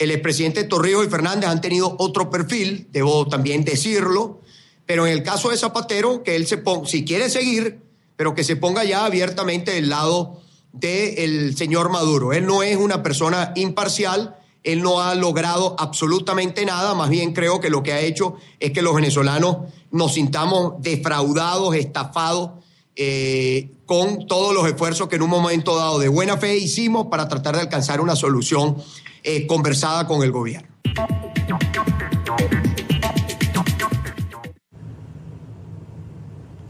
el 0.00 0.10
expresidente 0.10 0.64
Torrijos 0.64 1.06
y 1.06 1.10
Fernández 1.10 1.50
han 1.50 1.60
tenido 1.60 1.94
otro 1.98 2.30
perfil, 2.30 2.88
debo 2.90 3.28
también 3.28 3.66
decirlo, 3.66 4.40
pero 4.86 5.06
en 5.06 5.12
el 5.12 5.22
caso 5.22 5.50
de 5.50 5.58
Zapatero, 5.58 6.22
que 6.22 6.36
él 6.36 6.46
se 6.46 6.56
ponga, 6.56 6.88
si 6.88 7.04
quiere 7.04 7.28
seguir, 7.28 7.82
pero 8.16 8.34
que 8.34 8.42
se 8.42 8.56
ponga 8.56 8.82
ya 8.82 9.04
abiertamente 9.04 9.72
del 9.72 9.90
lado 9.90 10.40
del 10.72 11.54
señor 11.54 11.90
Maduro. 11.90 12.32
Él 12.32 12.46
no 12.46 12.62
es 12.62 12.78
una 12.78 13.02
persona 13.02 13.52
imparcial, 13.56 14.38
él 14.64 14.80
no 14.80 15.02
ha 15.02 15.14
logrado 15.14 15.76
absolutamente 15.78 16.64
nada, 16.64 16.94
más 16.94 17.10
bien 17.10 17.34
creo 17.34 17.60
que 17.60 17.68
lo 17.68 17.82
que 17.82 17.92
ha 17.92 18.00
hecho 18.00 18.36
es 18.58 18.72
que 18.72 18.80
los 18.80 18.94
venezolanos 18.94 19.58
nos 19.90 20.14
sintamos 20.14 20.80
defraudados, 20.80 21.74
estafados, 21.74 22.59
eh, 23.02 23.70
con 23.86 24.26
todos 24.26 24.54
los 24.54 24.66
esfuerzos 24.66 25.08
que 25.08 25.16
en 25.16 25.22
un 25.22 25.30
momento 25.30 25.74
dado 25.74 25.98
de 25.98 26.08
buena 26.08 26.36
fe 26.36 26.58
hicimos 26.58 27.06
para 27.06 27.28
tratar 27.28 27.54
de 27.54 27.62
alcanzar 27.62 27.98
una 28.02 28.14
solución 28.14 28.76
eh, 29.22 29.46
conversada 29.46 30.06
con 30.06 30.22
el 30.22 30.30
gobierno. 30.30 30.68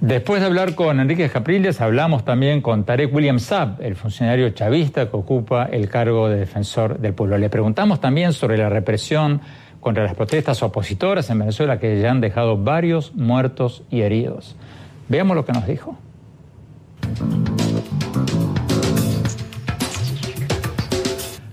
Después 0.01 0.41
de 0.41 0.47
hablar 0.47 0.77
con 0.77 1.01
Enrique 1.01 1.29
Capriles, 1.29 1.81
hablamos 1.81 2.25
también 2.25 2.63
con 2.63 2.85
Tarek 2.85 3.13
William 3.13 3.41
Saab, 3.41 3.83
el 3.83 3.97
funcionario 3.97 4.51
chavista 4.51 5.11
que 5.11 5.17
ocupa 5.17 5.65
el 5.65 5.89
cargo 5.89 6.29
de 6.29 6.37
defensor 6.37 7.01
del 7.01 7.13
pueblo. 7.13 7.39
Le 7.39 7.51
preguntamos 7.51 8.01
también 8.01 8.33
sobre 8.35 8.57
la 8.57 8.69
represión 8.69 9.41
contra 9.81 10.05
las 10.05 10.15
protestas 10.15 10.63
opositoras 10.63 11.29
en 11.29 11.41
Venezuela 11.41 11.81
que 11.81 12.01
ya 12.01 12.13
han 12.13 12.21
dejado 12.21 12.57
varios 12.57 13.17
muertos 13.17 13.83
y 13.91 14.03
heridos. 14.03 14.55
Veamos 15.09 15.35
lo 15.35 15.45
que 15.45 15.53
nos 15.53 15.67
dijo. 15.67 15.99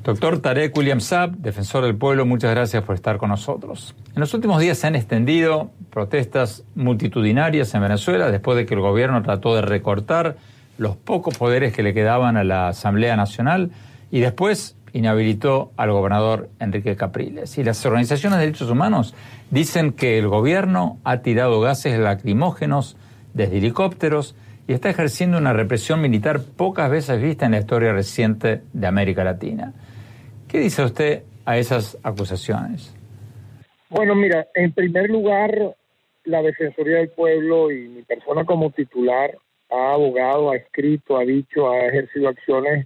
Doctor 0.08 0.40
Tarek 0.40 0.78
William 0.78 1.02
Saab, 1.02 1.36
defensor 1.36 1.84
del 1.84 1.98
pueblo, 1.98 2.26
muchas 2.26 2.52
gracias 2.52 2.82
por 2.82 2.96
estar 2.96 3.18
con 3.18 3.30
nosotros. 3.30 3.94
En 4.16 4.22
los 4.22 4.34
últimos 4.34 4.62
días 4.62 4.78
se 4.78 4.88
han 4.88 4.96
extendido 4.96 5.72
protestas 5.90 6.64
multitudinarias 6.76 7.74
en 7.74 7.82
Venezuela 7.82 8.32
después 8.32 8.56
de 8.56 8.66
que 8.66 8.74
el 8.74 8.80
gobierno 8.80 9.22
trató 9.22 9.54
de 9.54 9.64
recortar 9.64 10.38
los 10.78 10.96
pocos 10.96 11.38
poderes 11.38 11.74
que 11.74 11.84
le 11.84 11.94
quedaban 11.94 12.38
a 12.38 12.46
la 12.46 12.70
Asamblea 12.70 13.18
Nacional 13.18 13.72
y 14.10 14.22
después 14.22 14.78
inhabilitó 14.94 15.74
al 15.76 15.92
gobernador 15.92 16.50
Enrique 16.62 16.96
Capriles. 16.96 17.58
Y 17.58 17.66
las 17.66 17.86
organizaciones 17.86 18.40
de 18.40 18.46
derechos 18.46 18.70
humanos 18.70 19.14
dicen 19.52 19.92
que 19.92 20.18
el 20.18 20.30
gobierno 20.30 21.00
ha 21.04 21.18
tirado 21.18 21.60
gases 21.60 22.00
lacrimógenos 22.00 22.96
desde 23.34 23.58
helicópteros 23.58 24.36
y 24.68 24.74
está 24.74 24.90
ejerciendo 24.90 25.38
una 25.38 25.54
represión 25.54 26.02
militar 26.02 26.42
pocas 26.58 26.92
veces 26.92 27.22
vista 27.22 27.46
en 27.46 27.54
la 27.54 27.60
historia 27.60 27.94
reciente 27.94 28.62
de 28.74 28.88
América 28.88 29.24
Latina. 29.24 29.74
¿Qué 30.48 30.60
dice 30.60 30.84
usted 30.84 31.24
a 31.46 31.58
esas 31.58 31.98
acusaciones? 32.04 32.94
Bueno, 33.90 34.16
mira, 34.16 34.48
en 34.54 34.74
primer 34.74 35.10
lugar, 35.10 35.76
la 36.26 36.42
Defensoría 36.42 36.98
del 36.98 37.10
Pueblo 37.10 37.72
y 37.72 37.88
mi 37.88 38.02
persona 38.02 38.44
como 38.44 38.70
titular 38.72 39.38
ha 39.70 39.94
abogado, 39.94 40.52
ha 40.52 40.58
escrito, 40.58 41.18
ha 41.18 41.24
dicho, 41.24 41.70
ha 41.70 41.88
ejercido 41.88 42.28
acciones 42.28 42.86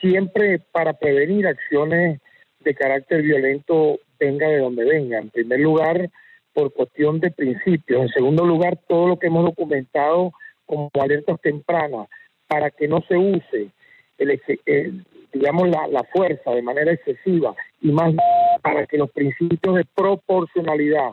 siempre 0.00 0.60
para 0.70 0.92
prevenir 0.92 1.48
acciones 1.48 2.20
de 2.60 2.74
carácter 2.74 3.22
violento 3.22 3.98
venga 4.20 4.48
de 4.48 4.58
donde 4.58 4.84
venga. 4.84 5.18
En 5.18 5.30
primer 5.30 5.58
lugar, 5.58 6.10
por 6.52 6.72
cuestión 6.72 7.18
de 7.20 7.30
principios. 7.30 8.02
En 8.02 8.08
segundo 8.08 8.44
lugar, 8.44 8.78
todo 8.88 9.08
lo 9.08 9.18
que 9.18 9.28
hemos 9.28 9.44
documentado 9.44 10.32
como 10.68 10.90
alertas 11.00 11.40
tempranas 11.40 12.08
para 12.46 12.70
que 12.70 12.86
no 12.86 13.02
se 13.08 13.16
use 13.16 13.70
el, 14.18 14.40
el, 14.66 15.04
digamos, 15.32 15.68
la, 15.68 15.88
la 15.88 16.04
fuerza 16.04 16.52
de 16.52 16.62
manera 16.62 16.92
excesiva 16.92 17.54
y 17.80 17.90
más 17.90 18.14
para 18.62 18.86
que 18.86 18.98
los 18.98 19.10
principios 19.10 19.76
de 19.76 19.84
proporcionalidad, 19.94 21.12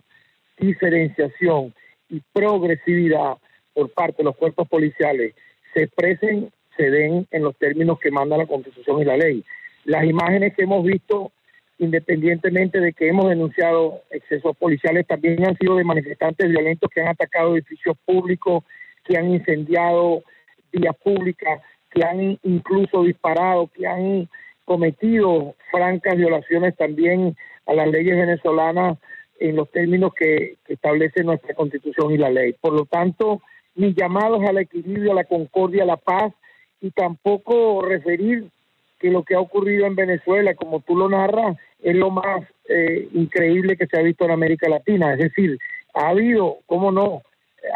diferenciación 0.60 1.74
y 2.10 2.22
progresividad 2.34 3.38
por 3.74 3.89
parte 3.91 4.18
de 4.20 4.26
los 4.26 4.36
cuerpos 4.36 4.68
policiales 4.68 5.34
se 5.74 5.84
expresen, 5.84 6.51
se 6.78 6.89
den 6.89 7.28
en 7.32 7.43
los 7.43 7.56
términos 7.58 7.99
que 7.99 8.12
manda 8.12 8.38
la 8.38 8.45
Constitución 8.45 9.01
y 9.01 9.06
la 9.06 9.18
ley. 9.18 9.43
Las 9.84 10.06
imágenes 10.06 10.56
que 10.56 10.64
hemos 10.64 10.84
visto, 10.84 11.32
independientemente 11.78 12.80
de 12.80 12.93
que 12.93 13.10
hemos 13.10 13.30
denunciado 13.30 14.01
excesos 14.10 14.56
policiales, 14.58 15.06
también 15.06 15.45
han 15.45 15.58
sido 15.58 15.76
de 15.76 15.84
manifestantes 15.84 16.49
violentos 16.49 16.89
que 16.89 17.01
han 17.01 17.10
atacado 17.10 17.53
edificios 17.53 17.97
públicos, 18.06 18.64
que 19.06 19.18
han 19.18 19.32
incendiado 19.32 20.24
vías 20.72 20.95
públicas, 20.97 21.62
que 21.91 22.03
han 22.03 22.38
incluso 22.43 23.03
disparado, 23.03 23.68
que 23.68 23.88
han 23.88 24.30
cometido 24.66 25.56
francas 25.72 26.16
violaciones 26.18 26.76
también 26.76 27.38
a 27.68 27.74
las 27.74 27.88
leyes 27.88 28.18
venezolanas 28.18 28.97
en 29.39 29.56
los 29.56 29.70
términos 29.72 30.14
que, 30.14 30.56
establece 30.68 31.24
nuestra 31.24 31.53
constitución 31.53 32.12
y 32.12 32.18
la 32.18 32.30
ley. 32.30 32.53
Por 32.60 32.74
lo 32.74 32.86
tanto, 32.86 33.41
mis 33.76 33.95
llamados 33.95 34.43
al 34.47 34.58
equilibrio, 34.58 35.12
a 35.12 35.16
la 35.16 35.24
concordia, 35.26 35.84
a 35.84 35.88
la 35.88 35.97
paz 35.97 36.34
y 36.82 36.91
tampoco 36.91 37.82
referir 37.82 38.49
que 38.99 39.12
lo 39.12 39.24
que 39.24 39.36
ha 39.36 39.39
ocurrido 39.39 39.86
en 39.86 39.95
Venezuela, 39.95 40.56
como 40.56 40.80
tú 40.80 40.95
lo 40.97 41.10
narras, 41.10 41.58
es 41.82 41.95
lo 41.95 42.10
más 42.10 42.43
eh, 42.68 43.08
increíble 43.14 43.78
que 43.78 43.88
se 43.88 43.99
ha 43.99 44.03
visto 44.03 44.26
en 44.26 44.32
América 44.32 44.70
Latina. 44.70 45.14
Es 45.14 45.20
decir, 45.20 45.58
ha 45.93 46.10
habido, 46.10 46.58
cómo 46.66 46.91
no, 46.91 47.22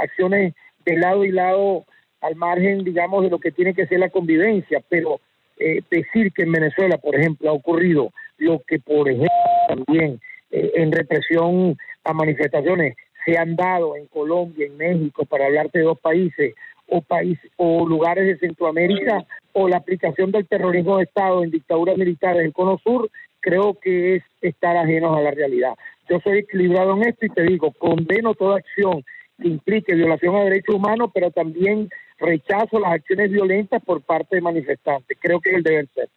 acciones 0.01 0.53
de 0.85 0.97
lado 0.97 1.25
y 1.25 1.31
lado 1.31 1.85
al 2.21 2.35
margen, 2.35 2.83
digamos, 2.83 3.23
de 3.23 3.29
lo 3.29 3.39
que 3.39 3.51
tiene 3.51 3.73
que 3.73 3.87
ser 3.87 3.99
la 3.99 4.09
convivencia, 4.09 4.81
pero 4.89 5.19
eh, 5.57 5.81
decir 5.89 6.31
que 6.33 6.43
en 6.43 6.51
Venezuela, 6.51 6.97
por 6.97 7.15
ejemplo, 7.15 7.49
ha 7.49 7.53
ocurrido 7.53 8.11
lo 8.37 8.61
que, 8.67 8.79
por 8.79 9.09
ejemplo, 9.09 9.29
también 9.67 10.19
eh, 10.51 10.71
en 10.75 10.91
represión 10.91 11.77
a 12.03 12.13
manifestaciones 12.13 12.95
se 13.25 13.37
han 13.37 13.55
dado 13.55 13.95
en 13.95 14.07
Colombia, 14.07 14.65
en 14.65 14.77
México, 14.77 15.25
para 15.25 15.45
hablarte 15.45 15.79
de 15.79 15.85
dos 15.85 15.99
países, 15.99 16.55
o, 16.87 17.01
países 17.01 17.51
o 17.57 17.85
lugares 17.87 18.25
de 18.25 18.37
Centroamérica, 18.37 19.25
o 19.53 19.67
la 19.67 19.77
aplicación 19.77 20.31
del 20.31 20.47
terrorismo 20.47 20.97
de 20.97 21.03
Estado 21.03 21.43
en 21.43 21.51
dictaduras 21.51 21.97
militares 21.97 22.41
del 22.41 22.53
Cono 22.53 22.79
Sur, 22.83 23.09
creo 23.41 23.75
que 23.75 24.15
es 24.15 24.23
estar 24.41 24.75
ajenos 24.77 25.15
a 25.15 25.21
la 25.21 25.31
realidad. 25.31 25.75
Yo 26.09 26.19
soy 26.21 26.39
equilibrado 26.39 26.95
en 26.95 27.09
esto 27.09 27.25
y 27.25 27.29
te 27.29 27.43
digo, 27.43 27.71
condeno 27.71 28.33
toda 28.33 28.57
acción 28.57 29.03
implique 29.43 29.95
violación 29.95 30.35
a 30.35 30.43
derechos 30.43 30.75
humanos, 30.75 31.11
pero 31.13 31.31
también 31.31 31.89
rechazo 32.19 32.79
las 32.79 32.93
acciones 32.93 33.31
violentas 33.31 33.81
por 33.83 34.01
parte 34.01 34.37
de 34.37 34.41
manifestantes. 34.41 35.17
Creo 35.19 35.39
que 35.39 35.51
es 35.51 35.55
el 35.57 35.63
deber 35.63 35.87
ser. 35.93 36.09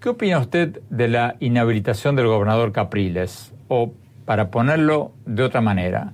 ¿Qué 0.00 0.10
opina 0.10 0.38
usted 0.38 0.80
de 0.90 1.08
la 1.08 1.36
inhabilitación 1.40 2.16
del 2.16 2.26
gobernador 2.26 2.72
Capriles? 2.72 3.54
O, 3.68 3.92
para 4.24 4.50
ponerlo 4.50 5.12
de 5.24 5.42
otra 5.42 5.60
manera, 5.60 6.12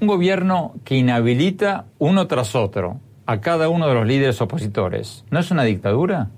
un 0.00 0.06
gobierno 0.06 0.74
que 0.84 0.96
inhabilita 0.96 1.86
uno 1.98 2.26
tras 2.26 2.54
otro 2.54 3.00
a 3.26 3.40
cada 3.40 3.68
uno 3.68 3.88
de 3.88 3.94
los 3.94 4.06
líderes 4.06 4.40
opositores, 4.40 5.24
¿no 5.30 5.38
es 5.38 5.50
una 5.50 5.64
dictadura? 5.64 6.28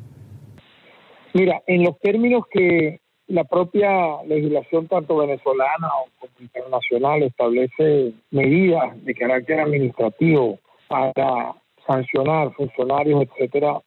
Mira, 1.32 1.62
en 1.66 1.82
los 1.82 1.98
términos 1.98 2.44
que 2.50 3.00
la 3.26 3.44
propia 3.44 4.22
legislación, 4.26 4.86
tanto 4.86 5.16
venezolana 5.16 5.88
como 6.18 6.32
internacional, 6.40 7.22
establece 7.22 8.12
medidas 8.30 9.02
de 9.04 9.14
carácter 9.14 9.60
administrativo 9.60 10.58
para 10.88 11.54
sancionar 11.86 12.52
funcionarios, 12.52 13.22
etcétera, 13.22 13.80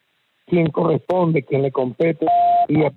quien 0.46 0.68
corresponde, 0.68 1.44
quien 1.44 1.62
le 1.62 1.72
compete 1.72 2.26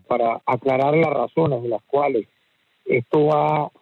para 0.06 0.40
aclarar 0.46 0.96
las 0.96 1.12
razones 1.12 1.62
de 1.62 1.68
las 1.68 1.82
cuales 1.82 2.26
esto 2.84 3.28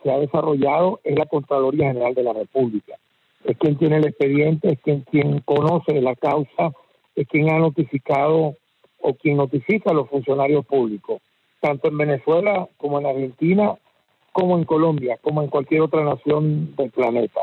se 0.02 0.10
ha 0.10 0.18
desarrollado 0.18 1.00
es 1.04 1.16
la 1.16 1.26
Contraloría 1.26 1.88
General 1.88 2.14
de 2.14 2.22
la 2.22 2.32
República. 2.32 2.94
Es 3.44 3.56
quien 3.56 3.78
tiene 3.78 3.96
el 3.96 4.06
expediente, 4.06 4.72
es 4.72 4.80
quien, 4.80 5.00
quien 5.02 5.40
conoce 5.40 6.00
la 6.00 6.14
causa, 6.14 6.72
es 7.14 7.26
quien 7.28 7.50
ha 7.50 7.58
notificado 7.58 8.56
o 9.00 9.14
quien 9.14 9.36
notifica 9.36 9.90
a 9.90 9.94
los 9.94 10.08
funcionarios 10.08 10.66
públicos, 10.66 11.22
tanto 11.60 11.88
en 11.88 11.98
Venezuela 11.98 12.68
como 12.76 12.98
en 12.98 13.06
Argentina, 13.06 13.74
como 14.32 14.56
en 14.56 14.64
Colombia, 14.64 15.18
como 15.20 15.42
en 15.42 15.48
cualquier 15.48 15.82
otra 15.82 16.04
nación 16.04 16.74
del 16.76 16.90
planeta. 16.90 17.40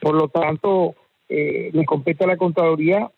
Por 0.00 0.14
lo 0.14 0.28
tanto, 0.28 0.94
eh, 1.28 1.70
le 1.72 1.84
compete 1.84 2.24
a 2.24 2.28
la 2.28 2.36
Contraloría 2.36 3.10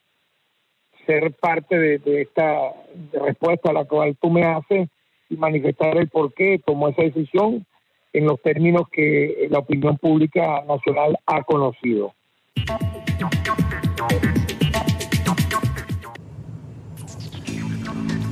ser 1.06 1.32
parte 1.34 1.78
de, 1.78 2.22
esta 2.22 2.72
respuesta 3.12 3.70
a 3.70 3.72
la 3.72 3.84
cual 3.84 4.16
tú 4.20 4.30
me 4.30 4.44
haces 4.44 4.88
y 5.28 5.36
manifestar 5.36 5.96
el 5.96 6.08
por 6.08 6.32
qué 6.34 6.60
tomó 6.64 6.88
esa 6.88 7.02
decisión 7.02 7.66
en 8.12 8.26
los 8.26 8.40
términos 8.42 8.82
que 8.90 9.46
la 9.50 9.60
opinión 9.60 9.96
pública 9.98 10.64
nacional 10.66 11.18
ha 11.26 11.42
conocido. 11.42 12.14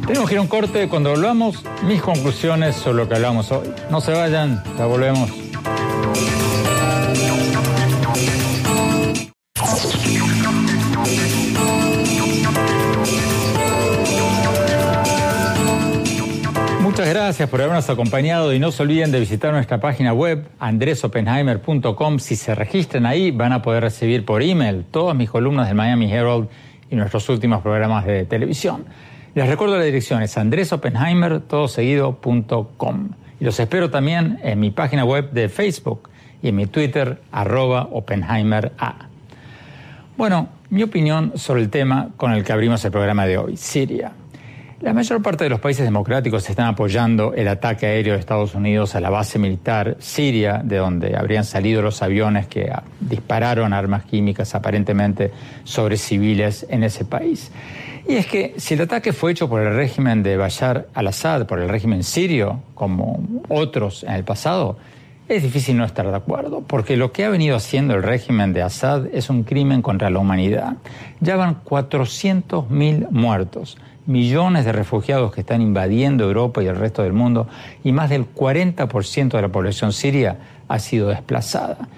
Tenemos 0.08 0.26
que 0.26 0.36
ir 0.36 0.38
a 0.38 0.42
un 0.42 0.48
corte. 0.48 0.88
Cuando 0.88 1.10
volvamos, 1.10 1.62
mis 1.86 2.00
conclusiones 2.00 2.76
sobre 2.76 2.96
lo 2.96 3.08
que 3.10 3.16
hablamos 3.16 3.52
hoy. 3.52 3.68
No 3.90 4.00
se 4.00 4.12
vayan, 4.12 4.64
ya 4.78 4.86
volvemos. 4.86 5.30
Muchas 16.80 17.06
gracias 17.10 17.50
por 17.50 17.60
habernos 17.60 17.90
acompañado 17.90 18.54
y 18.54 18.58
no 18.58 18.72
se 18.72 18.84
olviden 18.84 19.12
de 19.12 19.20
visitar 19.20 19.52
nuestra 19.52 19.78
página 19.78 20.14
web 20.14 20.48
andresopenheimer.com. 20.58 22.18
Si 22.18 22.34
se 22.34 22.54
registran 22.54 23.04
ahí 23.04 23.30
van 23.30 23.52
a 23.52 23.60
poder 23.60 23.82
recibir 23.82 24.24
por 24.24 24.42
email 24.42 24.86
todas 24.90 25.14
mis 25.14 25.28
columnas 25.28 25.66
del 25.66 25.76
Miami 25.76 26.10
Herald 26.10 26.48
y 26.90 26.96
nuestros 26.96 27.28
últimos 27.28 27.60
programas 27.60 28.06
de 28.06 28.24
televisión. 28.24 28.86
Les 29.38 29.48
recuerdo 29.48 29.78
la 29.78 29.84
dirección 29.84 30.20
es 30.20 30.36
andresopenheimer, 30.36 31.42
Y 33.38 33.44
los 33.44 33.60
espero 33.60 33.88
también 33.88 34.40
en 34.42 34.58
mi 34.58 34.72
página 34.72 35.04
web 35.04 35.30
de 35.30 35.48
Facebook 35.48 36.08
y 36.42 36.48
en 36.48 36.56
mi 36.56 36.66
Twitter, 36.66 37.20
arroba. 37.30 37.88
Bueno, 40.16 40.48
mi 40.70 40.82
opinión 40.82 41.34
sobre 41.36 41.60
el 41.60 41.70
tema 41.70 42.08
con 42.16 42.32
el 42.32 42.42
que 42.42 42.52
abrimos 42.52 42.84
el 42.84 42.90
programa 42.90 43.26
de 43.26 43.38
hoy, 43.38 43.56
Siria. 43.56 44.10
La 44.80 44.92
mayor 44.92 45.22
parte 45.22 45.44
de 45.44 45.50
los 45.50 45.60
países 45.60 45.84
democráticos 45.84 46.50
están 46.50 46.66
apoyando 46.66 47.32
el 47.32 47.46
ataque 47.46 47.86
aéreo 47.86 48.14
de 48.14 48.20
Estados 48.20 48.56
Unidos 48.56 48.96
a 48.96 49.00
la 49.00 49.10
base 49.10 49.38
militar 49.38 49.96
siria, 50.00 50.62
de 50.64 50.78
donde 50.78 51.16
habrían 51.16 51.44
salido 51.44 51.80
los 51.80 52.02
aviones 52.02 52.48
que 52.48 52.72
dispararon 52.98 53.72
armas 53.72 54.04
químicas 54.04 54.56
aparentemente 54.56 55.30
sobre 55.62 55.96
civiles 55.96 56.66
en 56.70 56.82
ese 56.82 57.04
país. 57.04 57.52
Y 58.08 58.16
es 58.16 58.26
que 58.26 58.54
si 58.56 58.72
el 58.72 58.80
ataque 58.80 59.12
fue 59.12 59.32
hecho 59.32 59.50
por 59.50 59.60
el 59.60 59.74
régimen 59.74 60.22
de 60.22 60.38
Bashar 60.38 60.88
al-Assad, 60.94 61.46
por 61.46 61.60
el 61.60 61.68
régimen 61.68 62.02
sirio, 62.02 62.62
como 62.74 63.20
otros 63.50 64.02
en 64.02 64.14
el 64.14 64.24
pasado, 64.24 64.78
es 65.28 65.42
difícil 65.42 65.76
no 65.76 65.84
estar 65.84 66.08
de 66.08 66.16
acuerdo, 66.16 66.62
porque 66.66 66.96
lo 66.96 67.12
que 67.12 67.26
ha 67.26 67.28
venido 67.28 67.54
haciendo 67.54 67.94
el 67.94 68.02
régimen 68.02 68.54
de 68.54 68.62
Assad 68.62 69.08
es 69.12 69.28
un 69.28 69.42
crimen 69.42 69.82
contra 69.82 70.08
la 70.08 70.20
humanidad. 70.20 70.78
Ya 71.20 71.36
van 71.36 71.62
400.000 71.62 73.10
muertos 73.10 73.76
millones 74.06 74.64
de 74.64 74.72
refugiados 74.72 75.30
que 75.30 75.42
están 75.42 75.60
invadiendo 75.60 76.24
Europa 76.24 76.62
y 76.62 76.66
el 76.66 76.76
resto 76.76 77.02
del 77.02 77.12
mundo 77.12 77.46
y 77.84 77.92
más 77.92 78.08
del 78.08 78.24
40% 78.34 79.32
de 79.32 79.42
la 79.42 79.48
población 79.48 79.92
siria 79.92 80.38
ha 80.66 80.78
sido 80.78 81.08
desplazada. 81.08 81.88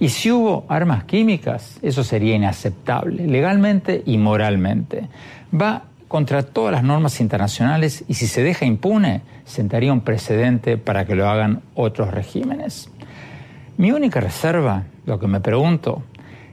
Y 0.00 0.08
si 0.08 0.32
hubo 0.32 0.66
armas 0.68 1.04
químicas, 1.04 1.78
eso 1.80 2.02
sería 2.02 2.34
inaceptable, 2.34 3.28
legalmente 3.28 4.02
y 4.04 4.18
moralmente. 4.18 5.08
Va 5.54 5.84
contra 6.08 6.42
todas 6.42 6.72
las 6.72 6.82
normas 6.82 7.20
internacionales 7.20 8.04
y 8.08 8.14
si 8.14 8.26
se 8.26 8.42
deja 8.42 8.64
impune, 8.64 9.22
sentaría 9.44 9.92
un 9.92 10.00
precedente 10.00 10.78
para 10.78 11.06
que 11.06 11.14
lo 11.14 11.28
hagan 11.28 11.62
otros 11.74 12.12
regímenes. 12.12 12.90
Mi 13.76 13.92
única 13.92 14.20
reserva, 14.20 14.84
lo 15.06 15.18
que 15.18 15.26
me 15.26 15.40
pregunto, 15.40 16.02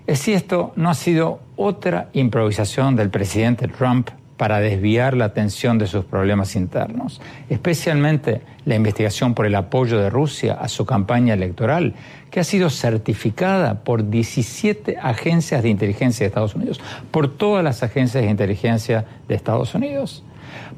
es 0.08 0.20
si 0.20 0.34
esto 0.34 0.74
no 0.76 0.89
ha 0.89 0.95
sido 0.95 1.39
otra 1.56 2.10
improvisación 2.14 2.95
del 2.95 3.10
presidente 3.10 3.68
Trump 3.68 4.10
para 4.42 4.60
desviar 4.60 5.16
la 5.16 5.26
atención 5.26 5.78
de 5.78 5.86
sus 5.86 6.04
problemas 6.04 6.56
internos, 6.56 7.22
especialmente 7.48 8.42
la 8.66 8.74
investigación 8.74 9.36
por 9.36 9.46
el 9.46 9.54
apoyo 9.54 10.00
de 10.00 10.10
Rusia 10.10 10.56
a 10.56 10.68
su 10.68 10.84
campaña 10.84 11.36
electoral, 11.36 11.94
que 12.32 12.39
ha 12.39 12.44
sido 12.44 12.72
certificada 12.72 13.84
por 13.84 14.10
17 14.10 14.98
agencias 15.00 15.62
de 15.62 15.70
inteligencia 15.70 16.24
de 16.24 16.30
Estados 16.30 16.56
Unidos, 16.56 16.82
por 17.12 17.32
todas 17.38 17.64
las 17.64 17.84
agencias 17.84 18.24
de 18.24 18.32
inteligencia 18.32 19.06
de 19.28 19.36
Estados 19.36 19.76
Unidos. 19.76 20.24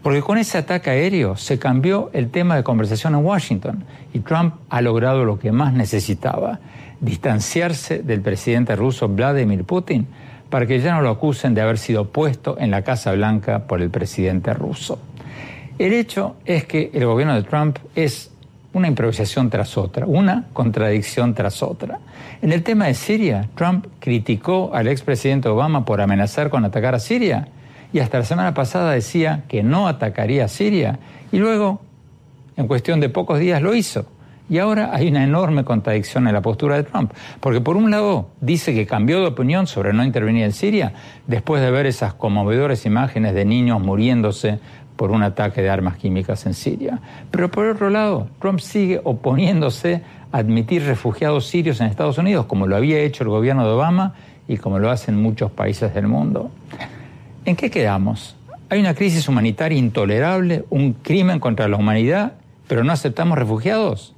Porque 0.01 0.21
con 0.21 0.37
ese 0.37 0.57
ataque 0.57 0.89
aéreo 0.89 1.37
se 1.37 1.57
cambió 1.57 2.09
el 2.11 2.31
tema 2.31 2.57
de 2.57 2.63
conversación 2.63 3.15
en 3.15 3.23
Washington 3.23 3.85
y 4.13 4.19
Trump 4.19 4.55
ha 4.69 4.81
logrado 4.81 5.23
lo 5.23 5.39
que 5.39 5.53
más 5.53 5.71
necesitaba, 5.71 6.59
distanciarse 6.99 8.03
del 8.03 8.19
presidente 8.19 8.75
ruso 8.75 9.07
Vladimir 9.07 9.63
Putin 9.63 10.05
para 10.53 10.67
que 10.67 10.79
ya 10.79 10.93
no 10.93 11.01
lo 11.01 11.09
acusen 11.09 11.55
de 11.55 11.61
haber 11.61 11.79
sido 11.79 12.09
puesto 12.09 12.57
en 12.59 12.69
la 12.69 12.83
Casa 12.83 13.11
Blanca 13.13 13.65
por 13.65 13.81
el 13.81 13.89
presidente 13.89 14.53
ruso. 14.53 14.99
El 15.79 15.93
hecho 15.93 16.35
es 16.45 16.65
que 16.65 16.91
el 16.93 17.07
gobierno 17.07 17.33
de 17.33 17.41
Trump 17.41 17.79
es 17.95 18.29
una 18.71 18.87
improvisación 18.87 19.49
tras 19.49 19.79
otra, 19.79 20.05
una 20.05 20.45
contradicción 20.53 21.33
tras 21.33 21.63
otra. 21.63 22.01
En 22.43 22.51
el 22.51 22.61
tema 22.61 22.85
de 22.85 22.93
Siria, 22.93 23.49
Trump 23.55 23.87
criticó 23.99 24.69
al 24.75 24.89
expresidente 24.89 25.49
Obama 25.49 25.85
por 25.85 26.01
amenazar 26.01 26.51
con 26.51 26.63
atacar 26.65 26.93
a 26.93 26.99
Siria 26.99 27.47
y 27.91 27.97
hasta 27.97 28.19
la 28.19 28.25
semana 28.25 28.53
pasada 28.53 28.91
decía 28.91 29.45
que 29.47 29.63
no 29.63 29.87
atacaría 29.87 30.45
a 30.45 30.49
Siria 30.49 30.99
y 31.31 31.39
luego, 31.39 31.81
en 32.57 32.67
cuestión 32.67 32.99
de 32.99 33.09
pocos 33.09 33.39
días, 33.39 33.59
lo 33.59 33.73
hizo. 33.73 34.05
Y 34.49 34.57
ahora 34.57 34.91
hay 34.93 35.07
una 35.07 35.23
enorme 35.23 35.63
contradicción 35.63 36.27
en 36.27 36.33
la 36.33 36.41
postura 36.41 36.75
de 36.75 36.83
Trump, 36.83 37.11
porque 37.39 37.61
por 37.61 37.77
un 37.77 37.91
lado 37.91 38.29
dice 38.41 38.73
que 38.73 38.85
cambió 38.85 39.21
de 39.21 39.27
opinión 39.27 39.67
sobre 39.67 39.93
no 39.93 40.03
intervenir 40.03 40.43
en 40.43 40.51
Siria 40.51 40.93
después 41.27 41.61
de 41.61 41.71
ver 41.71 41.85
esas 41.85 42.13
conmovedoras 42.13 42.85
imágenes 42.85 43.33
de 43.33 43.45
niños 43.45 43.81
muriéndose 43.81 44.59
por 44.95 45.11
un 45.11 45.23
ataque 45.23 45.61
de 45.61 45.69
armas 45.69 45.97
químicas 45.97 46.45
en 46.45 46.53
Siria. 46.53 46.99
Pero 47.31 47.49
por 47.49 47.65
otro 47.67 47.89
lado, 47.89 48.27
Trump 48.39 48.59
sigue 48.59 49.01
oponiéndose 49.03 50.01
a 50.31 50.37
admitir 50.37 50.83
refugiados 50.83 51.47
sirios 51.47 51.79
en 51.81 51.87
Estados 51.87 52.17
Unidos, 52.17 52.45
como 52.45 52.67
lo 52.67 52.75
había 52.75 52.99
hecho 52.99 53.23
el 53.23 53.29
gobierno 53.29 53.65
de 53.65 53.71
Obama 53.73 54.13
y 54.47 54.57
como 54.57 54.77
lo 54.77 54.91
hacen 54.91 55.21
muchos 55.21 55.51
países 55.51 55.93
del 55.93 56.07
mundo. 56.07 56.51
¿En 57.45 57.55
qué 57.55 57.71
quedamos? 57.71 58.35
Hay 58.69 58.79
una 58.79 58.93
crisis 58.93 59.27
humanitaria 59.27 59.77
intolerable, 59.77 60.65
un 60.69 60.93
crimen 60.93 61.39
contra 61.39 61.67
la 61.67 61.77
humanidad, 61.77 62.33
pero 62.67 62.83
no 62.83 62.91
aceptamos 62.91 63.37
refugiados. 63.37 64.15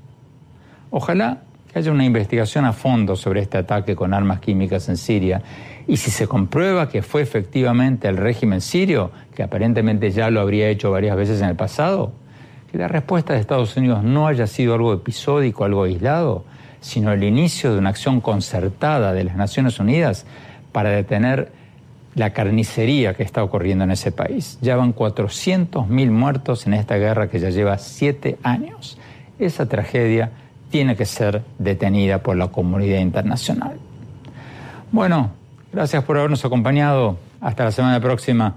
Ojalá 0.97 1.39
que 1.69 1.77
haya 1.77 1.91
una 1.91 2.05
investigación 2.05 2.63
a 2.63 2.71
fondo 2.71 3.17
sobre 3.17 3.41
este 3.41 3.57
ataque 3.57 3.97
con 3.97 4.13
armas 4.13 4.39
químicas 4.39 4.87
en 4.87 4.95
Siria 4.95 5.41
y 5.87 5.97
si 5.97 6.09
se 6.09 6.25
comprueba 6.25 6.87
que 6.87 7.01
fue 7.01 7.21
efectivamente 7.21 8.07
el 8.07 8.15
régimen 8.15 8.61
sirio, 8.61 9.11
que 9.35 9.43
aparentemente 9.43 10.11
ya 10.11 10.29
lo 10.29 10.39
habría 10.39 10.69
hecho 10.69 10.91
varias 10.91 11.17
veces 11.17 11.41
en 11.41 11.49
el 11.49 11.57
pasado, 11.57 12.13
que 12.71 12.77
la 12.77 12.87
respuesta 12.87 13.33
de 13.33 13.41
Estados 13.41 13.75
Unidos 13.75 14.05
no 14.05 14.25
haya 14.25 14.47
sido 14.47 14.73
algo 14.73 14.93
episódico, 14.93 15.65
algo 15.65 15.83
aislado, 15.83 16.45
sino 16.79 17.11
el 17.11 17.25
inicio 17.25 17.73
de 17.73 17.79
una 17.79 17.89
acción 17.89 18.21
concertada 18.21 19.11
de 19.11 19.25
las 19.25 19.35
Naciones 19.35 19.81
Unidas 19.81 20.25
para 20.71 20.91
detener 20.91 21.51
la 22.13 22.29
carnicería 22.29 23.15
que 23.15 23.23
está 23.23 23.43
ocurriendo 23.43 23.83
en 23.83 23.91
ese 23.91 24.13
país. 24.13 24.59
Ya 24.61 24.77
van 24.77 24.95
400.000 24.95 26.09
muertos 26.09 26.65
en 26.67 26.73
esta 26.73 26.95
guerra 26.95 27.27
que 27.27 27.41
ya 27.41 27.49
lleva 27.49 27.79
siete 27.79 28.37
años. 28.43 28.97
Esa 29.37 29.67
tragedia 29.67 30.31
tiene 30.69 30.95
que 30.95 31.05
ser 31.05 31.43
detenida 31.57 32.19
por 32.19 32.35
la 32.35 32.47
comunidad 32.47 32.99
internacional. 32.99 33.77
Bueno, 34.91 35.31
gracias 35.71 36.03
por 36.03 36.17
habernos 36.17 36.43
acompañado. 36.45 37.17
Hasta 37.41 37.65
la 37.65 37.71
semana 37.71 37.99
próxima. 37.99 38.55